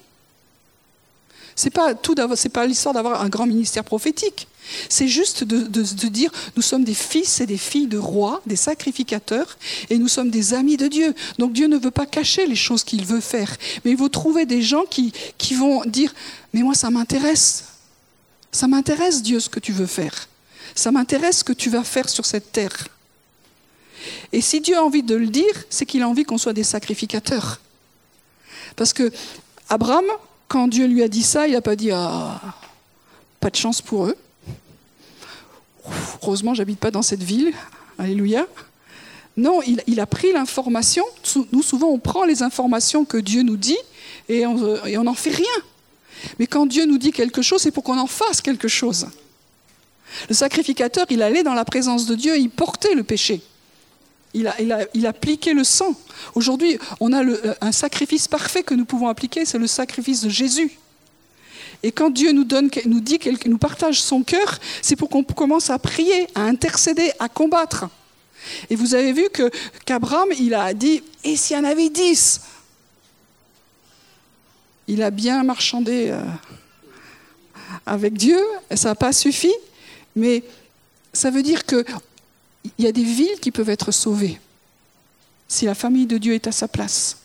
C'est 1.55 1.71
pas 1.71 1.95
tout 1.95 2.15
pas 2.15 2.67
l'histoire 2.67 2.95
d'avoir 2.95 3.23
un 3.23 3.29
grand 3.29 3.47
ministère 3.47 3.85
prophétique. 3.85 4.47
C'est 4.89 5.09
juste 5.09 5.45
de, 5.45 6.09
dire 6.09 6.31
nous 6.57 6.63
sommes 6.63 6.85
des 6.85 6.95
fils 6.95 7.41
et 7.41 7.47
des 7.47 7.57
filles 7.57 7.87
de 7.87 7.99
rois, 7.99 8.41
des 8.47 8.57
sacrificateurs, 8.57 9.59
et 9.91 9.99
nous 9.99 10.09
sommes 10.09 10.31
des 10.31 10.55
amis 10.55 10.77
de 10.77 10.89
Dieu. 10.89 11.15
Donc 11.39 11.53
Dieu 11.53 11.67
ne 11.67 11.77
veut 11.77 11.91
pas 11.91 12.07
cacher 12.07 12.47
les 12.47 12.57
choses 12.57 12.85
qu'il 12.85 13.05
veut 13.05 13.21
faire, 13.21 13.57
mais 13.85 13.93
il 13.93 13.97
veut 13.97 14.09
trouver 14.09 14.47
des 14.47 14.63
gens 14.63 14.85
qui, 14.85 15.13
qui 15.39 15.55
vont 15.55 15.85
dire 15.85 16.15
mais 16.53 16.63
moi 16.63 16.75
ça 16.75 16.91
m'intéresse, 16.91 17.65
ça 18.51 18.67
m'intéresse 18.67 19.23
Dieu 19.23 19.41
ce 19.41 19.49
que 19.49 19.61
tu 19.61 19.73
veux 19.73 19.87
faire, 19.87 20.29
ça 20.75 20.91
m'intéresse 20.91 21.39
ce 21.39 21.45
que 21.45 21.53
tu 21.53 21.71
vas 21.71 21.85
faire 21.85 22.09
sur 22.09 22.25
cette 22.25 22.53
terre. 22.53 22.89
Et 24.33 24.41
si 24.41 24.61
Dieu 24.61 24.77
a 24.77 24.83
envie 24.83 25.03
de 25.03 25.15
le 25.15 25.27
dire, 25.27 25.65
c'est 25.71 25.87
qu'il 25.87 26.03
a 26.03 26.09
envie 26.09 26.25
qu'on 26.25 26.39
soit 26.39 26.53
des 26.53 26.65
sacrificateurs. 26.65 27.61
Parce 28.77 28.93
que 28.93 29.11
Abraham, 29.69 30.05
quand 30.49 30.69
Dieu 30.69 30.87
lui 30.87 31.03
a 31.03 31.09
dit 31.09 31.23
ça, 31.23 31.47
il 31.47 31.55
n'a 31.55 31.61
pas 31.61 31.77
dit 31.77 31.91
ah, 31.91 32.41
pas 33.41 33.51
de 33.51 33.57
chance 33.57 33.83
pour 33.83 34.07
eux. 34.07 34.17
Heureusement, 36.23 36.55
j'habite 36.55 36.79
pas 36.79 36.91
dans 36.91 37.03
cette 37.03 37.23
ville. 37.23 37.53
Alléluia. 37.99 38.47
Non, 39.37 39.61
il, 39.87 40.01
a 40.01 40.07
pris 40.07 40.33
l'information. 40.33 41.05
Nous, 41.53 41.63
souvent, 41.63 41.89
on 41.89 41.99
prend 41.99 42.25
les 42.25 42.43
informations 42.43 43.05
que 43.05 43.19
Dieu 43.19 43.43
nous 43.43 43.59
dit 43.59 43.77
et 44.29 44.47
on 44.47 45.05
n'en 45.05 45.15
fait 45.15 45.31
rien. 45.31 45.47
Mais 46.39 46.47
quand 46.47 46.67
Dieu 46.67 46.87
nous 46.87 46.97
dit 46.97 47.13
quelque 47.13 47.43
chose, 47.43 47.61
c'est 47.61 47.71
pour 47.71 47.85
qu'on 47.85 47.99
en 47.99 48.07
fasse 48.07 48.41
quelque 48.41 48.69
chose. 48.69 49.07
Le 50.29 50.35
sacrificateur, 50.35 51.05
il 51.11 51.23
allait 51.23 51.43
dans 51.43 51.55
la 51.55 51.67
présence 51.67 52.07
de 52.07 52.15
Dieu, 52.15 52.39
il 52.39 52.49
portait 52.49 52.95
le 52.95 53.03
péché. 53.03 53.43
Il, 54.33 54.47
a, 54.49 54.55
il, 54.93 55.07
appliquait 55.07 55.55
le 55.55 55.65
sang. 55.65 55.95
Aujourd'hui, 56.35 56.79
on 57.01 57.13
a 57.13 57.23
un 57.61 57.73
sacrifice 57.73 58.29
parfait 58.29 58.63
que 58.63 58.75
nous 58.75 58.85
pouvons 58.85 59.09
appliquer, 59.09 59.47
c'est 59.47 59.59
le 59.59 59.67
sacrifice 59.67 60.23
de 60.23 60.29
Jésus. 60.29 60.79
Et 61.87 61.93
quand 61.93 62.11
Dieu 62.11 62.33
nous, 62.33 62.43
donne, 62.43 62.69
nous 62.87 62.99
dit 62.99 63.21
nous 63.45 63.59
partage 63.59 64.03
son 64.03 64.25
cœur, 64.25 64.59
c'est 64.83 64.97
pour 64.97 65.09
qu'on 65.09 65.23
commence 65.23 65.71
à 65.71 65.79
prier, 65.79 66.27
à 66.35 66.43
intercéder, 66.43 67.13
à 67.21 67.29
combattre. 67.29 67.89
Et 68.69 68.75
vous 68.75 68.97
avez 68.97 69.13
vu 69.13 69.29
que 69.33 69.53
qu'Abraham, 69.85 70.31
il 70.37 70.53
a 70.55 70.75
dit, 70.75 71.05
et 71.23 71.37
s'il 71.37 71.57
y 71.57 71.61
en 71.61 71.63
avait 71.63 71.89
dix? 71.89 72.41
Il 74.89 75.01
a 75.01 75.13
bien 75.13 75.45
marchandé. 75.45 76.09
Euh, 76.11 76.21
avec 77.87 78.15
Dieu, 78.15 78.41
ça 78.75 78.89
n'a 78.89 78.95
pas 78.97 79.13
suffi, 79.13 79.53
mais 80.17 80.43
ça 81.13 81.31
veut 81.31 81.45
dire 81.45 81.65
qu'il 81.65 81.85
y 82.81 82.87
a 82.89 82.91
des 82.93 83.05
villes 83.05 83.39
qui 83.41 83.53
peuvent 83.53 83.71
être 83.71 83.93
sauvées 83.93 84.41
si 85.47 85.67
la 85.67 85.77
famille 85.77 86.07
de 86.07 86.19
Dieu 86.19 86.35
est 86.35 86.49
à 86.49 86.53
sa 86.53 86.67
place. 86.67 87.19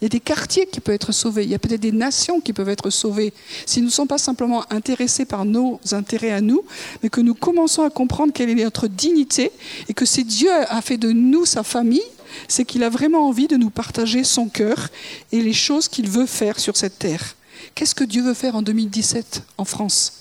Il 0.00 0.04
y 0.04 0.06
a 0.06 0.08
des 0.08 0.20
quartiers 0.20 0.66
qui 0.66 0.80
peuvent 0.80 0.94
être 0.94 1.12
sauvés, 1.12 1.44
il 1.44 1.50
y 1.50 1.54
a 1.54 1.58
peut-être 1.58 1.80
des 1.80 1.92
nations 1.92 2.40
qui 2.40 2.54
peuvent 2.54 2.70
être 2.70 2.88
sauvées. 2.88 3.34
Si 3.66 3.80
nous 3.80 3.86
ne 3.86 3.92
sommes 3.92 4.08
pas 4.08 4.18
simplement 4.18 4.64
intéressés 4.72 5.26
par 5.26 5.44
nos 5.44 5.78
intérêts 5.92 6.32
à 6.32 6.40
nous, 6.40 6.64
mais 7.02 7.10
que 7.10 7.20
nous 7.20 7.34
commençons 7.34 7.82
à 7.82 7.90
comprendre 7.90 8.32
quelle 8.32 8.48
est 8.48 8.54
notre 8.54 8.88
dignité 8.88 9.52
et 9.88 9.94
que 9.94 10.06
si 10.06 10.24
Dieu 10.24 10.50
a 10.50 10.80
fait 10.80 10.96
de 10.96 11.12
nous 11.12 11.44
sa 11.44 11.62
famille, 11.62 12.02
c'est 12.48 12.64
qu'il 12.64 12.82
a 12.82 12.88
vraiment 12.88 13.28
envie 13.28 13.48
de 13.48 13.56
nous 13.56 13.70
partager 13.70 14.24
son 14.24 14.48
cœur 14.48 14.88
et 15.32 15.42
les 15.42 15.52
choses 15.52 15.88
qu'il 15.88 16.08
veut 16.08 16.26
faire 16.26 16.58
sur 16.58 16.76
cette 16.76 16.98
terre. 16.98 17.36
Qu'est-ce 17.74 17.94
que 17.94 18.04
Dieu 18.04 18.22
veut 18.22 18.34
faire 18.34 18.56
en 18.56 18.62
2017 18.62 19.42
en 19.58 19.64
France? 19.64 20.12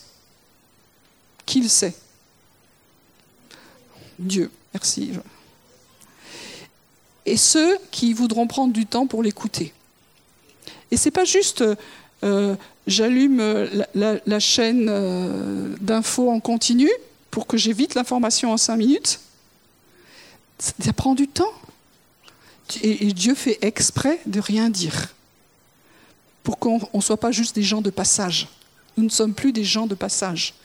Qui 1.45 1.61
le 1.61 1.69
sait. 1.69 1.95
Dieu, 4.17 4.51
merci. 4.73 5.11
Et 7.30 7.38
ceux 7.38 7.77
qui 7.91 8.13
voudront 8.13 8.47
prendre 8.47 8.73
du 8.73 8.86
temps 8.86 9.05
pour 9.05 9.21
l'écouter. 9.21 9.71
Et 10.89 10.97
c'est 10.97 11.11
pas 11.11 11.25
juste 11.25 11.63
euh, 12.23 12.55
j'allume 12.88 13.39
la, 13.93 14.39
chaîne 14.39 14.88
euh, 14.89 15.75
d'infos 15.80 16.32
en 16.32 16.39
continu 16.39 16.89
pour 17.30 17.45
que 17.45 17.55
j'évite 17.55 17.93
l'information 17.93 18.51
en 18.51 18.57
cinq 18.57 18.77
minutes. 18.77 19.19
Ça 20.57 20.91
prend 20.93 21.13
du 21.13 21.27
temps. 21.27 21.53
Et 22.82 23.13
Dieu 23.13 23.36
fait 23.36 23.59
exprès 23.61 24.19
de 24.25 24.39
rien 24.39 24.69
dire 24.69 25.13
pour 26.43 26.57
qu'on 26.57 26.80
ne 26.93 27.01
soit 27.01 27.17
pas 27.17 27.32
juste 27.32 27.55
des 27.55 27.63
gens 27.63 27.82
de 27.82 27.89
passage. 27.89 28.47
Nous 28.97 29.03
ne 29.03 29.09
sommes 29.09 29.34
plus 29.34 29.53
des 29.53 29.63
gens 29.63 29.88
de 29.88 29.95
passage, 29.95 30.55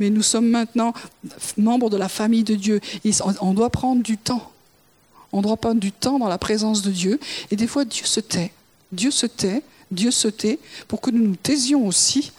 mais 0.00 0.10
nous 0.10 0.22
sommes 0.22 0.48
maintenant 0.48 0.94
membres 1.56 1.90
de 1.90 1.96
la 1.96 2.08
famille 2.08 2.44
de 2.44 2.54
Dieu. 2.54 2.80
on 3.40 3.54
doit 3.54 3.70
prendre 3.70 4.02
du 4.02 4.16
temps. 4.18 4.50
On 5.34 5.42
doit 5.42 5.56
prendre 5.56 5.80
du 5.80 5.90
temps 5.90 6.20
dans 6.20 6.28
la 6.28 6.38
présence 6.38 6.82
de 6.82 6.92
Dieu. 6.92 7.18
Et 7.50 7.56
des 7.56 7.66
fois, 7.66 7.84
Dieu 7.84 8.04
se 8.04 8.20
tait. 8.20 8.52
Dieu 8.92 9.10
se 9.10 9.26
tait, 9.26 9.64
Dieu 9.90 10.12
se 10.12 10.28
tait, 10.28 10.60
pour 10.86 11.00
que 11.00 11.10
nous 11.10 11.26
nous 11.26 11.34
taisions 11.34 11.88
aussi 11.88 12.30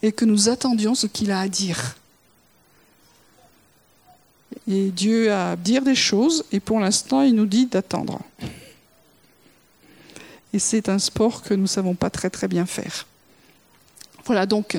et 0.00 0.12
que 0.12 0.24
nous 0.24 0.48
attendions 0.48 0.94
ce 0.94 1.08
qu'il 1.08 1.32
a 1.32 1.40
à 1.40 1.48
dire. 1.48 1.96
Et 4.68 4.90
Dieu 4.90 5.32
a 5.32 5.50
à 5.50 5.56
dire 5.56 5.82
des 5.82 5.96
choses, 5.96 6.44
et 6.52 6.60
pour 6.60 6.78
l'instant, 6.78 7.22
il 7.22 7.34
nous 7.34 7.46
dit 7.46 7.66
d'attendre. 7.66 8.20
Et 10.52 10.60
c'est 10.60 10.88
un 10.88 11.00
sport 11.00 11.42
que 11.42 11.54
nous 11.54 11.62
ne 11.62 11.66
savons 11.66 11.96
pas 11.96 12.08
très 12.08 12.30
très 12.30 12.46
bien 12.46 12.66
faire. 12.66 13.04
Voilà, 14.24 14.46
donc 14.46 14.78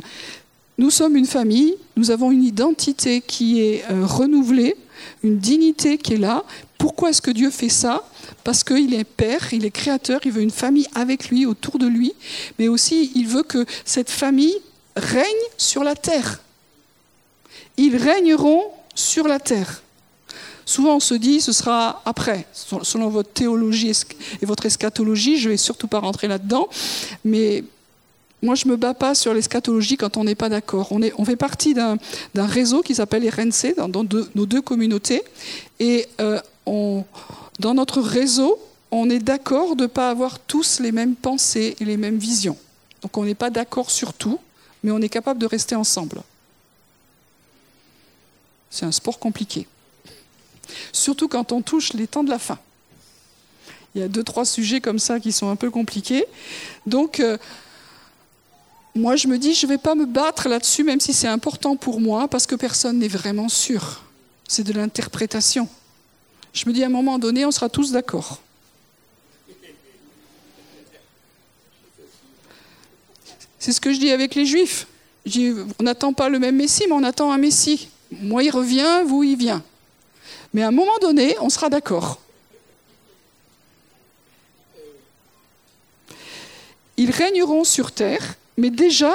nous 0.77 0.91
sommes 0.91 1.17
une 1.17 1.25
famille, 1.25 1.75
nous 1.97 2.09
avons 2.09 2.31
une 2.31 2.45
identité 2.45 3.19
qui 3.19 3.59
est 3.59 3.83
euh, 3.91 4.05
renouvelée, 4.05 4.77
une 5.23 5.37
dignité 5.37 5.97
qui 5.97 6.13
est 6.13 6.17
là. 6.17 6.43
Pourquoi 6.77 7.09
est-ce 7.09 7.21
que 7.21 7.31
Dieu 7.31 7.49
fait 7.49 7.69
ça? 7.69 8.07
Parce 8.43 8.63
qu'il 8.63 8.93
est 8.93 9.03
Père, 9.03 9.53
il 9.53 9.65
est 9.65 9.71
Créateur, 9.71 10.19
il 10.25 10.31
veut 10.31 10.41
une 10.41 10.51
famille 10.51 10.87
avec 10.93 11.29
lui, 11.29 11.45
autour 11.45 11.77
de 11.77 11.87
lui, 11.87 12.13
mais 12.59 12.67
aussi 12.67 13.11
il 13.15 13.27
veut 13.27 13.43
que 13.43 13.65
cette 13.85 14.09
famille 14.09 14.55
règne 14.95 15.23
sur 15.57 15.83
la 15.83 15.95
terre. 15.95 16.41
Ils 17.77 17.97
régneront 17.97 18.63
sur 18.93 19.27
la 19.27 19.39
terre. 19.39 19.81
Souvent, 20.65 20.95
on 20.95 20.99
se 20.99 21.13
dit, 21.13 21.41
ce 21.41 21.51
sera 21.51 22.01
après, 22.05 22.47
selon 22.53 23.09
votre 23.09 23.31
théologie 23.31 23.91
et 24.41 24.45
votre 24.45 24.65
eschatologie. 24.65 25.37
Je 25.37 25.47
ne 25.47 25.53
vais 25.53 25.57
surtout 25.57 25.87
pas 25.87 25.99
rentrer 25.99 26.27
là-dedans. 26.27 26.67
Mais 27.23 27.63
moi, 28.45 28.55
je 28.55 28.67
ne 28.67 28.71
me 28.71 28.77
bats 28.77 28.93
pas 28.93 29.15
sur 29.15 29.33
l'eschatologie 29.33 29.97
quand 29.97 30.17
on 30.17 30.23
n'est 30.23 30.35
pas 30.35 30.49
d'accord. 30.49 30.91
On, 30.91 31.01
on, 31.17 31.25
fait 31.25 31.35
partie 31.35 31.73
d'un 31.73 31.97
réseau 32.35 32.81
qui 32.81 32.95
s'appelle 32.95 33.27
RNC, 33.27 33.75
dans, 33.75 34.03
nos 34.35 34.45
deux 34.45 34.61
communautés. 34.61 35.23
Et 35.79 36.07
euh, 36.21 36.39
dans 36.65 37.73
notre 37.73 38.01
réseau, 38.01 38.59
on 38.91 39.09
est 39.09 39.19
d'accord 39.19 39.75
de 39.75 39.83
ne 39.83 39.87
pas 39.87 40.09
avoir 40.09 40.39
tous 40.39 40.79
les 40.79 40.91
mêmes 40.91 41.15
pensées 41.15 41.75
et 41.79 41.85
les 41.85 41.97
mêmes 41.97 42.17
visions. 42.17 42.57
Donc 43.01 43.17
on 43.17 43.25
n'est 43.25 43.35
pas 43.35 43.49
d'accord 43.49 43.91
sur 43.91 44.13
tout, 44.13 44.39
mais 44.83 44.91
on 44.91 45.01
est 45.01 45.09
capable 45.09 45.39
de 45.39 45.45
rester 45.45 45.75
ensemble. 45.75 46.21
C'est 48.69 48.85
un 48.85 48.91
sport 48.91 49.19
compliqué. 49.19 49.67
Surtout 50.91 51.27
quand 51.27 51.51
on 51.51 51.61
touche 51.61 51.93
les 51.93 52.07
temps 52.07 52.23
de 52.23 52.29
la 52.29 52.39
fin. 52.39 52.59
Il 53.93 54.01
y 54.01 54.03
a 54.03 54.07
deux, 54.09 54.23
trois 54.23 54.45
sujets 54.45 54.81
comme 54.81 54.99
ça 54.99 55.19
qui 55.19 55.31
sont 55.31 55.49
un 55.49 55.55
peu 55.55 55.71
compliqués. 55.71 56.25
Donc, 56.85 57.21
euh, 57.21 57.37
moi, 58.95 59.17
je 59.17 59.27
me 59.27 59.37
dis, 59.37 59.53
je 59.53 59.65
ne 59.65 59.73
vais 59.73 59.77
pas 59.77 59.93
me 59.93 60.05
battre 60.05 60.47
là-dessus, 60.47 60.85
même 60.85 61.01
si 61.01 61.13
c'est 61.13 61.27
important 61.27 61.75
pour 61.75 61.99
moi, 61.99 62.29
parce 62.29 62.47
que 62.47 62.55
personne 62.55 62.99
n'est 62.99 63.09
vraiment 63.09 63.49
sûr. 63.49 64.01
C'est 64.47 64.63
de 64.63 64.71
l'interprétation. 64.71 65.67
Je 66.53 66.67
me 66.67 66.73
dis, 66.73 66.81
à 66.81 66.85
un 66.85 66.89
moment 66.89 67.19
donné, 67.19 67.45
on 67.45 67.51
sera 67.51 67.67
tous 67.67 67.91
d'accord. 67.91 68.41
C'est 73.59 73.73
ce 73.73 73.81
que 73.81 73.91
je 73.91 73.99
dis 73.99 74.11
avec 74.11 74.33
les 74.35 74.45
Juifs. 74.45 74.87
on 75.79 75.83
n'attend 75.83 76.13
pas 76.13 76.29
le 76.29 76.39
même 76.39 76.55
Messie, 76.55 76.85
mais 76.87 76.93
on 76.93 77.03
attend 77.03 77.33
un 77.33 77.37
Messie. 77.37 77.89
Moi, 78.11 78.43
il 78.43 78.51
revient, 78.51 79.01
vous, 79.05 79.23
il 79.23 79.35
vient. 79.35 79.61
Mais 80.53 80.63
à 80.63 80.69
un 80.69 80.71
moment 80.71 80.97
donné, 81.01 81.35
on 81.41 81.49
sera 81.49 81.69
d'accord. 81.69 82.21
Ils 86.95 87.11
régneront 87.11 87.65
sur 87.65 87.91
terre, 87.91 88.35
mais 88.57 88.69
déjà, 88.69 89.13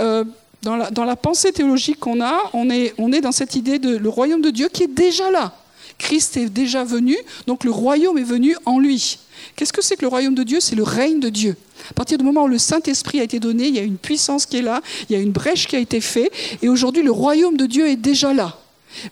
euh, 0.00 0.24
dans, 0.62 0.76
la, 0.76 1.16
pensée 1.16 1.52
théologique 1.52 2.00
qu'on 2.00 2.20
a, 2.20 2.50
on 2.52 2.70
est, 2.70 2.94
on 2.98 3.12
est 3.12 3.20
dans 3.20 3.32
cette 3.32 3.54
idée 3.54 3.78
de 3.78 3.96
le 3.96 4.08
royaume 4.08 4.42
de 4.42 4.50
Dieu 4.50 4.68
qui 4.68 4.82
est 4.82 4.92
déjà 4.92 5.30
là. 5.30 5.52
Christ 5.98 6.36
est 6.36 6.46
déjà 6.46 6.84
venu, 6.84 7.16
donc 7.46 7.64
le 7.64 7.70
royaume 7.70 8.18
est 8.18 8.24
venu 8.24 8.56
en 8.66 8.78
lui. 8.78 9.18
Qu'est-ce 9.54 9.72
que 9.72 9.82
c'est 9.82 9.96
que 9.96 10.02
le 10.02 10.08
royaume 10.08 10.34
de 10.34 10.42
Dieu? 10.42 10.60
C'est 10.60 10.74
le 10.74 10.82
règne 10.82 11.20
de 11.20 11.28
Dieu. 11.28 11.56
À 11.90 11.94
partir 11.94 12.18
du 12.18 12.24
moment 12.24 12.44
où 12.44 12.48
le 12.48 12.58
Saint-Esprit 12.58 13.20
a 13.20 13.22
été 13.22 13.38
donné, 13.38 13.68
il 13.68 13.76
y 13.76 13.78
a 13.78 13.82
une 13.82 13.96
puissance 13.96 14.44
qui 14.44 14.58
est 14.58 14.62
là, 14.62 14.82
il 15.08 15.16
y 15.16 15.18
a 15.18 15.22
une 15.22 15.32
brèche 15.32 15.66
qui 15.66 15.76
a 15.76 15.78
été 15.78 16.00
faite, 16.00 16.30
et 16.62 16.68
aujourd'hui 16.68 17.02
le 17.02 17.12
royaume 17.12 17.56
de 17.56 17.66
Dieu 17.66 17.88
est 17.88 17.96
déjà 17.96 18.34
là 18.34 18.58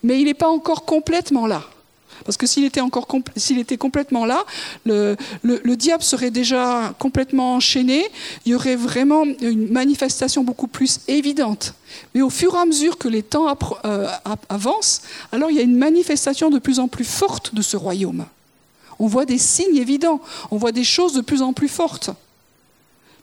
mais 0.03 0.21
il 0.21 0.25
n'est 0.27 0.35
pas 0.35 0.49
encore 0.49 0.85
complètement 0.85 1.47
là. 1.47 1.63
Parce 2.25 2.37
que 2.37 2.47
s'il 2.47 2.65
était, 2.65 2.81
encore 2.81 3.07
s'il 3.37 3.59
était 3.59 3.77
complètement 3.77 4.25
là, 4.25 4.45
le, 4.85 5.17
diable 5.77 6.03
serait 6.03 6.31
déjà 6.31 6.95
complètement 6.99 7.55
enchaîné, 7.55 8.05
il 8.47 8.53
y 8.53 8.55
aurait 8.55 8.77
vraiment 8.77 9.25
une 9.25 9.71
manifestation 9.71 10.43
beaucoup 10.43 10.69
plus 10.69 11.01
évidente. 11.09 11.75
Mais 12.15 12.23
au 12.23 12.31
fur 12.31 12.55
et 12.55 12.59
à 12.59 12.65
mesure 12.65 12.99
que 12.99 13.09
les 13.09 13.23
temps 13.23 13.47
euh, 13.85 14.09
avancent, 14.49 15.03
alors 15.33 15.51
il 15.51 15.57
y 15.57 15.61
a 15.61 15.63
une 15.63 15.77
manifestation 15.77 16.51
de 16.51 16.59
plus 16.59 16.79
en 16.79 16.89
plus 16.89 17.05
forte 17.05 17.55
de 17.55 17.63
ce 17.63 17.77
royaume. 17.77 18.25
On 18.99 19.07
voit 19.07 19.25
des 19.25 19.39
signes 19.39 19.77
évidents, 19.77 20.21
on 20.51 20.57
voit 20.57 20.73
des 20.73 20.85
choses 20.85 21.13
de 21.15 21.21
plus 21.21 21.43
en 21.43 21.53
plus 21.53 21.69
fortes. 21.69 22.11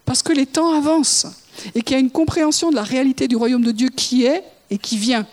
Parce 0.04 0.22
que 0.22 0.32
les 0.32 0.46
temps 0.46 0.72
avancent 0.72 1.26
et 1.74 1.82
qu'il 1.82 1.94
y 1.94 1.96
a 1.96 2.00
une 2.00 2.10
compréhension 2.10 2.70
de 2.70 2.76
la 2.76 2.82
réalité 2.82 3.28
du 3.28 3.36
royaume 3.36 3.62
de 3.62 3.72
Dieu 3.72 3.88
qui 3.88 4.24
est 4.24 4.42
et 4.70 4.78
qui 4.78 4.96
vient. 4.96 5.26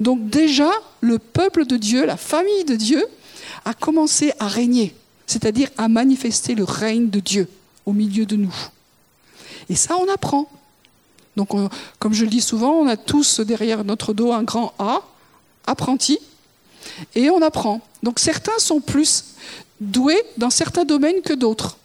Donc 0.00 0.30
déjà, 0.30 0.70
le 1.00 1.18
peuple 1.18 1.66
de 1.66 1.76
Dieu, 1.76 2.06
la 2.06 2.16
famille 2.16 2.64
de 2.64 2.76
Dieu, 2.76 3.04
a 3.66 3.74
commencé 3.74 4.32
à 4.38 4.48
régner, 4.48 4.94
c'est-à-dire 5.26 5.68
à 5.76 5.88
manifester 5.88 6.54
le 6.54 6.64
règne 6.64 7.10
de 7.10 7.20
Dieu 7.20 7.48
au 7.84 7.92
milieu 7.92 8.24
de 8.24 8.36
nous. 8.36 8.54
Et 9.68 9.74
ça, 9.74 9.96
on 9.98 10.08
apprend. 10.10 10.48
Donc, 11.36 11.50
comme 11.98 12.14
je 12.14 12.24
le 12.24 12.30
dis 12.30 12.40
souvent, 12.40 12.72
on 12.72 12.86
a 12.86 12.96
tous 12.96 13.40
derrière 13.40 13.84
notre 13.84 14.14
dos 14.14 14.32
un 14.32 14.44
grand 14.44 14.72
A, 14.78 15.02
apprenti, 15.66 16.18
et 17.14 17.28
on 17.28 17.42
apprend. 17.42 17.80
Donc 18.02 18.20
certains 18.20 18.58
sont 18.58 18.80
plus 18.80 19.34
doués 19.80 20.22
dans 20.36 20.50
certains 20.50 20.84
domaines 20.84 21.20
que 21.22 21.34
d'autres. 21.34 21.76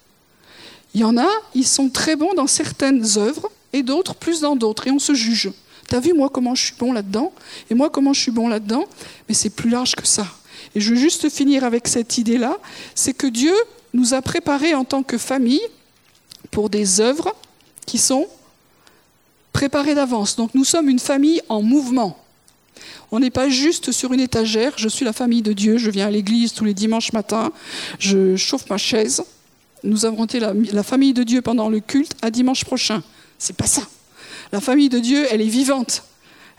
Il 0.93 1.01
y 1.01 1.03
en 1.03 1.17
a, 1.17 1.27
ils 1.55 1.65
sont 1.65 1.89
très 1.89 2.15
bons 2.15 2.34
dans 2.36 2.47
certaines 2.47 3.17
œuvres, 3.17 3.49
et 3.73 3.82
d'autres 3.82 4.13
plus 4.13 4.41
dans 4.41 4.55
d'autres, 4.55 4.88
et 4.88 4.91
on 4.91 4.99
se 4.99 5.13
juge. 5.13 5.51
T'as 5.88 5.99
vu 5.99 6.13
moi 6.13 6.29
comment 6.29 6.53
je 6.53 6.65
suis 6.65 6.75
bon 6.77 6.93
là-dedans 6.93 7.34
Et 7.69 7.73
moi 7.73 7.89
comment 7.89 8.13
je 8.13 8.21
suis 8.21 8.32
bon 8.32 8.47
là-dedans 8.47 8.86
Mais 9.27 9.34
c'est 9.34 9.49
plus 9.49 9.69
large 9.69 9.95
que 9.95 10.07
ça. 10.07 10.27
Et 10.76 10.82
je 10.82 10.91
veux 10.91 10.99
juste 10.99 11.30
finir 11.30 11.63
avec 11.63 11.88
cette 11.88 12.17
idée-là, 12.17 12.57
c'est 12.95 13.13
que 13.13 13.28
Dieu 13.28 13.53
nous 13.93 14.13
a 14.13 14.22
préparés 14.22 14.74
en 14.74 14.86
tant 14.86 15.03
que 15.03 15.17
famille 15.17 15.61
pour 16.49 16.69
des 16.69 17.01
œuvres 17.01 17.36
qui 17.86 17.97
sont 17.97 18.28
préparées 19.53 19.95
d'avance. 19.95 20.36
Donc 20.36 20.53
nous 20.53 20.63
sommes 20.63 20.89
une 20.89 20.99
famille 20.99 21.41
en 21.49 21.61
mouvement. 21.61 22.17
On 23.11 23.19
n'est 23.19 23.32
pas 23.32 23.49
juste 23.49 23.91
sur 23.91 24.13
une 24.13 24.22
étagère, 24.22 24.74
je 24.78 24.88
suis 24.88 25.03
la 25.03 25.11
famille 25.13 25.41
de 25.41 25.51
Dieu, 25.51 25.78
je 25.78 25.91
viens 25.91 26.07
à 26.07 26.11
l'église 26.11 26.53
tous 26.53 26.63
les 26.63 26.74
dimanches 26.74 27.11
matins, 27.11 27.51
je 27.99 28.38
chauffe 28.38 28.69
ma 28.69 28.78
chaise. 28.78 29.24
Nous 29.84 30.05
avons 30.05 30.24
été 30.24 30.39
la, 30.39 30.53
la 30.53 30.84
famille 30.84 31.13
de 31.13 31.24
Dieu 31.24 31.41
pendant 31.41 31.67
le 31.67 31.82
culte 31.82 32.13
à 32.22 32.32
dimanche 32.32 32.63
prochain. 32.63 33.03
C'est 33.38 33.55
pas 33.55 33.67
ça. 33.67 33.82
La 34.53 34.61
famille 34.61 34.89
de 34.89 34.99
Dieu, 34.99 35.28
elle 35.30 35.41
est 35.41 35.45
vivante, 35.45 36.03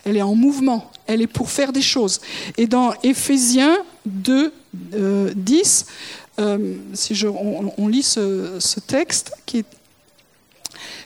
elle 0.05 0.17
est 0.17 0.21
en 0.21 0.35
mouvement, 0.35 0.91
elle 1.07 1.21
est 1.21 1.27
pour 1.27 1.49
faire 1.49 1.71
des 1.71 1.81
choses. 1.81 2.21
Et 2.57 2.67
dans 2.67 2.93
Éphésiens 3.03 3.77
2, 4.05 4.53
10, 5.35 5.85
euh, 6.39 6.43
euh, 6.43 6.75
si 6.93 7.15
je, 7.15 7.27
on, 7.27 7.87
lit 7.87 8.03
ce, 8.03 8.79
texte 8.79 9.33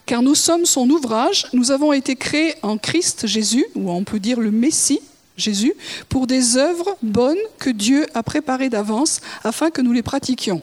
Car 0.06 0.22
nous 0.22 0.36
sommes 0.36 0.66
son 0.66 0.90
ouvrage, 0.90 1.48
nous 1.54 1.72
avons 1.72 1.94
été 1.94 2.16
créés 2.16 2.56
en 2.62 2.78
Christ 2.78 3.28
Jésus, 3.28 3.66
ou 3.76 3.92
on 3.92 4.04
peut 4.04 4.20
dire 4.20 4.40
le 4.40 4.52
Messie, 4.52 5.02
Jésus, 5.36 5.74
pour 6.10 6.26
des 6.26 6.58
œuvres 6.58 6.98
bonnes 7.04 7.38
que 7.60 7.70
Dieu 7.70 8.08
a 8.16 8.24
préparées 8.24 8.70
d'avance 8.70 9.22
afin 9.44 9.70
que 9.70 9.82
nous 9.82 9.94
les 9.94 10.02
pratiquions. 10.02 10.62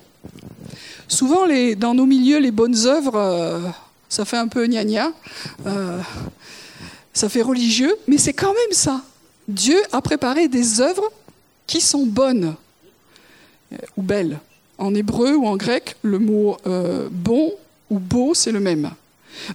Souvent, 1.06 1.46
dans 1.76 1.94
nos 1.94 2.06
milieux, 2.06 2.38
les 2.38 2.50
bonnes 2.50 2.86
œuvres, 2.86 3.16
euh, 3.16 3.60
ça 4.08 4.24
fait 4.24 4.38
un 4.38 4.48
peu 4.48 4.66
gna 4.66 4.84
gna, 4.84 5.12
ça 7.14 7.30
fait 7.30 7.42
religieux, 7.42 7.94
mais 8.06 8.18
c'est 8.18 8.34
quand 8.34 8.52
même 8.52 8.72
ça. 8.72 9.02
Dieu 9.48 9.80
a 9.92 10.02
préparé 10.02 10.48
des 10.48 10.80
œuvres 10.80 11.10
qui 11.66 11.80
sont 11.80 12.04
bonnes 12.04 12.54
euh, 13.72 13.76
ou 13.96 14.02
belles. 14.02 14.38
En 14.76 14.94
hébreu 14.94 15.34
ou 15.34 15.46
en 15.46 15.56
grec, 15.56 15.96
le 16.02 16.18
mot 16.18 16.56
bon 17.10 17.52
ou 17.90 18.00
beau, 18.00 18.34
c'est 18.34 18.50
le 18.50 18.58
même. 18.58 18.90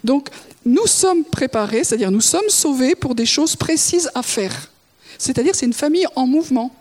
Donc, 0.03 0.29
nous 0.65 0.87
sommes 0.87 1.23
préparés, 1.23 1.83
c'est-à-dire 1.83 2.11
nous 2.11 2.21
sommes 2.21 2.49
sauvés 2.49 2.95
pour 2.95 3.15
des 3.15 3.25
choses 3.25 3.55
précises 3.55 4.09
à 4.15 4.23
faire. 4.23 4.69
C'est-à-dire 5.17 5.55
c'est 5.55 5.65
une 5.65 5.73
famille 5.73 6.05
en 6.15 6.25
mouvement. 6.25 6.73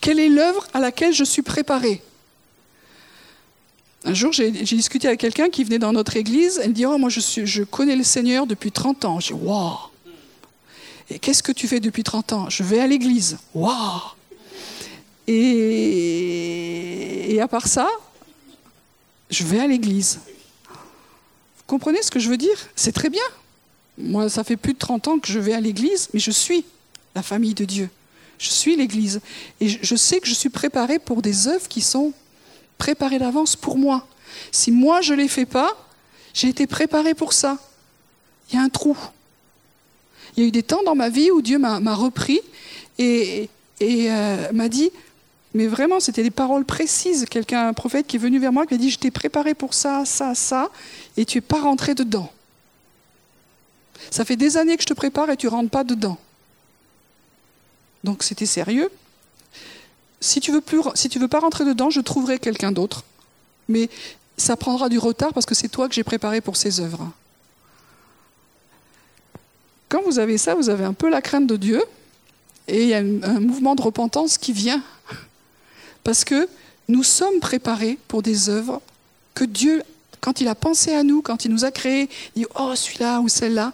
Quelle 0.00 0.18
est 0.18 0.28
l'œuvre 0.28 0.66
à 0.72 0.80
laquelle 0.80 1.12
je 1.12 1.24
suis 1.24 1.42
préparé 1.42 2.02
Un 4.04 4.14
jour, 4.14 4.32
j'ai 4.32 4.50
discuté 4.50 5.06
avec 5.06 5.20
quelqu'un 5.20 5.48
qui 5.48 5.62
venait 5.62 5.78
dans 5.78 5.92
notre 5.92 6.16
église. 6.16 6.60
Elle 6.62 6.72
dit 6.72 6.84
Oh, 6.86 6.98
moi, 6.98 7.08
je, 7.08 7.62
connais 7.62 7.94
le 7.94 8.02
Seigneur 8.02 8.46
depuis 8.46 8.72
30 8.72 9.04
ans. 9.04 9.20
J'ai 9.20 9.34
Waouh 9.34 9.76
Et 11.08 11.20
qu'est-ce 11.20 11.42
que 11.42 11.52
tu 11.52 11.68
fais 11.68 11.78
depuis 11.78 12.02
30 12.02 12.32
ans? 12.32 12.50
Je 12.50 12.64
vais 12.64 12.80
à 12.80 12.86
l'église. 12.86 13.38
Waouh 13.54 14.00
et, 15.28 17.38
à 17.40 17.46
part 17.46 17.68
ça, 17.68 17.88
je 19.30 19.44
vais 19.44 19.60
à 19.60 19.68
l'église. 19.68 20.18
Vous 20.68 21.68
comprenez 21.68 22.02
ce 22.02 22.10
que 22.10 22.18
je 22.18 22.28
veux 22.28 22.36
dire? 22.36 22.56
C'est 22.74 22.90
très 22.90 23.08
bien. 23.08 23.22
Moi, 23.96 24.28
ça 24.28 24.42
fait 24.42 24.56
plus 24.56 24.72
de 24.72 24.78
30 24.78 25.08
ans 25.08 25.18
que 25.20 25.28
je 25.28 25.38
vais 25.38 25.52
à 25.52 25.60
l'église, 25.60 26.08
mais 26.12 26.18
je 26.18 26.32
suis 26.32 26.64
la 27.14 27.22
famille 27.22 27.54
de 27.54 27.64
Dieu. 27.64 27.88
Je 28.38 28.48
suis 28.48 28.74
l'Église. 28.74 29.20
Et 29.60 29.68
je 29.68 29.94
sais 29.94 30.18
que 30.18 30.26
je 30.26 30.34
suis 30.34 30.48
préparé 30.48 30.98
pour 30.98 31.22
des 31.22 31.46
œuvres 31.46 31.68
qui 31.68 31.80
sont 31.80 32.12
préparées 32.78 33.18
d'avance 33.18 33.56
pour 33.56 33.78
moi. 33.78 34.06
Si 34.50 34.70
moi 34.70 35.00
je 35.00 35.12
ne 35.12 35.18
les 35.18 35.28
fais 35.28 35.46
pas, 35.46 35.76
j'ai 36.34 36.48
été 36.48 36.66
préparé 36.66 37.14
pour 37.14 37.32
ça. 37.32 37.58
Il 38.50 38.56
y 38.56 38.58
a 38.58 38.62
un 38.62 38.68
trou. 38.68 38.96
Il 40.36 40.42
y 40.42 40.46
a 40.46 40.48
eu 40.48 40.52
des 40.52 40.62
temps 40.62 40.82
dans 40.84 40.94
ma 40.94 41.08
vie 41.08 41.30
où 41.30 41.42
Dieu 41.42 41.58
m'a 41.58 41.94
repris 41.94 42.40
et, 42.98 43.48
euh, 43.82 44.52
m'a 44.52 44.68
dit, 44.68 44.90
mais 45.54 45.66
vraiment, 45.66 46.00
c'était 46.00 46.22
des 46.22 46.30
paroles 46.30 46.64
précises. 46.64 47.26
Quelqu'un, 47.28 47.68
un 47.68 47.72
prophète 47.74 48.06
qui 48.06 48.16
est 48.16 48.18
venu 48.18 48.38
vers 48.38 48.52
moi, 48.52 48.66
qui 48.66 48.74
m'a 48.74 48.78
dit, 48.78 48.90
je 48.90 48.98
t'ai 48.98 49.10
préparé 49.10 49.54
pour 49.54 49.74
ça, 49.74 50.04
ça, 50.06 50.34
ça, 50.34 50.70
et 51.16 51.26
tu 51.26 51.38
n'es 51.38 51.42
pas 51.42 51.60
rentré 51.60 51.94
dedans. 51.94 52.32
Ça 54.10 54.24
fait 54.24 54.36
des 54.36 54.56
années 54.56 54.76
que 54.76 54.82
je 54.82 54.86
te 54.86 54.94
prépare 54.94 55.30
et 55.30 55.36
tu 55.36 55.46
ne 55.46 55.52
rentres 55.52 55.70
pas 55.70 55.84
dedans. 55.84 56.18
Donc 58.04 58.22
c'était 58.22 58.46
sérieux. 58.46 58.90
Si 60.22 60.40
tu 60.40 60.52
veux 60.52 60.62
veux 60.62 61.28
pas 61.28 61.40
rentrer 61.40 61.64
dedans, 61.64 61.90
je 61.90 62.00
trouverai 62.00 62.38
quelqu'un 62.38 62.70
d'autre. 62.70 63.02
Mais 63.68 63.90
ça 64.36 64.56
prendra 64.56 64.88
du 64.88 64.98
retard 64.98 65.32
parce 65.32 65.46
que 65.46 65.54
c'est 65.54 65.68
toi 65.68 65.88
que 65.88 65.94
j'ai 65.94 66.04
préparé 66.04 66.40
pour 66.40 66.56
ces 66.56 66.80
œuvres. 66.80 67.10
Quand 69.88 70.02
vous 70.02 70.20
avez 70.20 70.38
ça, 70.38 70.54
vous 70.54 70.70
avez 70.70 70.84
un 70.84 70.94
peu 70.94 71.10
la 71.10 71.20
crainte 71.20 71.46
de 71.46 71.56
Dieu 71.56 71.82
et 72.68 72.82
il 72.82 72.88
y 72.88 72.94
a 72.94 72.98
un 72.98 73.40
mouvement 73.40 73.74
de 73.74 73.82
repentance 73.82 74.38
qui 74.38 74.52
vient. 74.52 74.82
Parce 76.04 76.24
que 76.24 76.48
nous 76.88 77.02
sommes 77.02 77.40
préparés 77.40 77.98
pour 78.06 78.22
des 78.22 78.48
œuvres 78.48 78.80
que 79.34 79.44
Dieu, 79.44 79.82
quand 80.20 80.40
il 80.40 80.46
a 80.46 80.54
pensé 80.54 80.92
à 80.92 81.02
nous, 81.02 81.20
quand 81.20 81.44
il 81.44 81.50
nous 81.50 81.64
a 81.64 81.72
créés, 81.72 82.08
il 82.36 82.42
dit 82.42 82.48
Oh, 82.54 82.74
celui-là 82.76 83.20
ou 83.20 83.28
celle-là, 83.28 83.72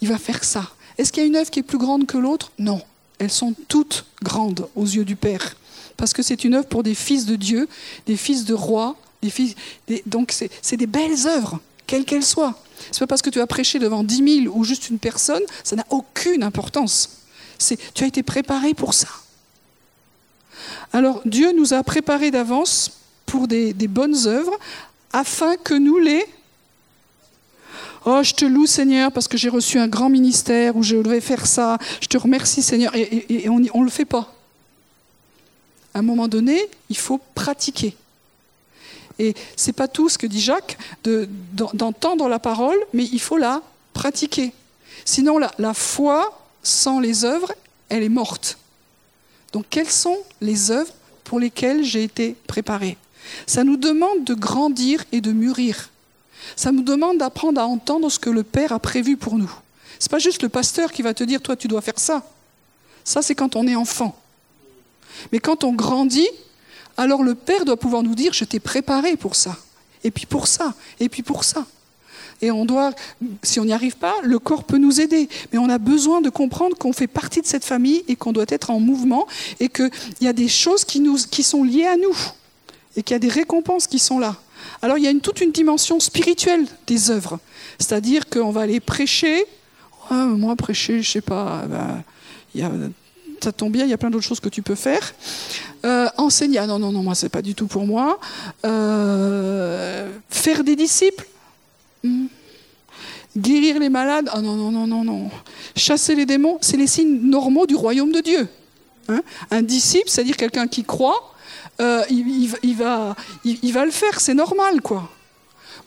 il 0.00 0.08
va 0.08 0.16
faire 0.16 0.44
ça. 0.44 0.70
Est-ce 0.96 1.12
qu'il 1.12 1.22
y 1.22 1.26
a 1.26 1.28
une 1.28 1.36
œuvre 1.36 1.50
qui 1.50 1.60
est 1.60 1.62
plus 1.62 1.78
grande 1.78 2.06
que 2.06 2.16
l'autre? 2.16 2.52
Non 2.58 2.82
elles 3.20 3.30
sont 3.30 3.54
toutes 3.68 4.06
grandes 4.22 4.66
aux 4.74 4.86
yeux 4.86 5.04
du 5.04 5.14
Père. 5.14 5.54
Parce 6.00 6.12
que 6.12 6.22
c'est 6.22 6.44
une 6.44 6.54
œuvre 6.54 6.66
pour 6.66 6.82
des 6.82 6.94
fils 6.94 7.26
de 7.26 7.36
Dieu, 7.36 7.68
des 8.06 8.16
fils 8.16 8.44
de 8.44 8.54
rois, 8.54 8.96
des 9.22 9.30
fils. 9.30 9.54
donc 10.06 10.32
c'est 10.32 10.76
des 10.76 10.86
belles 10.86 11.26
œuvres, 11.26 11.60
quelles 11.86 12.04
qu'elles 12.04 12.24
soient. 12.24 12.58
C'est 12.90 13.00
pas 13.00 13.06
parce 13.06 13.22
que 13.22 13.30
tu 13.30 13.40
as 13.40 13.46
prêché 13.46 13.78
devant 13.78 14.02
dix 14.02 14.22
mille 14.22 14.48
ou 14.48 14.64
juste 14.64 14.88
une 14.88 14.98
personne, 14.98 15.42
ça 15.62 15.76
n'a 15.76 15.84
aucune 15.90 16.42
importance. 16.42 17.18
Tu 17.94 18.04
as 18.04 18.06
été 18.06 18.22
préparé 18.22 18.72
pour 18.72 18.94
ça. 18.94 19.08
Alors 20.92 21.20
Dieu 21.26 21.52
nous 21.54 21.74
a 21.74 21.82
préparés 21.82 22.30
d'avance 22.30 22.92
pour 23.26 23.46
des, 23.46 23.74
des 23.74 23.86
bonnes 23.86 24.26
œuvres 24.26 24.58
afin 25.12 25.56
que 25.56 25.74
nous 25.74 25.98
les 25.98 26.26
Oh, 28.06 28.20
je 28.22 28.32
te 28.32 28.46
loue 28.46 28.64
Seigneur 28.64 29.12
parce 29.12 29.28
que 29.28 29.36
j'ai 29.36 29.50
reçu 29.50 29.78
un 29.78 29.86
grand 29.86 30.08
ministère 30.08 30.74
où 30.74 30.82
je 30.82 30.96
devais 30.96 31.20
faire 31.20 31.46
ça. 31.46 31.76
Je 32.00 32.06
te 32.06 32.16
remercie 32.16 32.62
Seigneur. 32.62 32.94
Et, 32.94 33.46
on 33.50 33.58
ne 33.58 33.84
le 33.84 33.90
fait 33.90 34.06
pas. 34.06 34.32
À 35.94 35.98
un 35.98 36.02
moment 36.02 36.28
donné, 36.28 36.60
il 36.88 36.96
faut 36.96 37.20
pratiquer. 37.34 37.96
Et 39.18 39.34
c'est 39.56 39.72
pas 39.72 39.88
tout 39.88 40.08
ce 40.08 40.16
que 40.16 40.26
dit 40.26 40.40
Jacques, 40.40 40.78
d'entendre 41.52 42.28
la 42.28 42.38
parole, 42.38 42.78
mais 42.92 43.04
il 43.04 43.20
faut 43.20 43.36
la 43.36 43.62
pratiquer. 43.92 44.52
Sinon, 45.04 45.38
la, 45.38 45.50
la 45.58 45.74
foi 45.74 46.46
sans 46.62 47.00
les 47.00 47.24
œuvres, 47.24 47.52
elle 47.88 48.02
est 48.02 48.08
morte. 48.08 48.58
Donc, 49.52 49.66
quelles 49.68 49.90
sont 49.90 50.18
les 50.40 50.70
œuvres 50.70 50.92
pour 51.24 51.38
lesquelles 51.40 51.84
j'ai 51.84 52.02
été 52.02 52.36
préparé 52.46 52.96
Ça 53.46 53.64
nous 53.64 53.76
demande 53.76 54.24
de 54.24 54.34
grandir 54.34 55.04
et 55.12 55.20
de 55.20 55.32
mûrir. 55.32 55.90
Ça 56.56 56.72
nous 56.72 56.82
demande 56.82 57.18
d'apprendre 57.18 57.60
à 57.60 57.66
entendre 57.66 58.10
ce 58.10 58.18
que 58.18 58.30
le 58.30 58.42
Père 58.42 58.72
a 58.72 58.78
prévu 58.78 59.16
pour 59.16 59.36
nous. 59.36 59.52
Ce 59.98 60.06
n'est 60.06 60.10
pas 60.10 60.18
juste 60.18 60.42
le 60.42 60.48
pasteur 60.48 60.92
qui 60.92 61.02
va 61.02 61.14
te 61.14 61.24
dire, 61.24 61.42
toi, 61.42 61.56
tu 61.56 61.68
dois 61.68 61.82
faire 61.82 61.98
ça. 61.98 62.24
Ça, 63.04 63.22
c'est 63.22 63.34
quand 63.34 63.56
on 63.56 63.66
est 63.66 63.76
enfant. 63.76 64.16
Mais 65.32 65.38
quand 65.38 65.64
on 65.64 65.72
grandit, 65.72 66.28
alors 66.96 67.22
le 67.22 67.34
Père 67.34 67.64
doit 67.64 67.78
pouvoir 67.78 68.02
nous 68.02 68.14
dire, 68.14 68.32
je 68.32 68.44
t'ai 68.44 68.60
préparé 68.60 69.16
pour 69.16 69.36
ça. 69.36 69.56
Et 70.04 70.10
puis 70.10 70.26
pour 70.26 70.46
ça. 70.46 70.74
Et 70.98 71.08
puis 71.08 71.22
pour 71.22 71.44
ça. 71.44 71.66
Et 72.42 72.50
on 72.50 72.64
doit, 72.64 72.92
si 73.42 73.60
on 73.60 73.64
n'y 73.64 73.72
arrive 73.72 73.96
pas, 73.96 74.14
le 74.22 74.38
corps 74.38 74.64
peut 74.64 74.78
nous 74.78 75.00
aider. 75.00 75.28
Mais 75.52 75.58
on 75.58 75.68
a 75.68 75.78
besoin 75.78 76.20
de 76.20 76.30
comprendre 76.30 76.76
qu'on 76.76 76.92
fait 76.92 77.06
partie 77.06 77.42
de 77.42 77.46
cette 77.46 77.64
famille 77.64 78.02
et 78.08 78.16
qu'on 78.16 78.32
doit 78.32 78.46
être 78.48 78.70
en 78.70 78.80
mouvement 78.80 79.26
et 79.60 79.68
qu'il 79.68 79.90
y 80.20 80.26
a 80.26 80.32
des 80.32 80.48
choses 80.48 80.84
qui, 80.84 81.42
sont 81.42 81.64
liées 81.64 81.86
à 81.86 81.96
nous 81.96 82.16
et 82.96 83.02
qu'il 83.02 83.14
y 83.14 83.16
a 83.16 83.20
des 83.20 83.28
récompenses 83.28 83.86
qui 83.86 83.98
sont 83.98 84.18
là. 84.18 84.36
Alors 84.82 84.98
il 84.98 85.04
y 85.04 85.08
a 85.08 85.20
toute 85.20 85.40
une 85.40 85.52
dimension 85.52 86.00
spirituelle 86.00 86.66
des 86.86 87.10
œuvres. 87.10 87.38
C'est-à-dire 87.78 88.28
qu'on 88.28 88.50
va 88.50 88.62
aller 88.62 88.80
prêcher. 88.80 89.44
moi, 90.10 90.56
prêcher, 90.56 91.02
je 91.02 91.10
sais 91.10 91.20
pas, 91.20 91.64
ben, 91.66 92.02
y 92.54 92.62
a, 92.62 92.70
ça 93.44 93.52
tombe 93.52 93.72
bien, 93.72 93.84
il 93.84 93.90
y 93.90 93.94
a 93.94 93.98
plein 93.98 94.10
d'autres 94.10 94.24
choses 94.24 94.40
que 94.40 94.48
tu 94.48 94.62
peux 94.62 94.74
faire. 94.74 95.14
Euh, 95.84 96.08
enseigner, 96.16 96.58
ah 96.58 96.66
non, 96.66 96.78
non, 96.78 96.92
non, 96.92 97.02
moi, 97.02 97.14
c'est 97.14 97.28
pas 97.28 97.42
du 97.42 97.54
tout 97.54 97.66
pour 97.66 97.86
moi. 97.86 98.18
Euh, 98.64 100.10
faire 100.28 100.64
des 100.64 100.76
disciples. 100.76 101.26
Hmm. 102.04 102.26
Guérir 103.36 103.78
les 103.78 103.88
malades, 103.88 104.28
ah 104.32 104.40
non, 104.40 104.56
non, 104.56 104.70
non, 104.70 104.86
non, 104.86 105.04
non. 105.04 105.30
Chasser 105.76 106.14
les 106.14 106.26
démons, 106.26 106.58
c'est 106.60 106.76
les 106.76 106.86
signes 106.86 107.20
normaux 107.22 107.66
du 107.66 107.76
royaume 107.76 108.12
de 108.12 108.20
Dieu. 108.20 108.48
Hein. 109.08 109.22
Un 109.50 109.62
disciple, 109.62 110.08
c'est-à-dire 110.08 110.36
quelqu'un 110.36 110.66
qui 110.66 110.84
croit, 110.84 111.34
euh, 111.80 112.04
il, 112.10 112.76
va, 112.76 113.16
il, 113.44 113.72
va 113.72 113.84
le 113.84 113.90
faire, 113.90 114.20
c'est 114.20 114.34
normal, 114.34 114.82
quoi. 114.82 115.08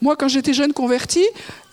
Moi, 0.01 0.15
quand 0.15 0.27
j'étais 0.27 0.53
jeune 0.53 0.73
converti, 0.73 1.23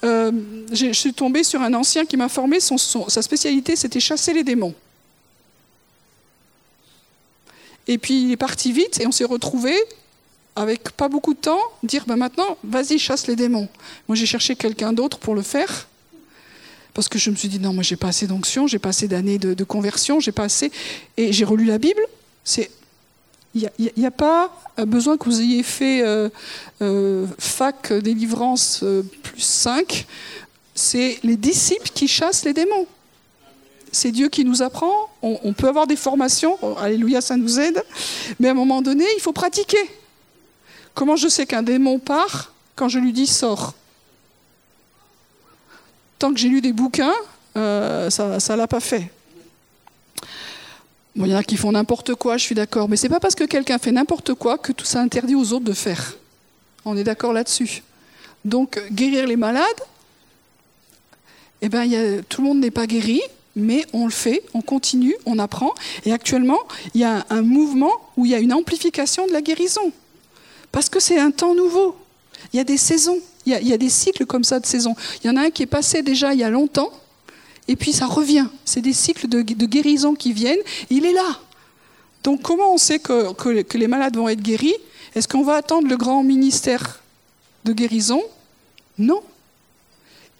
euh, 0.05 0.31
je 0.73 0.93
suis 0.93 1.15
tombée 1.15 1.43
sur 1.43 1.63
un 1.63 1.73
ancien 1.73 2.05
qui 2.05 2.17
m'a 2.17 2.29
formé, 2.29 2.59
sa 2.61 3.23
spécialité, 3.23 3.77
c'était 3.77 4.01
chasser 4.01 4.35
les 4.35 4.45
démons. 4.45 4.75
Et 7.89 7.99
puis 7.99 8.23
il 8.23 8.33
est 8.33 8.37
parti 8.37 8.73
vite 8.73 9.01
et 9.01 9.07
on 9.07 9.13
s'est 9.13 9.25
retrouvés 9.25 9.79
avec 10.57 10.91
pas 10.91 11.09
beaucoup 11.09 11.35
de 11.35 11.39
temps, 11.39 11.61
dire 11.83 12.05
ben 12.07 12.17
maintenant, 12.17 12.57
vas-y, 12.65 12.99
chasse 12.99 13.27
les 13.27 13.37
démons. 13.37 13.69
Moi, 14.09 14.17
j'ai 14.17 14.27
cherché 14.27 14.57
quelqu'un 14.57 14.93
d'autre 14.93 15.19
pour 15.19 15.35
le 15.35 15.43
faire. 15.43 15.89
Parce 16.93 17.09
que 17.09 17.19
je 17.19 17.31
me 17.31 17.37
suis 17.37 17.49
dit, 17.49 17.61
non, 17.61 17.73
moi, 17.73 17.83
j'ai 17.83 17.97
pas 17.97 18.09
assez 18.09 18.27
d'onction, 18.27 18.67
j'ai 18.67 18.79
pas 18.79 18.89
assez 18.91 19.07
d'années 19.07 19.39
de, 19.39 19.65
conversion, 19.65 20.21
j'ai 20.21 20.33
pas 20.33 20.45
assez. 20.45 20.73
Et 21.17 21.33
j'ai 21.33 21.45
relu 21.45 21.65
la 21.65 21.79
Bible. 21.79 22.03
C'est 22.45 22.71
il 23.55 23.69
n'y 23.97 24.07
a, 24.07 24.13
pas 24.13 24.55
besoin 24.79 25.17
que 25.17 25.25
vous 25.25 25.41
ayez 25.41 25.65
fait 25.65 26.03
euh, 26.03 26.29
euh, 26.83 27.27
fac 27.37 27.93
délivrance 27.93 28.81
euh, 28.85 29.03
plus 29.25 29.41
5. 29.41 30.07
C'est 30.77 31.19
les 31.25 31.37
disciples 31.37 31.91
qui 31.93 32.07
chassent 32.07 32.45
les 32.45 32.53
démons. 32.53 32.87
C'est 33.93 34.13
Dieu 34.13 34.29
qui 34.29 34.45
nous 34.45 34.63
apprend. 34.63 35.09
On, 35.23 35.53
peut 35.53 35.69
avoir 35.69 35.87
des 35.87 35.97
formations. 35.97 36.57
Oh, 36.63 36.77
alléluia, 36.79 37.21
ça 37.21 37.37
nous 37.37 37.59
aide. 37.59 37.83
Mais 38.39 38.49
à 38.49 38.51
un 38.53 38.55
moment 38.55 38.83
donné, 38.83 39.05
il 39.17 39.21
faut 39.21 39.33
pratiquer. 39.33 39.91
Comment 40.95 41.17
je 41.17 41.29
sais 41.29 41.47
qu'un 41.47 41.63
démon 41.63 41.99
part 41.99 42.53
quand 42.77 42.89
je 42.89 42.99
lui 42.99 43.13
dis 43.13 43.27
sors? 43.27 43.75
Tant 46.19 46.33
que 46.33 46.39
j'ai 46.39 46.49
lu 46.49 46.61
des 46.61 46.73
bouquins, 46.73 47.15
ça 47.55 47.61
ne 47.61 48.57
l'a 48.57 48.69
pas 48.69 48.81
fait 48.81 49.11
il 51.17 51.27
y 51.27 51.35
en 51.35 51.39
a 51.39 51.43
qui 51.43 51.57
font 51.57 51.73
n'importe 51.73 52.15
quoi, 52.15 52.37
je 52.37 52.45
suis 52.45 52.55
d'accord, 52.55 52.89
mais 52.89 52.97
ce 52.97 53.05
n'est 53.05 53.09
pas 53.09 53.21
parce 53.21 53.35
que 53.35 53.45
quelqu'un 53.45 53.79
fait 53.79 53.93
n'importe 53.93 54.35
quoi 54.35 54.59
que 54.59 54.73
tout 54.73 54.85
ça 54.85 55.01
interdit 55.01 55.35
aux 55.35 55.53
autres 55.53 55.65
de 55.65 55.73
faire. 55.73 56.15
On 56.85 56.97
est 56.97 57.05
d'accord 57.05 57.33
là-dessus. 57.33 57.83
Donc, 58.45 58.81
guérir 58.91 59.27
les 59.27 59.37
malades, 59.37 59.67
eh 61.61 61.69
ben, 61.69 62.23
tout 62.29 62.43
le 62.43 62.49
monde 62.49 62.61
n'est 62.61 62.71
pas 62.71 62.87
guéri, 62.87 63.21
mais 63.61 63.85
on 63.93 64.05
le 64.05 64.11
fait, 64.11 64.43
on 64.55 64.63
continue, 64.63 65.15
on 65.27 65.39
apprend. 65.39 65.73
Et 66.05 66.13
actuellement, 66.13 66.61
il 66.95 67.01
y 67.01 67.05
a 67.05 67.25
un, 67.31 67.43
mouvement 67.43 67.93
où 68.17 68.27
il 68.27 68.33
y 68.33 68.35
a 68.35 68.39
une 68.39 68.53
amplification 68.53 69.27
de 69.27 69.33
la 69.33 69.43
guérison. 69.43 69.93
Parce 70.73 70.89
que 70.89 71.01
c'est 71.01 71.19
un 71.19 71.31
temps 71.31 71.55
nouveau. 71.55 71.97
Il 72.53 72.57
y 72.57 72.61
a 72.61 72.65
des 72.65 72.77
saisons, 72.77 73.19
il 73.47 73.53
y 73.53 73.73
a, 73.73 73.79
des 73.79 73.89
cycles 73.89 74.27
comme 74.27 74.45
ça 74.45 74.61
de 74.61 74.67
saisons. 74.67 74.95
Il 75.23 75.27
y 75.27 75.31
en 75.31 75.37
a 75.37 75.43
un 75.43 75.51
qui 75.51 75.63
est 75.63 75.67
passé 75.67 76.03
déjà 76.03 76.33
il 76.33 76.41
y 76.41 76.45
a 76.45 76.51
longtemps, 76.51 76.91
et 77.69 77.77
puis 77.77 77.93
ça 77.93 78.07
revient. 78.07 78.47
C'est 78.65 78.81
des 78.81 78.93
cycles 78.93 79.29
de, 79.29 79.43
guérison 79.43 80.15
qui 80.15 80.33
viennent. 80.33 80.61
Il 80.91 81.05
est 81.05 81.13
là. 81.13 81.39
Donc 82.25 82.43
comment 82.43 82.73
on 82.73 82.79
sait 82.79 82.99
que 82.99 83.77
les 83.77 83.89
malades 83.89 84.17
vont 84.17 84.29
être 84.29 84.43
guéris? 84.43 84.75
Est-ce 85.15 85.29
qu'on 85.29 85.43
va 85.43 85.55
attendre 85.55 85.89
le 85.89 85.97
grand 85.97 86.23
ministère 86.23 87.01
de 87.65 87.73
guérison? 87.73 88.23
Non. 88.99 89.23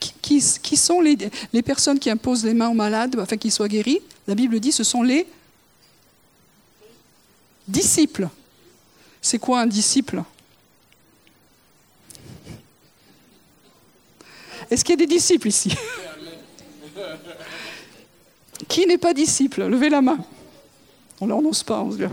Qui, 0.01 0.41
sont 0.77 1.01
les, 1.01 1.17
personnes 1.63 1.99
qui 1.99 2.09
imposent 2.09 2.45
les 2.45 2.55
mains 2.55 2.69
aux 2.69 2.75
malades 2.75 3.19
afin 3.19 3.37
qu'ils 3.37 3.53
soient 3.53 3.69
guéris? 3.69 4.01
La 4.27 4.35
Bible 4.35 4.59
dit 4.61 4.73
ce 4.73 4.85
sont 4.85 5.03
les 5.03 5.27
disciples. 7.67 8.29
C'est 9.21 9.39
quoi 9.39 9.61
un 9.61 9.67
disciple? 9.67 10.23
Est-ce 14.71 14.85
qu'il 14.85 14.93
y 14.93 15.03
a 15.03 15.05
des 15.05 15.13
disciples 15.13 15.49
ici? 15.49 15.75
Qui 18.69 18.87
n'est 18.87 18.99
pas 18.99 19.13
disciple? 19.13 19.67
Levez 19.67 19.89
la 19.91 20.01
main. 20.01 20.19
On 21.21 21.27
ne 21.27 21.35
n'ose 21.35 21.63
pas, 21.63 21.81
on 21.81 21.91
se 21.93 21.99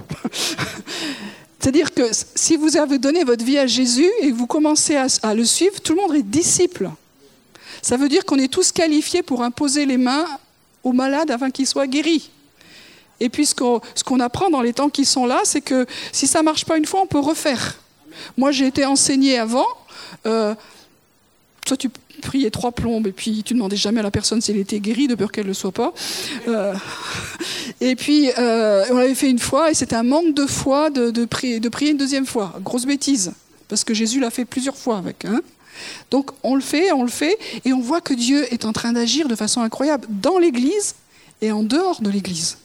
C'est-à-dire 1.59 1.93
que 1.93 2.09
si 2.11 2.57
vous 2.57 2.77
avez 2.77 2.97
donné 2.97 3.23
votre 3.23 3.45
vie 3.45 3.57
à 3.57 3.67
Jésus 3.67 4.09
et 4.21 4.31
que 4.31 4.35
vous 4.35 4.47
commencez 4.47 4.95
à 4.95 5.33
le 5.33 5.45
suivre, 5.45 5.79
tout 5.81 5.93
le 5.93 6.01
monde 6.01 6.15
est 6.15 6.23
disciple. 6.23 6.89
Ça 7.87 7.95
veut 7.95 8.09
dire 8.09 8.25
qu'on 8.25 8.37
est 8.37 8.51
tous 8.51 8.73
qualifiés 8.73 9.23
pour 9.23 9.41
imposer 9.43 9.85
les 9.85 9.95
mains 9.95 10.25
aux 10.83 10.91
malades 10.91 11.31
afin 11.31 11.51
qu'ils 11.51 11.67
soient 11.67 11.87
guéris. 11.87 12.29
Et 13.21 13.29
puis 13.29 13.45
ce 13.45 13.55
qu'on 13.55 14.19
apprend 14.19 14.49
dans 14.49 14.61
les 14.61 14.73
temps 14.73 14.89
qui 14.89 15.05
sont 15.05 15.25
là, 15.25 15.39
c'est 15.45 15.61
que 15.61 15.85
si 16.11 16.27
ça 16.27 16.39
ne 16.39 16.43
marche 16.43 16.65
pas 16.65 16.75
une 16.77 16.83
fois, 16.83 17.03
on 17.03 17.07
peut 17.07 17.17
refaire. 17.17 17.77
Moi, 18.35 18.51
j'ai 18.51 18.67
été 18.67 18.83
enseigné 18.83 19.39
avant. 19.39 19.65
Euh, 20.25 20.53
toi, 21.65 21.77
tu 21.77 21.89
priais 22.21 22.49
trois 22.49 22.73
plombes 22.73 23.07
et 23.07 23.13
puis 23.13 23.41
tu 23.41 23.53
demandais 23.53 23.77
jamais 23.77 24.01
à 24.01 24.03
la 24.03 24.11
personne 24.11 24.41
si 24.41 24.51
elle 24.51 24.57
était 24.57 24.81
guérie, 24.81 25.07
de 25.07 25.15
peur 25.15 25.31
qu'elle 25.31 25.45
ne 25.45 25.51
le 25.51 25.53
soit 25.53 25.71
pas. 25.71 25.93
Euh, 26.49 26.73
et 27.79 27.95
puis, 27.95 28.29
euh, 28.37 28.83
on 28.91 28.97
l'avait 28.97 29.15
fait 29.15 29.29
une 29.29 29.39
fois 29.39 29.71
et 29.71 29.73
c'était 29.73 29.95
un 29.95 30.03
manque 30.03 30.33
de 30.33 30.45
foi 30.45 30.89
de, 30.89 31.09
de, 31.09 31.23
prier, 31.23 31.61
de 31.61 31.69
prier 31.69 31.91
une 31.91 31.97
deuxième 31.97 32.25
fois. 32.25 32.53
Grosse 32.61 32.85
bêtise, 32.85 33.31
parce 33.69 33.85
que 33.85 33.93
Jésus 33.93 34.19
l'a 34.19 34.29
fait 34.29 34.43
plusieurs 34.43 34.75
fois 34.75 34.97
avec. 34.97 35.23
Hein. 35.23 35.39
Donc, 36.11 36.31
on 36.43 36.55
le 36.55 36.61
fait, 36.61 36.91
on 36.91 37.03
le 37.03 37.09
fait, 37.09 37.37
et 37.65 37.73
on 37.73 37.79
voit 37.79 38.01
que 38.01 38.13
Dieu 38.13 38.51
est 38.53 38.65
en 38.65 38.73
train 38.73 38.93
d'agir 38.93 39.27
de 39.27 39.35
façon 39.35 39.61
incroyable 39.61 40.07
dans 40.09 40.37
l'Église 40.37 40.95
et 41.41 41.51
en 41.51 41.63
dehors 41.63 42.01
de 42.01 42.09
l'Église. 42.09 42.57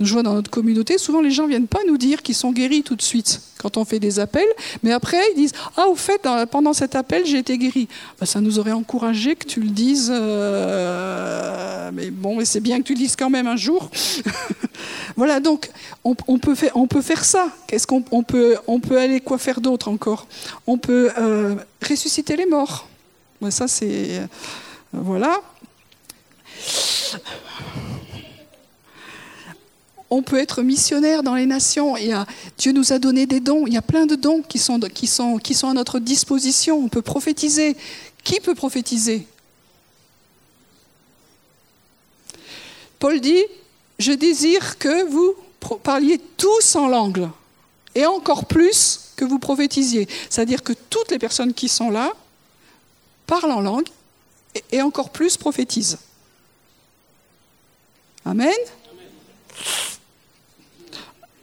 Nous 0.00 0.06
jouons 0.06 0.22
dans 0.22 0.34
notre 0.34 0.50
communauté, 0.50 0.98
souvent 0.98 1.20
les 1.20 1.30
gens 1.30 1.44
ne 1.44 1.50
viennent 1.50 1.68
pas 1.68 1.78
nous 1.86 1.96
dire 1.96 2.22
qu'ils 2.22 2.34
sont 2.34 2.50
guéris 2.50 2.82
tout 2.82 2.96
de 2.96 3.02
suite 3.02 3.40
quand 3.58 3.76
on 3.76 3.84
fait 3.84 4.00
des 4.00 4.18
appels, 4.18 4.48
mais 4.82 4.92
après 4.92 5.18
ils 5.32 5.36
disent 5.36 5.52
Ah, 5.76 5.86
au 5.86 5.94
fait, 5.94 6.26
pendant 6.50 6.72
cet 6.72 6.96
appel, 6.96 7.24
j'ai 7.24 7.38
été 7.38 7.56
guéri. 7.56 7.88
Ben, 8.18 8.26
ça 8.26 8.40
nous 8.40 8.58
aurait 8.58 8.72
encouragé 8.72 9.36
que 9.36 9.46
tu 9.46 9.60
le 9.60 9.68
dises, 9.68 10.10
euh, 10.12 11.90
mais 11.94 12.10
bon, 12.10 12.44
c'est 12.44 12.60
bien 12.60 12.78
que 12.78 12.82
tu 12.84 12.94
le 12.94 12.98
dises 12.98 13.14
quand 13.16 13.30
même 13.30 13.46
un 13.46 13.56
jour. 13.56 13.88
voilà, 15.16 15.38
donc 15.38 15.70
on, 16.02 16.14
peut 16.14 16.54
faire, 16.54 17.24
ça. 17.24 17.48
Qu'est-ce 17.68 17.86
qu'on 17.86 18.04
on 18.10 18.22
peut, 18.24 18.56
on 18.66 18.80
peut 18.80 18.98
aller 18.98 19.20
quoi 19.20 19.38
faire 19.38 19.60
d'autre 19.60 19.88
encore? 19.88 20.26
On 20.66 20.76
peut 20.76 21.10
euh, 21.18 21.54
ressusciter 21.88 22.36
les 22.36 22.46
morts. 22.46 22.88
Ça, 23.50 23.68
c'est. 23.68 24.18
Euh, 24.18 24.26
voilà 24.92 25.40
on 30.14 30.22
peut 30.22 30.38
être 30.38 30.62
missionnaire 30.62 31.24
dans 31.24 31.34
les 31.34 31.46
nations. 31.46 31.96
Dieu 32.56 32.72
nous 32.72 32.92
a 32.92 32.98
donné 32.98 33.26
des 33.26 33.40
dons. 33.40 33.66
Il 33.66 33.72
y 33.72 33.76
a 33.76 33.82
plein 33.82 34.06
de 34.06 34.14
dons 34.14 34.42
qui 34.42 34.58
sont 34.58 34.80
à 34.80 35.72
notre 35.74 35.98
disposition. 35.98 36.78
On 36.78 36.88
peut 36.88 37.02
prophétiser. 37.02 37.76
Qui 38.22 38.38
peut 38.38 38.54
prophétiser? 38.54 39.26
Paul 43.00 43.20
dit, 43.20 43.42
je 43.98 44.12
désire 44.12 44.78
que 44.78 45.04
vous 45.04 45.34
parliez 45.82 46.20
tous 46.36 46.76
en 46.76 46.88
langue, 46.88 47.28
et 47.94 48.06
encore 48.06 48.46
plus 48.46 49.10
que 49.16 49.24
vous 49.24 49.38
prophétisiez. 49.38 50.08
C'est-à-dire 50.30 50.62
que 50.62 50.72
toutes 50.72 51.10
les 51.10 51.18
personnes 51.18 51.52
qui 51.52 51.68
sont 51.68 51.90
là 51.90 52.12
parlent 53.26 53.52
en 53.52 53.60
langue, 53.60 53.88
et 54.70 54.80
encore 54.80 55.10
plus 55.10 55.36
prophétisent. 55.36 55.98
Amen. 58.24 58.54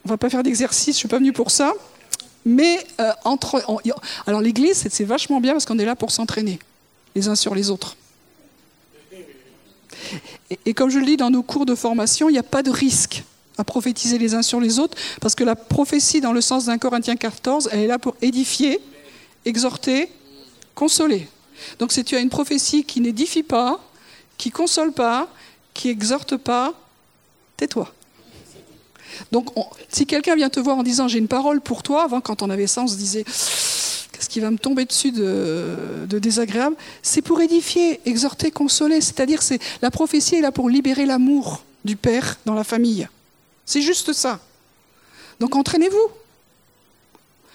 On 0.04 0.08
va 0.08 0.16
pas 0.16 0.30
faire 0.30 0.42
d'exercice, 0.42 0.94
je 0.94 0.98
suis 0.98 1.08
pas 1.08 1.18
venue 1.18 1.32
pour 1.32 1.50
ça. 1.50 1.72
Mais 2.44 2.84
euh, 3.00 3.12
entre, 3.24 3.64
alors 4.26 4.40
l'Église, 4.40 4.86
c'est 4.90 5.04
vachement 5.04 5.40
bien 5.40 5.52
parce 5.52 5.64
qu'on 5.64 5.78
est 5.78 5.84
là 5.84 5.94
pour 5.94 6.10
s'entraîner 6.10 6.58
les 7.14 7.28
uns 7.28 7.36
sur 7.36 7.54
les 7.54 7.70
autres. 7.70 7.96
Et, 10.50 10.58
et, 10.66 10.74
comme 10.74 10.90
je 10.90 10.98
le 10.98 11.06
dis 11.06 11.16
dans 11.16 11.30
nos 11.30 11.42
cours 11.42 11.66
de 11.66 11.74
formation, 11.74 12.28
il 12.28 12.32
n'y 12.32 12.38
a 12.38 12.42
pas 12.42 12.62
de 12.62 12.70
risque 12.70 13.22
à 13.58 13.64
prophétiser 13.64 14.18
les 14.18 14.34
uns 14.34 14.42
sur 14.42 14.60
les 14.60 14.78
autres 14.78 14.96
parce 15.20 15.34
que 15.34 15.44
la 15.44 15.54
prophétie, 15.54 16.20
dans 16.20 16.32
le 16.32 16.40
sens 16.40 16.66
d'un 16.66 16.78
Corinthiens 16.78 17.16
14, 17.16 17.68
elle 17.72 17.80
est 17.80 17.86
là 17.86 17.98
pour 17.98 18.16
édifier, 18.20 18.80
exhorter, 19.44 20.10
consoler. 20.74 21.28
Donc 21.78 21.92
si 21.92 22.04
tu 22.04 22.16
as 22.16 22.20
une 22.20 22.30
prophétie 22.30 22.84
qui 22.84 23.00
n'édifie 23.00 23.42
pas, 23.42 23.80
qui 24.36 24.50
console 24.50 24.92
pas, 24.92 25.28
qui 25.74 25.88
exhorte 25.88 26.36
pas, 26.36 26.74
tais-toi. 27.56 27.92
Donc, 29.30 29.50
si 29.88 30.06
quelqu'un 30.06 30.36
vient 30.36 30.48
te 30.48 30.60
voir 30.60 30.78
en 30.78 30.82
disant 30.82 31.08
j'ai 31.08 31.18
une 31.18 31.28
parole 31.28 31.60
pour 31.60 31.82
toi, 31.82 32.04
avant 32.04 32.20
quand 32.20 32.42
on 32.42 32.50
avait 32.50 32.66
ça, 32.66 32.82
on 32.82 32.86
se 32.86 32.96
disait 32.96 33.24
qu'est-ce 33.24 34.28
qui 34.28 34.40
va 34.40 34.50
me 34.50 34.58
tomber 34.58 34.84
dessus 34.84 35.12
de, 35.12 36.18
désagréable? 36.18 36.76
C'est 37.02 37.22
pour 37.22 37.40
édifier, 37.40 38.00
exhorter, 38.06 38.50
consoler. 38.50 39.00
C'est-à-dire, 39.00 39.42
c'est 39.42 39.58
la 39.80 39.90
prophétie 39.90 40.36
est 40.36 40.40
là 40.40 40.52
pour 40.52 40.68
libérer 40.68 41.06
l'amour 41.06 41.64
du 41.84 41.96
père 41.96 42.38
dans 42.46 42.54
la 42.54 42.64
famille. 42.64 43.08
C'est 43.66 43.82
juste 43.82 44.12
ça. 44.12 44.40
Donc, 45.40 45.56
entraînez-vous. 45.56 46.10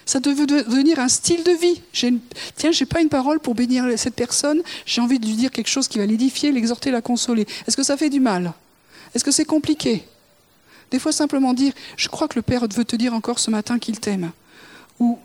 Ça 0.05 0.22
devait 0.22 0.45
devenir 0.45 0.99
un 0.99 1.10
style 1.10 1.43
de 1.43 1.51
vie. 1.51 1.82
Une... 2.01 2.20
Tiens, 2.55 2.72
j'ai 2.72 2.86
pas 2.86 3.01
une 3.01 3.10
parole 3.10 3.41
pour 3.41 3.55
bénir 3.55 3.86
cette 3.97 4.16
personne. 4.16 4.62
J'ai 4.86 5.01
envie 5.01 5.20
de 5.20 5.26
lui 5.26 5.36
dire 5.36 5.51
quelque 5.51 5.70
chose 5.70 5.89
qui 5.89 5.97
va 5.97 6.05
l'édifier, 6.05 6.51
l'exhorter, 6.51 6.91
la 6.91 7.01
consoler. 7.01 7.45
Est-ce 7.68 7.76
que 7.76 7.84
ça 7.84 7.97
fait 7.97 8.10
du 8.10 8.22
mal? 8.22 8.53
Est-ce 9.14 9.24
que 9.24 9.32
c'est 9.32 9.45
compliqué? 9.45 10.05
Des 10.92 11.00
fois, 11.00 11.12
simplement 11.12 11.54
dire 11.54 11.74
Je 11.96 12.08
crois 12.08 12.28
que 12.28 12.36
le 12.36 12.42
Père 12.42 12.66
veut 12.68 12.86
te 12.86 12.96
dire 12.96 13.14
encore 13.14 13.40
ce 13.40 13.52
matin 13.52 13.80
qu'il 13.80 14.00
t'aime. 14.00 14.32
Ou 15.00 15.18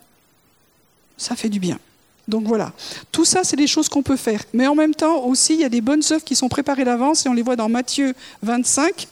ça 1.16 1.36
fait 1.36 1.48
du 1.48 1.60
bien. 1.60 1.78
Donc 2.28 2.44
voilà, 2.44 2.72
tout 3.10 3.24
ça, 3.24 3.42
c'est 3.42 3.56
des 3.56 3.66
choses 3.66 3.88
qu'on 3.88 4.02
peut 4.02 4.16
faire. 4.16 4.42
Mais 4.52 4.66
en 4.66 4.74
même 4.74 4.94
temps, 4.94 5.24
aussi, 5.24 5.54
il 5.54 5.60
y 5.60 5.64
a 5.64 5.68
des 5.68 5.80
bonnes 5.80 6.02
œuvres 6.12 6.24
qui 6.24 6.36
sont 6.36 6.48
préparées 6.48 6.84
d'avance, 6.84 7.26
et 7.26 7.28
on 7.28 7.32
les 7.32 7.42
voit 7.42 7.56
dans 7.56 7.68
Matthieu 7.68 8.14
25. 8.42 9.08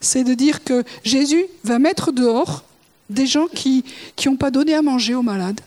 C'est 0.00 0.24
de 0.24 0.34
dire 0.34 0.64
que 0.64 0.82
Jésus 1.02 1.44
va 1.62 1.78
mettre 1.78 2.10
dehors 2.10 2.64
des 3.10 3.26
gens 3.26 3.46
qui 3.46 3.84
n'ont 4.24 4.36
pas 4.36 4.50
donné 4.50 4.74
à 4.74 4.82
manger 4.82 5.14
aux 5.14 5.22
malades, 5.22 5.60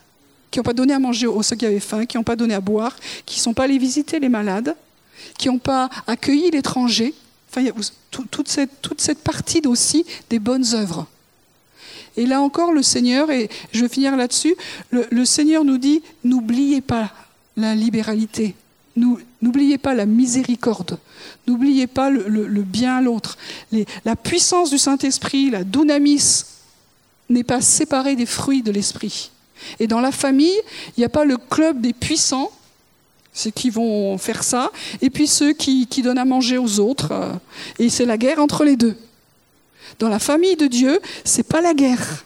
qui 0.50 0.60
n'ont 0.60 0.64
pas 0.64 0.74
donné 0.74 0.94
à 0.94 1.00
manger 1.00 1.28
aux 1.28 1.44
ceux 1.44 1.56
qui 1.56 1.66
avaient 1.66 1.80
faim, 1.80 2.06
qui 2.06 2.18
n'ont 2.18 2.24
pas 2.24 2.36
donné 2.36 2.56
à 2.56 2.62
boire, 2.62 2.96
qui 3.26 3.40
ne 3.40 3.44
sont 3.44 3.54
pas 3.54 3.66
allés 3.66 3.78
visiter 3.78 4.20
les 4.20 4.30
malades, 4.30 4.76
qui 5.38 5.50
n'ont 5.50 5.60
pas 5.60 5.90
accueilli 6.08 6.50
l'étranger, 6.50 7.14
Toute 8.12 8.48
cette 8.50 9.24
partie 9.24 9.62
aussi 9.66 10.06
des 10.30 10.40
bonnes 10.40 10.66
œuvres. 10.74 11.08
Et 12.18 12.26
là 12.26 12.42
encore, 12.42 12.72
le 12.72 12.82
Seigneur, 12.82 13.30
et 13.32 13.50
je 13.72 13.82
vais 13.82 13.90
finir 13.90 14.18
là-dessus, 14.18 14.56
le, 14.92 15.26
Seigneur 15.26 15.64
nous 15.64 15.78
dit, 15.78 16.02
n'oubliez 16.24 16.82
pas 16.82 17.12
la 17.56 17.76
libéralité, 17.76 18.56
n'oubliez 18.96 19.78
pas 19.78 19.94
la 19.94 20.08
miséricorde, 20.08 20.98
n'oubliez 21.48 21.86
pas 21.86 22.10
le, 22.10 22.28
le 22.28 22.62
bien 22.64 22.98
à 22.98 23.02
l'autre. 23.02 23.38
La 24.04 24.16
puissance 24.16 24.72
du 24.72 24.80
Saint-Esprit, 24.80 25.52
la 25.52 25.64
dunamis, 25.64 26.46
n'est 27.30 27.44
pas 27.44 27.62
séparée 27.62 28.16
des 28.16 28.26
fruits 28.26 28.64
de 28.64 28.72
l'Esprit. 28.72 29.32
Et 29.80 29.88
dans 29.88 30.02
la 30.02 30.12
famille, 30.12 30.60
il 30.96 31.02
n'y 31.02 31.06
a 31.06 31.10
pas 31.10 31.26
le 31.26 31.38
club 31.38 31.82
des 31.82 31.94
puissants 31.94 32.52
ceux 33.38 33.52
qui 33.52 33.70
vont 33.70 34.18
faire 34.18 34.44
ça, 34.44 34.72
et 35.00 35.12
puis 35.12 35.28
ceux 35.28 35.54
qui, 35.54 35.86
donnent 36.02 36.18
à 36.18 36.26
manger 36.26 36.58
aux 36.58 36.80
autres. 36.80 37.12
Euh, 37.12 37.34
et 37.78 37.90
c'est 37.90 38.06
la 38.06 38.18
guerre 38.18 38.40
entre 38.40 38.64
les 38.64 38.76
deux. 38.76 38.98
Dans 40.00 40.10
la 40.10 40.18
famille 40.18 40.56
de 40.56 40.66
Dieu, 40.66 41.00
c'est 41.24 41.48
pas 41.48 41.62
la 41.62 41.76
guerre. 41.76 42.26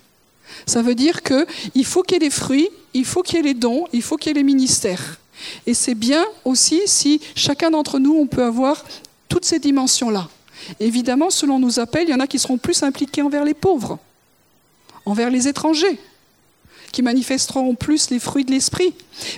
Ça 0.66 0.82
veut 0.82 0.96
dire 0.96 1.22
qu'il 1.22 1.86
faut 1.86 2.02
qu'il 2.04 2.16
y 2.16 2.18
ait 2.18 2.30
des 2.30 2.30
fruits, 2.30 2.70
il 2.94 3.04
faut 3.04 3.24
qu'il 3.24 3.38
y 3.38 3.40
ait 3.40 3.44
les 3.44 3.54
dons, 3.54 3.88
il 3.92 4.02
faut 4.02 4.16
qu'il 4.16 4.30
y 4.30 4.32
ait 4.32 4.40
les 4.40 4.44
ministères. 4.44 5.20
Et 5.68 5.74
c'est 5.74 5.96
bien 5.96 6.26
aussi 6.46 6.82
si 6.86 7.20
chacun 7.36 7.72
d'entre 7.72 8.00
nous, 8.00 8.16
on 8.16 8.28
peut 8.28 8.44
avoir 8.44 8.86
toutes 9.28 9.44
ces 9.44 9.60
dimensions-là. 9.60 10.30
Évidemment, 10.80 11.30
selon 11.30 11.60
nos 11.60 11.80
appels, 11.80 12.08
il 12.08 12.12
y 12.12 12.14
en 12.14 12.22
a 12.22 12.28
qui 12.28 12.40
seront 12.40 12.58
plus 12.58 12.84
impliqués 12.84 13.22
envers 13.22 13.44
les 13.44 13.54
pauvres, 13.54 14.00
envers 15.06 15.30
les 15.30 15.50
étrangers, 15.50 16.00
qui 16.92 17.02
manifesteront 17.02 17.76
plus 17.76 18.10
les 18.10 18.20
fruits 18.20 18.46
de 18.46 18.52
l'esprit. 18.52 18.94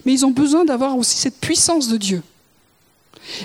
Mais 0.06 0.14
ils 0.14 0.26
ont 0.26 0.32
besoin 0.32 0.66
d'avoir 0.66 0.98
aussi 0.98 1.18
cette 1.18 1.40
puissance 1.40 1.88
de 1.88 1.98
Dieu. 1.98 2.22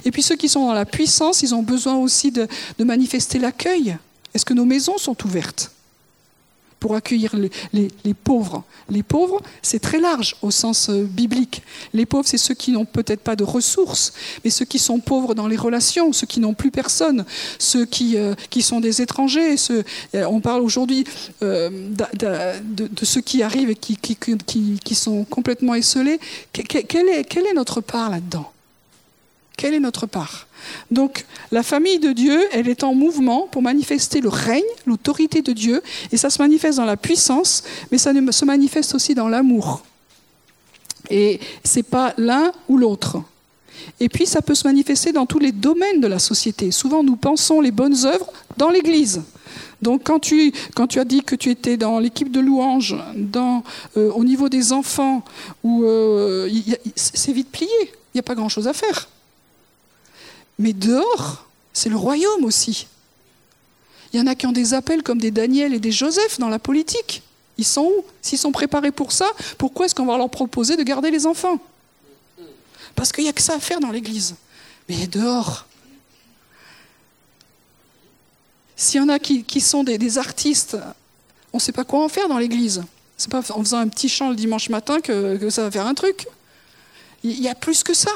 Et 0.05 0.11
puis 0.11 0.23
ceux 0.23 0.37
qui 0.37 0.49
sont 0.49 0.67
dans 0.67 0.73
la 0.73 0.87
puissance, 0.87 1.43
ils 1.43 1.55
ont 1.55 1.63
besoin 1.63 1.97
aussi 1.97 2.33
de, 2.33 2.49
de 2.79 2.85
manifester 2.85 3.39
l'accueil. 3.39 3.97
Est-ce 4.35 4.45
que 4.45 4.55
nos 4.55 4.65
maisons 4.65 4.99
sont 4.99 5.17
ouvertes? 5.25 5.71
Pour 6.81 6.95
accueillir 6.95 7.35
les, 7.73 8.15
pauvres. 8.15 8.65
Les 8.89 9.03
pauvres, 9.03 9.41
c'est 9.63 9.81
très 9.81 10.01
large 10.01 10.37
au 10.43 10.51
sens 10.51 10.91
euh, 10.91 11.05
biblique. 11.05 11.63
Les 11.93 12.07
pauvres, 12.07 12.27
c'est 12.27 12.39
ceux 12.39 12.55
qui 12.55 12.73
n'ont 12.73 12.85
peut-être 12.85 13.21
pas 13.21 13.37
de 13.37 13.45
ressources, 13.45 14.13
mais 14.45 14.51
ceux 14.51 14.65
qui 14.65 14.79
sont 14.79 15.01
pauvres 15.01 15.35
dans 15.35 15.49
les 15.49 15.57
relations, 15.57 16.13
ceux 16.13 16.27
qui 16.27 16.41
n'ont 16.41 16.55
plus 16.55 16.71
personne, 16.71 17.25
ceux 17.59 17.85
qui, 17.85 18.17
euh, 18.17 18.35
qui 18.51 18.63
sont 18.63 18.81
des 18.81 19.03
étrangers. 19.03 19.57
Ceux, 19.57 19.85
euh, 20.15 20.25
on 20.27 20.41
parle 20.41 20.63
aujourd'hui 20.63 21.05
de, 21.41 21.85
ceux 23.03 23.21
qui 23.21 23.43
arrivent 23.43 23.71
et 23.71 23.75
qui, 23.75 23.97
qui, 23.97 24.79
qui 24.85 24.95
sont 24.95 25.25
complètement 25.25 25.75
esselés. 25.75 26.21
Quelle 26.53 27.09
est, 27.09 27.25
quelle 27.25 27.47
est 27.47 27.55
notre 27.55 27.81
part 27.81 28.11
là-dedans? 28.11 28.51
Quelle 29.57 29.75
est 29.75 29.81
notre 29.81 30.07
part? 30.07 30.48
Donc 30.91 31.25
la 31.51 31.63
famille 31.63 31.99
de 31.99 32.13
Dieu, 32.13 32.41
elle 32.53 32.69
est 32.69 32.85
en 32.85 32.95
mouvement 32.95 33.49
pour 33.51 33.63
manifester 33.63 34.21
le 34.21 34.29
règne, 34.29 34.63
l'autorité 34.87 35.43
de 35.43 35.53
Dieu, 35.53 35.83
et 36.13 36.17
ça 36.17 36.31
se 36.31 36.41
manifeste 36.41 36.79
dans 36.79 36.85
la 36.85 36.97
puissance, 36.97 37.63
mais 37.91 37.99
ça 37.99 38.13
se 38.13 38.45
manifeste 38.45 38.95
aussi 38.95 39.15
dans 39.15 39.29
l'amour. 39.29 39.83
Et 41.11 41.41
c'est 41.65 41.83
pas 41.83 42.15
l'un 42.19 42.53
ou 42.69 42.77
l'autre. 42.77 43.23
Et 44.01 44.09
puis 44.09 44.27
ça 44.27 44.43
peut 44.43 44.55
se 44.55 44.67
manifester 44.67 45.13
dans 45.13 45.27
tous 45.27 45.39
les 45.39 45.53
domaines 45.53 46.01
de 46.01 46.07
la 46.07 46.19
société. 46.19 46.71
Souvent 46.71 47.03
nous 47.03 47.17
pensons 47.17 47.61
les 47.61 47.71
bonnes 47.71 48.05
œuvres 48.05 48.33
dans 48.57 48.71
l'Église. 48.71 49.23
Donc 49.81 50.03
quand 50.05 50.19
tu, 50.19 50.53
as 50.77 51.05
dit 51.05 51.23
que 51.23 51.37
tu 51.37 51.51
étais 51.51 51.77
dans 51.77 51.99
l'équipe 51.99 52.31
de 52.31 52.41
louanges, 52.41 52.97
euh, 53.37 53.61
au 54.13 54.25
niveau 54.25 54.49
des 54.49 54.73
enfants, 54.73 55.23
euh, 55.65 56.49
c'est 56.97 57.33
vite 57.33 57.51
plié, 57.51 57.71
il 57.83 58.17
n'y 58.17 58.21
a 58.21 58.23
pas 58.23 58.35
grand-chose 58.35 58.67
à 58.67 58.73
faire. 58.73 59.09
Mais 60.59 60.73
dehors, 60.73 61.47
c'est 61.73 61.89
le 61.89 61.97
royaume 61.97 62.45
aussi. 62.45 62.87
Il 64.13 64.19
y 64.19 64.23
en 64.23 64.27
a 64.27 64.35
qui 64.35 64.47
ont 64.47 64.53
des 64.53 64.75
appels 64.75 65.03
comme 65.03 65.19
des 65.19 65.31
Daniel 65.31 65.75
et 65.75 65.79
des 65.79 65.93
Joseph 65.93 66.39
dans 66.39 66.49
la 66.49 66.59
politique. 66.59 67.23
Ils 67.59 67.65
sont 67.65 67.83
où? 67.83 68.05
S'ils 68.23 68.39
sont 68.39 68.53
préparés 68.53 68.93
pour 68.93 69.13
ça, 69.13 69.31
pourquoi 69.59 69.87
est-ce 69.87 69.95
qu'on 69.95 70.07
va 70.07 70.17
leur 70.17 70.31
proposer 70.31 70.77
de 70.77 70.83
garder 70.83 71.11
les 71.11 71.27
enfants? 71.27 71.59
Parce 72.95 73.13
qu'il 73.13 73.25
n'y 73.25 73.31
a 73.31 73.33
que 73.33 73.43
ça 73.43 73.55
à 73.55 73.61
faire 73.61 73.81
dans 73.81 73.91
l'Église. 73.91 74.35
Mais 74.89 75.07
dehors, 75.07 75.67
s'il 78.77 79.01
y 79.01 79.05
en 79.05 79.09
a 79.09 79.19
qui, 79.19 79.61
sont 79.61 79.85
des, 79.85 80.19
artistes, 80.19 80.77
on 81.53 81.59
ne 81.59 81.61
sait 81.61 81.73
pas 81.73 81.85
quoi 81.85 82.05
en 82.05 82.09
faire 82.09 82.29
dans 82.29 82.39
l'Église. 82.39 82.83
C'est 83.17 83.31
pas 83.31 83.41
en 83.51 83.61
faisant 83.61 83.79
un 83.79 83.89
petit 83.89 84.09
chant 84.09 84.31
le 84.31 84.37
dimanche 84.37 84.69
matin 84.69 85.01
que, 85.01 85.37
que 85.37 85.51
ça 85.51 85.63
va 85.63 85.71
faire 85.71 85.87
un 85.87 85.95
truc. 85.95 86.29
Il 87.25 87.41
y 87.41 87.49
a 87.49 87.55
plus 87.57 87.83
que 87.83 87.93
ça. 87.93 88.13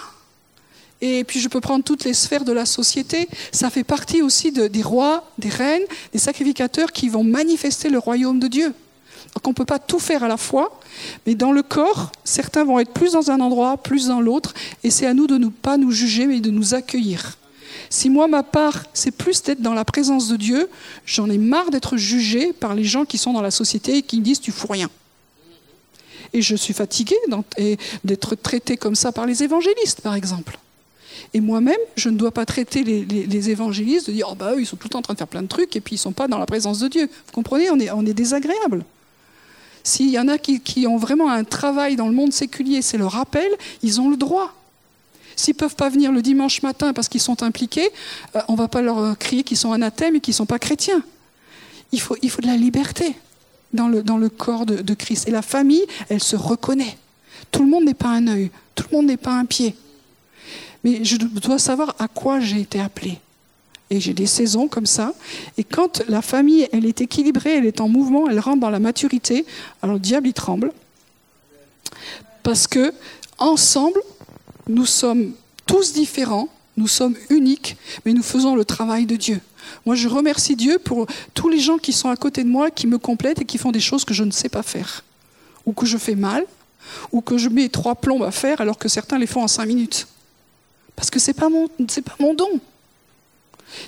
Et 1.04 1.24
puis 1.24 1.40
je 1.40 1.48
peux 1.48 1.60
prendre 1.60 1.84
toutes 1.84 2.04
les 2.04 2.14
sphères 2.14 2.44
de 2.44 2.52
la 2.52 2.64
société. 2.64 3.28
Ça 3.50 3.70
fait 3.70 3.82
partie 3.82 4.22
aussi 4.22 4.52
des 4.52 4.82
rois, 4.82 5.28
des 5.36 5.48
reines, 5.48 5.82
des 6.12 6.18
sacrificateurs 6.18 6.92
qui 6.92 7.08
vont 7.08 7.24
manifester 7.24 7.90
le 7.90 7.98
royaume 7.98 8.38
de 8.38 8.46
Dieu. 8.46 8.72
Donc 9.34 9.46
on 9.46 9.50
ne 9.50 9.54
peut 9.54 9.64
pas 9.64 9.80
tout 9.80 9.98
faire 9.98 10.22
à 10.22 10.28
la 10.28 10.36
fois, 10.36 10.80
mais 11.26 11.34
dans 11.34 11.52
le 11.52 11.62
corps, 11.62 12.12
certains 12.22 12.64
vont 12.64 12.78
être 12.78 12.92
plus 12.92 13.12
dans 13.12 13.30
un 13.30 13.40
endroit, 13.40 13.78
plus 13.78 14.08
dans 14.08 14.20
l'autre, 14.20 14.54
et 14.84 14.90
c'est 14.90 15.06
à 15.06 15.14
nous 15.14 15.26
de 15.26 15.38
ne 15.38 15.48
pas 15.48 15.76
nous 15.76 15.90
juger, 15.90 16.26
mais 16.26 16.40
de 16.40 16.50
nous 16.50 16.74
accueillir. 16.74 17.38
Si 17.88 18.08
moi, 18.08 18.28
ma 18.28 18.42
part, 18.42 18.84
c'est 18.94 19.10
plus 19.10 19.42
d'être 19.42 19.60
dans 19.60 19.74
la 19.74 19.84
présence 19.84 20.28
de 20.28 20.36
Dieu, 20.36 20.68
j'en 21.04 21.30
ai 21.30 21.38
marre 21.38 21.70
d'être 21.70 21.96
jugé 21.96 22.52
par 22.52 22.74
les 22.74 22.84
gens 22.84 23.04
qui 23.04 23.18
sont 23.18 23.32
dans 23.32 23.42
la 23.42 23.50
société 23.50 23.96
et 23.96 24.02
qui 24.02 24.18
me 24.18 24.22
disent 24.22 24.40
tu 24.40 24.52
fous 24.52 24.68
rien. 24.68 24.90
Et 26.32 26.42
je 26.42 26.54
suis 26.54 26.74
fatiguée 26.74 27.16
d'être 28.04 28.34
traité 28.36 28.76
comme 28.76 28.94
ça 28.94 29.12
par 29.12 29.26
les 29.26 29.42
évangélistes, 29.42 30.00
par 30.02 30.14
exemple. 30.14 30.58
Et 31.34 31.40
moi-même, 31.40 31.78
je 31.96 32.08
ne 32.08 32.16
dois 32.16 32.30
pas 32.30 32.44
traiter 32.44 32.84
les, 32.84 33.50
évangélistes 33.50 34.06
de 34.08 34.12
dire 34.12 34.28
oh 34.30 34.34
bah 34.34 34.52
eux, 34.54 34.60
ils 34.60 34.66
sont 34.66 34.76
tout 34.76 34.86
le 34.86 34.90
temps 34.90 34.98
en 35.00 35.02
train 35.02 35.14
de 35.14 35.18
faire 35.18 35.28
plein 35.28 35.42
de 35.42 35.48
trucs 35.48 35.74
et 35.76 35.80
puis 35.80 35.96
ils 35.96 35.98
ne 35.98 36.02
sont 36.02 36.12
pas 36.12 36.28
dans 36.28 36.38
la 36.38 36.46
présence 36.46 36.78
de 36.78 36.88
Dieu. 36.88 37.08
Vous 37.26 37.32
comprenez 37.32 37.70
On 37.70 37.78
est, 37.78 37.90
on 37.90 38.04
est 38.06 38.14
désagréable. 38.14 38.84
S'il 39.84 40.10
y 40.10 40.18
en 40.18 40.28
a 40.28 40.38
qui, 40.38 40.86
ont 40.86 40.96
vraiment 40.96 41.30
un 41.30 41.44
travail 41.44 41.96
dans 41.96 42.06
le 42.06 42.14
monde 42.14 42.32
séculier, 42.32 42.82
c'est 42.82 42.98
leur 42.98 43.16
appel, 43.16 43.50
ils 43.82 44.00
ont 44.00 44.10
le 44.10 44.16
droit. 44.16 44.54
S'ils 45.34 45.54
ne 45.54 45.58
peuvent 45.58 45.74
pas 45.74 45.88
venir 45.88 46.12
le 46.12 46.22
dimanche 46.22 46.62
matin 46.62 46.92
parce 46.92 47.08
qu'ils 47.08 47.20
sont 47.20 47.42
impliqués, 47.42 47.90
euh, 48.36 48.40
on 48.48 48.52
ne 48.52 48.58
va 48.58 48.68
pas 48.68 48.82
leur 48.82 48.98
euh, 48.98 49.14
crier 49.14 49.42
qu'ils 49.42 49.56
sont 49.56 49.72
anathèmes 49.72 50.16
et 50.16 50.20
qu'ils 50.20 50.32
ne 50.32 50.36
sont 50.36 50.46
pas 50.46 50.58
chrétiens. 50.58 51.02
Il 51.90 52.00
faut, 52.00 52.16
il 52.22 52.30
faut 52.30 52.42
de 52.42 52.46
la 52.46 52.56
liberté 52.56 53.16
dans 53.72 53.88
le, 53.88 54.02
dans 54.02 54.18
le 54.18 54.28
corps 54.28 54.66
de, 54.66 54.76
de 54.76 54.94
Christ. 54.94 55.26
Et 55.26 55.30
la 55.30 55.42
famille, 55.42 55.84
elle 56.10 56.22
se 56.22 56.36
reconnaît. 56.36 56.96
Tout 57.50 57.64
le 57.64 57.70
monde 57.70 57.84
n'est 57.84 57.94
pas 57.94 58.08
un 58.08 58.28
œil, 58.28 58.50
tout 58.74 58.84
le 58.90 58.96
monde 58.98 59.06
n'est 59.06 59.16
pas 59.16 59.32
un 59.32 59.46
pied 59.46 59.74
mais 60.84 61.04
je 61.04 61.16
dois 61.16 61.58
savoir 61.58 61.94
à 61.98 62.08
quoi 62.08 62.40
j'ai 62.40 62.60
été 62.60 62.80
appelé. 62.80 63.18
Et 63.90 64.00
j'ai 64.00 64.14
des 64.14 64.26
saisons 64.26 64.68
comme 64.68 64.86
ça. 64.86 65.12
Et 65.58 65.64
quand 65.64 66.02
la 66.08 66.22
famille, 66.22 66.66
elle 66.72 66.86
est 66.86 67.02
équilibrée, 67.02 67.56
elle 67.56 67.66
est 67.66 67.80
en 67.80 67.88
mouvement, 67.88 68.28
elle 68.28 68.40
rentre 68.40 68.60
dans 68.60 68.70
la 68.70 68.78
maturité, 68.78 69.44
alors 69.82 69.94
le 69.94 70.00
diable, 70.00 70.28
il 70.28 70.32
tremble. 70.32 70.72
Parce 72.42 72.66
que, 72.66 72.92
ensemble, 73.38 74.00
nous 74.68 74.86
sommes 74.86 75.32
tous 75.66 75.92
différents, 75.92 76.48
nous 76.76 76.88
sommes 76.88 77.16
uniques, 77.28 77.76
mais 78.04 78.12
nous 78.14 78.22
faisons 78.22 78.56
le 78.56 78.64
travail 78.64 79.04
de 79.04 79.16
Dieu. 79.16 79.40
Moi, 79.84 79.94
je 79.94 80.08
remercie 80.08 80.56
Dieu 80.56 80.78
pour 80.78 81.06
tous 81.34 81.48
les 81.48 81.60
gens 81.60 81.78
qui 81.78 81.92
sont 81.92 82.08
à 82.08 82.16
côté 82.16 82.44
de 82.44 82.48
moi, 82.48 82.70
qui 82.70 82.86
me 82.86 82.98
complètent 82.98 83.42
et 83.42 83.44
qui 83.44 83.58
font 83.58 83.72
des 83.72 83.80
choses 83.80 84.04
que 84.04 84.14
je 84.14 84.24
ne 84.24 84.30
sais 84.30 84.48
pas 84.48 84.62
faire, 84.62 85.04
ou 85.66 85.72
que 85.72 85.86
je 85.86 85.98
fais 85.98 86.14
mal, 86.14 86.44
ou 87.12 87.20
que 87.20 87.38
je 87.38 87.48
mets 87.48 87.68
trois 87.68 87.94
plombes 87.94 88.24
à 88.24 88.30
faire 88.30 88.60
alors 88.60 88.78
que 88.78 88.88
certains 88.88 89.18
les 89.18 89.26
font 89.26 89.42
en 89.42 89.48
cinq 89.48 89.66
minutes. 89.66 90.06
Parce 90.96 91.10
que 91.10 91.18
ce 91.18 91.30
n'est 91.30 91.34
pas, 91.34 91.48
mon, 91.48 92.34
don. 92.34 92.60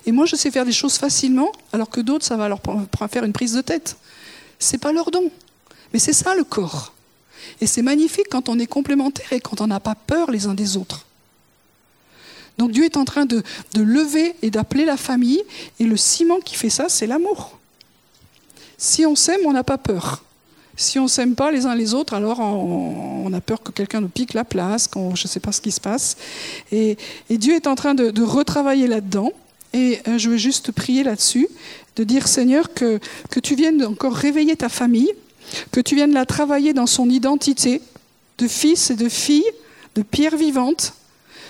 Et 0.06 0.12
moi, 0.12 0.26
je 0.26 0.36
sais 0.36 0.50
faire 0.50 0.64
des 0.64 0.72
choses 0.72 0.96
facilement, 0.96 1.52
alors 1.72 1.90
que 1.90 2.00
d'autres, 2.00 2.24
ça 2.24 2.36
va 2.36 2.48
leur 2.48 2.60
faire 3.10 3.24
une 3.24 3.32
prise 3.32 3.52
de 3.52 3.60
tête. 3.60 3.96
Ce 4.58 4.72
n'est 4.72 4.78
pas 4.78 4.92
leur 4.92 5.10
don. 5.10 5.30
Mais 5.92 5.98
c'est 5.98 6.12
ça 6.12 6.34
le 6.34 6.44
corps. 6.44 6.92
Et 7.60 7.66
c'est 7.66 7.82
magnifique 7.82 8.26
quand 8.30 8.48
on 8.48 8.58
est 8.58 8.66
complémentaire 8.66 9.32
et 9.32 9.40
quand 9.40 9.60
on 9.60 9.66
n'a 9.66 9.80
pas 9.80 9.94
peur 9.94 10.30
les 10.30 10.46
uns 10.46 10.54
des 10.54 10.76
autres. 10.76 11.06
Donc 12.58 12.70
Dieu 12.70 12.84
est 12.84 12.96
en 12.96 13.04
train 13.04 13.26
de, 13.26 13.42
de 13.74 13.82
lever 13.82 14.34
et 14.42 14.50
d'appeler 14.50 14.84
la 14.84 14.96
famille, 14.96 15.42
et 15.80 15.84
le 15.84 15.96
ciment 15.96 16.40
qui 16.40 16.54
fait 16.54 16.70
ça, 16.70 16.88
c'est 16.88 17.06
l'amour. 17.06 17.58
Si 18.78 19.04
on 19.06 19.16
s'aime, 19.16 19.40
on 19.44 19.52
n'a 19.52 19.64
pas 19.64 19.78
peur. 19.78 20.24
Si 20.76 20.98
on 20.98 21.06
s'aime 21.06 21.36
pas 21.36 21.52
les 21.52 21.66
uns 21.66 21.74
les 21.74 21.94
autres, 21.94 22.14
alors 22.14 22.40
on, 22.40 23.32
a 23.32 23.40
peur 23.40 23.62
que 23.62 23.70
quelqu'un 23.70 24.00
nous 24.00 24.08
pique 24.08 24.34
la 24.34 24.44
place, 24.44 24.88
qu'on, 24.88 25.14
je 25.14 25.24
ne 25.24 25.28
sais 25.28 25.40
pas 25.40 25.52
ce 25.52 25.60
qui 25.60 25.70
se 25.70 25.80
passe. 25.80 26.16
Et, 26.72 26.96
Dieu 27.30 27.54
est 27.54 27.66
en 27.66 27.74
train 27.74 27.94
de, 27.94 28.22
retravailler 28.22 28.86
là-dedans. 28.86 29.32
Et 29.72 30.00
euh, 30.06 30.18
je 30.18 30.30
veux 30.30 30.36
juste 30.36 30.70
prier 30.70 31.02
là-dessus, 31.02 31.48
de 31.96 32.04
dire 32.04 32.28
Seigneur 32.28 32.72
que, 32.74 33.00
tu 33.42 33.54
viennes 33.54 33.84
encore 33.84 34.14
réveiller 34.14 34.56
ta 34.56 34.68
famille, 34.68 35.12
que 35.72 35.80
tu 35.80 35.94
viennes 35.94 36.12
la 36.12 36.26
travailler 36.26 36.72
dans 36.72 36.86
son 36.86 37.08
identité 37.10 37.80
de 38.38 38.48
fils 38.48 38.90
et 38.90 38.96
de 38.96 39.08
fille, 39.08 39.44
de 39.94 40.02
pierre 40.02 40.36
vivante, 40.36 40.94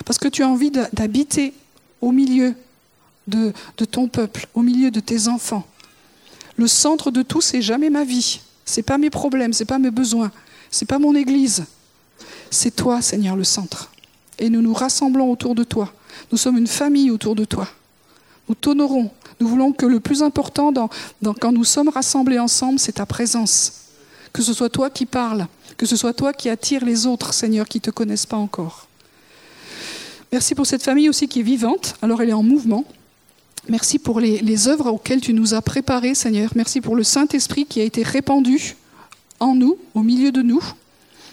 parce 0.05 0.17
que 0.17 0.27
tu 0.27 0.43
as 0.43 0.49
envie 0.49 0.71
d'habiter 0.71 1.53
au 2.01 2.11
milieu 2.11 2.53
de, 3.27 3.53
de 3.77 3.85
ton 3.85 4.07
peuple, 4.07 4.47
au 4.53 4.61
milieu 4.61 4.91
de 4.91 4.99
tes 4.99 5.27
enfants. 5.27 5.65
Le 6.57 6.67
centre 6.67 7.11
de 7.11 7.21
tout, 7.21 7.41
c'est 7.41 7.61
jamais 7.61 7.89
ma 7.89 8.03
vie. 8.03 8.39
C'est 8.65 8.83
pas 8.83 8.97
mes 8.97 9.09
problèmes, 9.09 9.53
c'est 9.53 9.65
pas 9.65 9.79
mes 9.79 9.91
besoins, 9.91 10.31
c'est 10.71 10.87
pas 10.87 10.99
mon 10.99 11.15
église. 11.15 11.65
C'est 12.49 12.75
toi, 12.75 13.01
Seigneur, 13.01 13.35
le 13.35 13.43
centre. 13.43 13.91
Et 14.39 14.49
nous 14.49 14.61
nous 14.61 14.73
rassemblons 14.73 15.31
autour 15.31 15.55
de 15.55 15.63
toi. 15.63 15.93
Nous 16.31 16.37
sommes 16.37 16.57
une 16.57 16.67
famille 16.67 17.11
autour 17.11 17.35
de 17.35 17.45
toi. 17.45 17.67
Nous 18.49 18.55
t'honorons. 18.55 19.11
Nous 19.39 19.47
voulons 19.47 19.71
que 19.71 19.85
le 19.85 19.99
plus 19.99 20.23
important 20.23 20.73
quand 21.39 21.51
nous 21.51 21.63
sommes 21.63 21.89
rassemblés 21.89 22.39
ensemble, 22.39 22.79
c'est 22.79 22.93
ta 22.93 23.05
présence. 23.05 23.73
Que 24.33 24.41
ce 24.41 24.53
soit 24.53 24.69
toi 24.69 24.89
qui 24.89 25.05
parles, 25.05 25.47
que 25.77 25.85
ce 25.85 25.95
soit 25.95 26.13
toi 26.13 26.33
qui 26.33 26.49
attire 26.49 26.83
les 26.83 27.05
autres, 27.05 27.33
Seigneur, 27.33 27.67
qui 27.67 27.77
ne 27.77 27.83
te 27.83 27.91
connaissent 27.91 28.25
pas 28.25 28.37
encore. 28.37 28.87
Merci 30.31 30.55
pour 30.55 30.65
cette 30.65 30.83
famille 30.83 31.09
aussi 31.09 31.27
qui 31.27 31.39
est 31.39 31.43
vivante. 31.43 31.95
Alors 32.01 32.21
elle 32.21 32.29
est 32.29 32.33
en 32.33 32.43
mouvement. 32.43 32.83
Merci 33.67 33.97
pour 33.97 34.19
les, 34.19 34.67
œuvres 34.67 34.91
auxquelles 34.91 35.21
tu 35.21 35.33
nous 35.33 35.55
as 35.55 35.61
préparés, 35.61 36.13
Seigneur. 36.13 36.51
Merci 36.55 36.81
pour 36.81 36.95
le 36.95 37.03
Saint-Esprit 37.03 37.65
qui 37.65 37.81
a 37.81 37.83
été 37.83 38.03
répandu 38.03 38.75
en 39.39 39.55
nous, 39.55 39.77
au 39.95 40.03
milieu 40.03 40.31
de 40.31 40.43
nous. 40.43 40.63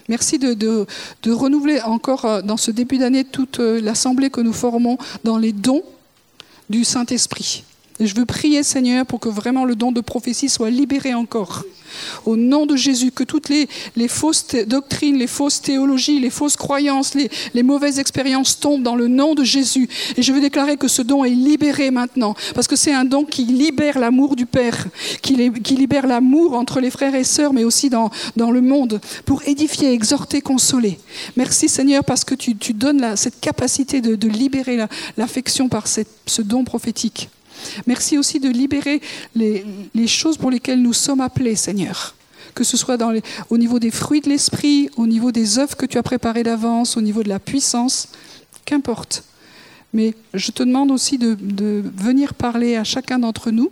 Merci 0.09 0.39
de, 0.39 0.87
renouveler 1.27 1.81
encore 1.83 2.25
euh, 2.25 2.43
dans 2.43 2.57
ce 2.57 2.71
début 2.71 2.99
d'année 2.99 3.25
toute 3.25 3.61
euh, 3.61 3.81
l'assemblée 3.81 4.31
que 4.31 4.41
nous 4.41 4.53
formons 4.53 4.99
dans 5.25 5.39
les 5.39 5.53
dons 5.53 5.83
du 6.71 6.85
Saint-Esprit. 6.85 7.65
Et 8.03 8.07
je 8.09 8.17
veux 8.17 8.27
prier, 8.27 8.65
Seigneur, 8.65 9.07
pour 9.07 9.21
que 9.21 9.29
vraiment 9.29 9.65
le 9.65 9.77
don 9.77 9.93
de 9.93 10.01
prophétie 10.01 10.49
soit 10.49 10.71
libéré 10.71 11.15
encore. 11.15 11.63
Au 12.25 12.37
nom 12.37 12.67
de 12.67 12.75
Jésus, 12.75 13.13
que 13.13 13.23
toutes 13.23 13.49
les, 13.49 13.69
fausses 14.09 14.57
doctrines, 14.67 15.17
les 15.17 15.29
fausses 15.29 15.61
théologies, 15.61 16.19
les 16.19 16.31
fausses 16.31 16.57
croyances, 16.57 17.15
les, 17.15 17.63
mauvaises 17.63 18.01
expériences 18.01 18.59
tombent 18.59 18.83
dans 18.83 18.97
le 18.97 19.07
nom 19.07 19.37
de 19.37 19.45
Jésus. 19.45 19.89
Et 20.17 20.23
je 20.23 20.33
veux 20.33 20.41
déclarer 20.41 20.77
que 20.77 20.89
ce 20.89 21.01
don 21.01 21.23
est 21.23 21.31
libéré 21.31 21.93
maintenant, 21.93 22.35
parce 22.57 22.67
que 22.67 22.75
c'est 22.75 22.93
un 22.93 23.05
don 23.05 23.25
qui 23.25 23.45
libère 23.45 24.01
l'amour 24.01 24.35
du 24.35 24.47
Père, 24.47 24.89
qui, 25.23 25.37
libère 25.77 26.09
l'amour 26.09 26.55
entre 26.55 26.81
les 26.81 26.91
frères 26.91 27.15
et 27.15 27.23
sœurs, 27.23 27.53
mais 27.53 27.63
aussi 27.63 27.89
dans, 27.89 28.11
le 28.37 28.61
monde, 28.61 29.01
pour 29.27 29.43
édifier, 29.47 29.93
exhorter, 29.93 30.41
consoler. 30.41 30.99
Merci 31.37 31.69
Seigneur, 31.69 32.03
parce 32.03 32.25
que 32.25 32.35
tu, 32.35 32.55
donnes 32.75 33.15
cette 33.15 33.39
capacité 33.39 34.01
de, 34.01 34.27
libérer 34.27 34.77
l'affection 35.17 35.69
par 35.69 35.87
ce 35.87 36.43
don 36.43 36.65
prophétique. 36.65 37.29
Merci 37.87 38.19
aussi 38.19 38.41
de 38.41 38.49
libérer 38.49 39.01
les, 39.35 40.07
choses 40.07 40.37
pour 40.37 40.51
lesquelles 40.51 40.83
nous 40.83 40.93
sommes 40.93 41.21
appelés, 41.21 41.57
Seigneur. 41.57 42.15
Que 42.55 42.65
ce 42.65 42.77
soit 42.77 42.99
au 43.49 43.59
niveau 43.59 43.79
des 43.79 43.91
fruits 43.91 44.21
de 44.21 44.29
l'esprit, 44.29 44.91
au 44.97 45.07
niveau 45.07 45.33
des 45.33 45.59
œuvres 45.59 45.77
que 45.77 45.87
tu 45.87 45.99
as 45.99 46.03
préparées 46.03 46.43
d'avance, 46.43 46.97
au 46.97 47.01
niveau 47.01 47.23
de 47.23 47.29
la 47.29 47.39
puissance, 47.39 48.09
qu'importe. 48.65 49.25
Mais 49.95 50.15
je 50.35 50.51
te 50.51 50.63
demande 50.63 50.91
aussi 50.91 51.19
de, 51.19 51.37
venir 51.97 52.35
parler 52.35 52.77
à 52.77 52.85
chacun 52.85 53.19
d'entre 53.19 53.51
nous 53.51 53.71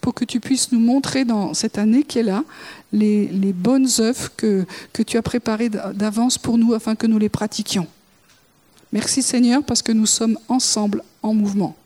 pour 0.00 0.14
que 0.14 0.24
tu 0.24 0.40
puisses 0.40 0.72
nous 0.72 0.80
montrer 0.80 1.24
dans 1.24 1.54
cette 1.54 1.78
année 1.78 2.02
qui 2.02 2.18
est 2.18 2.24
là 2.24 2.44
les, 2.92 3.28
bonnes 3.52 3.88
œuvres 3.98 4.30
que 4.36 5.02
tu 5.06 5.16
as 5.16 5.22
préparées 5.22 5.68
d'avance 5.68 6.38
pour 6.38 6.58
nous 6.58 6.74
afin 6.74 6.94
que 6.94 7.06
nous 7.06 7.18
les 7.18 7.28
pratiquions. 7.28 7.86
Merci 8.92 9.22
Seigneur 9.22 9.62
parce 9.62 9.82
que 9.82 9.92
nous 9.92 10.06
sommes 10.06 10.38
ensemble 10.48 11.02
en 11.22 11.34
mouvement. 11.34 11.76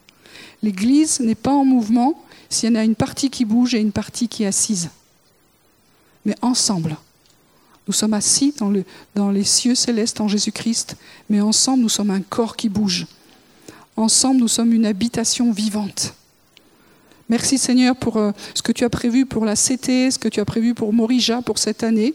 L'Église 0.62 1.20
n'est 1.20 1.34
pas 1.34 1.52
en 1.52 1.64
mouvement 1.64 2.22
s'il 2.48 2.70
y 2.70 2.72
en 2.72 2.80
a 2.80 2.84
une 2.84 2.94
partie 2.94 3.30
qui 3.30 3.44
bouge 3.44 3.74
et 3.74 3.80
une 3.80 3.92
partie 3.92 4.28
qui 4.28 4.42
est 4.42 4.46
assise. 4.46 4.90
Mais 6.24 6.34
ensemble. 6.42 6.96
Nous 7.86 7.94
sommes 7.94 8.14
assis 8.14 8.54
dans, 8.56 8.70
le, 8.70 8.84
dans 9.14 9.30
les 9.30 9.44
cieux 9.44 9.74
célestes 9.74 10.20
en 10.20 10.28
Jésus-Christ, 10.28 10.96
mais 11.28 11.40
ensemble 11.40 11.82
nous 11.82 11.88
sommes 11.88 12.10
un 12.10 12.20
corps 12.20 12.56
qui 12.56 12.68
bouge. 12.68 13.06
Ensemble 13.96 14.40
nous 14.40 14.48
sommes 14.48 14.72
une 14.72 14.86
habitation 14.86 15.50
vivante. 15.52 16.14
Merci 17.28 17.58
Seigneur 17.58 17.96
pour 17.96 18.16
euh, 18.16 18.32
ce 18.54 18.62
que 18.62 18.72
tu 18.72 18.84
as 18.84 18.90
prévu 18.90 19.24
pour 19.24 19.44
la 19.44 19.54
CT, 19.54 20.10
ce 20.10 20.18
que 20.18 20.28
tu 20.28 20.40
as 20.40 20.44
prévu 20.44 20.74
pour 20.74 20.92
Morija 20.92 21.42
pour 21.42 21.58
cette 21.58 21.82
année. 21.82 22.14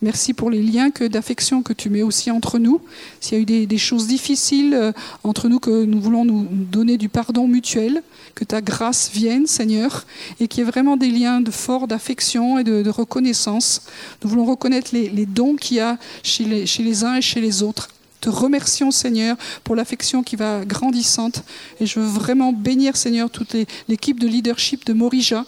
Merci 0.00 0.32
pour 0.32 0.48
les 0.48 0.62
liens 0.62 0.90
d'affection 1.00 1.62
que 1.62 1.72
tu 1.72 1.90
mets 1.90 2.02
aussi 2.02 2.30
entre 2.30 2.58
nous. 2.58 2.80
S'il 3.20 3.34
y 3.34 3.40
a 3.40 3.42
eu 3.42 3.66
des, 3.66 3.78
choses 3.78 4.06
difficiles 4.06 4.74
euh, 4.74 4.92
entre 5.24 5.48
nous, 5.48 5.58
que 5.58 5.84
nous 5.84 6.00
voulons 6.00 6.24
nous 6.24 6.46
donner 6.50 6.98
du 6.98 7.08
pardon 7.08 7.48
mutuel, 7.48 8.02
que 8.36 8.44
ta 8.44 8.60
grâce 8.60 9.10
vienne, 9.12 9.46
Seigneur, 9.46 10.06
et 10.38 10.46
qu'il 10.46 10.62
y 10.62 10.66
ait 10.66 10.70
vraiment 10.70 10.96
des 10.96 11.10
liens 11.10 11.40
de 11.40 11.50
fort 11.50 11.88
d'affection 11.88 12.58
et 12.58 12.64
de, 12.64 12.88
reconnaissance. 12.88 13.82
Nous 14.22 14.30
voulons 14.30 14.44
reconnaître 14.44 14.90
les, 14.92 15.26
dons 15.26 15.56
qu'il 15.56 15.78
y 15.78 15.80
a 15.80 15.98
chez 16.22 16.44
les, 16.44 16.66
chez 16.66 16.82
les 16.82 17.04
uns 17.04 17.16
et 17.16 17.22
chez 17.22 17.40
les 17.40 17.62
autres 17.62 17.88
te 18.20 18.28
remercions, 18.28 18.90
Seigneur, 18.90 19.36
pour 19.62 19.76
l'affection 19.76 20.22
qui 20.22 20.36
va 20.36 20.64
grandissante. 20.64 21.44
Et 21.80 21.86
je 21.86 22.00
veux 22.00 22.06
vraiment 22.06 22.52
bénir, 22.52 22.96
Seigneur, 22.96 23.30
toute 23.30 23.54
l'équipe 23.88 24.18
de 24.18 24.26
leadership 24.26 24.84
de 24.86 24.92
Morija, 24.92 25.44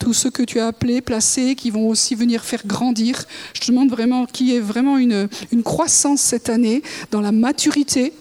tous 0.00 0.14
ceux 0.14 0.30
que 0.30 0.42
tu 0.42 0.58
as 0.58 0.66
appelés, 0.66 1.00
placés, 1.00 1.54
qui 1.54 1.70
vont 1.70 1.88
aussi 1.88 2.16
venir 2.16 2.42
faire 2.42 2.66
grandir. 2.66 3.22
Je 3.54 3.60
te 3.60 3.66
demande 3.70 3.90
vraiment 3.90 4.26
qu'il 4.26 4.48
y 4.48 4.56
ait 4.56 4.60
vraiment 4.60 4.98
une, 4.98 5.28
une 5.52 5.62
croissance 5.62 6.20
cette 6.20 6.48
année 6.48 6.82
dans 7.12 7.20
la 7.20 7.30
maturité, 7.30 8.12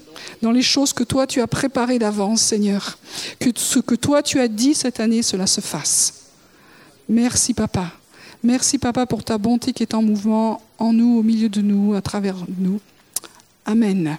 dans 0.41 0.51
les 0.51 0.61
choses 0.61 0.93
que 0.93 1.03
toi 1.03 1.25
tu 1.25 1.41
as 1.41 1.47
préparées 1.47 1.97
d'avance, 1.97 2.41
Seigneur. 2.41 2.99
Que 3.39 3.49
ce 3.55 3.79
que 3.79 3.95
toi 3.95 4.21
tu 4.21 4.39
as 4.39 4.47
dit 4.47 4.75
cette 4.75 4.99
année, 4.99 5.23
cela 5.23 5.47
se 5.47 5.61
fasse. 5.61 6.13
Merci, 7.07 7.53
Papa. 7.53 7.91
Merci, 8.43 8.77
Papa, 8.77 9.05
pour 9.05 9.23
ta 9.23 9.37
bonté 9.37 9.73
qui 9.73 9.83
est 9.83 9.93
en 9.93 10.01
mouvement 10.01 10.61
en 10.77 10.93
nous, 10.93 11.17
au 11.17 11.23
milieu 11.23 11.49
de 11.49 11.61
nous, 11.61 11.95
à 11.95 12.01
travers 12.01 12.35
nous. 12.57 12.79
Amen. 13.65 14.17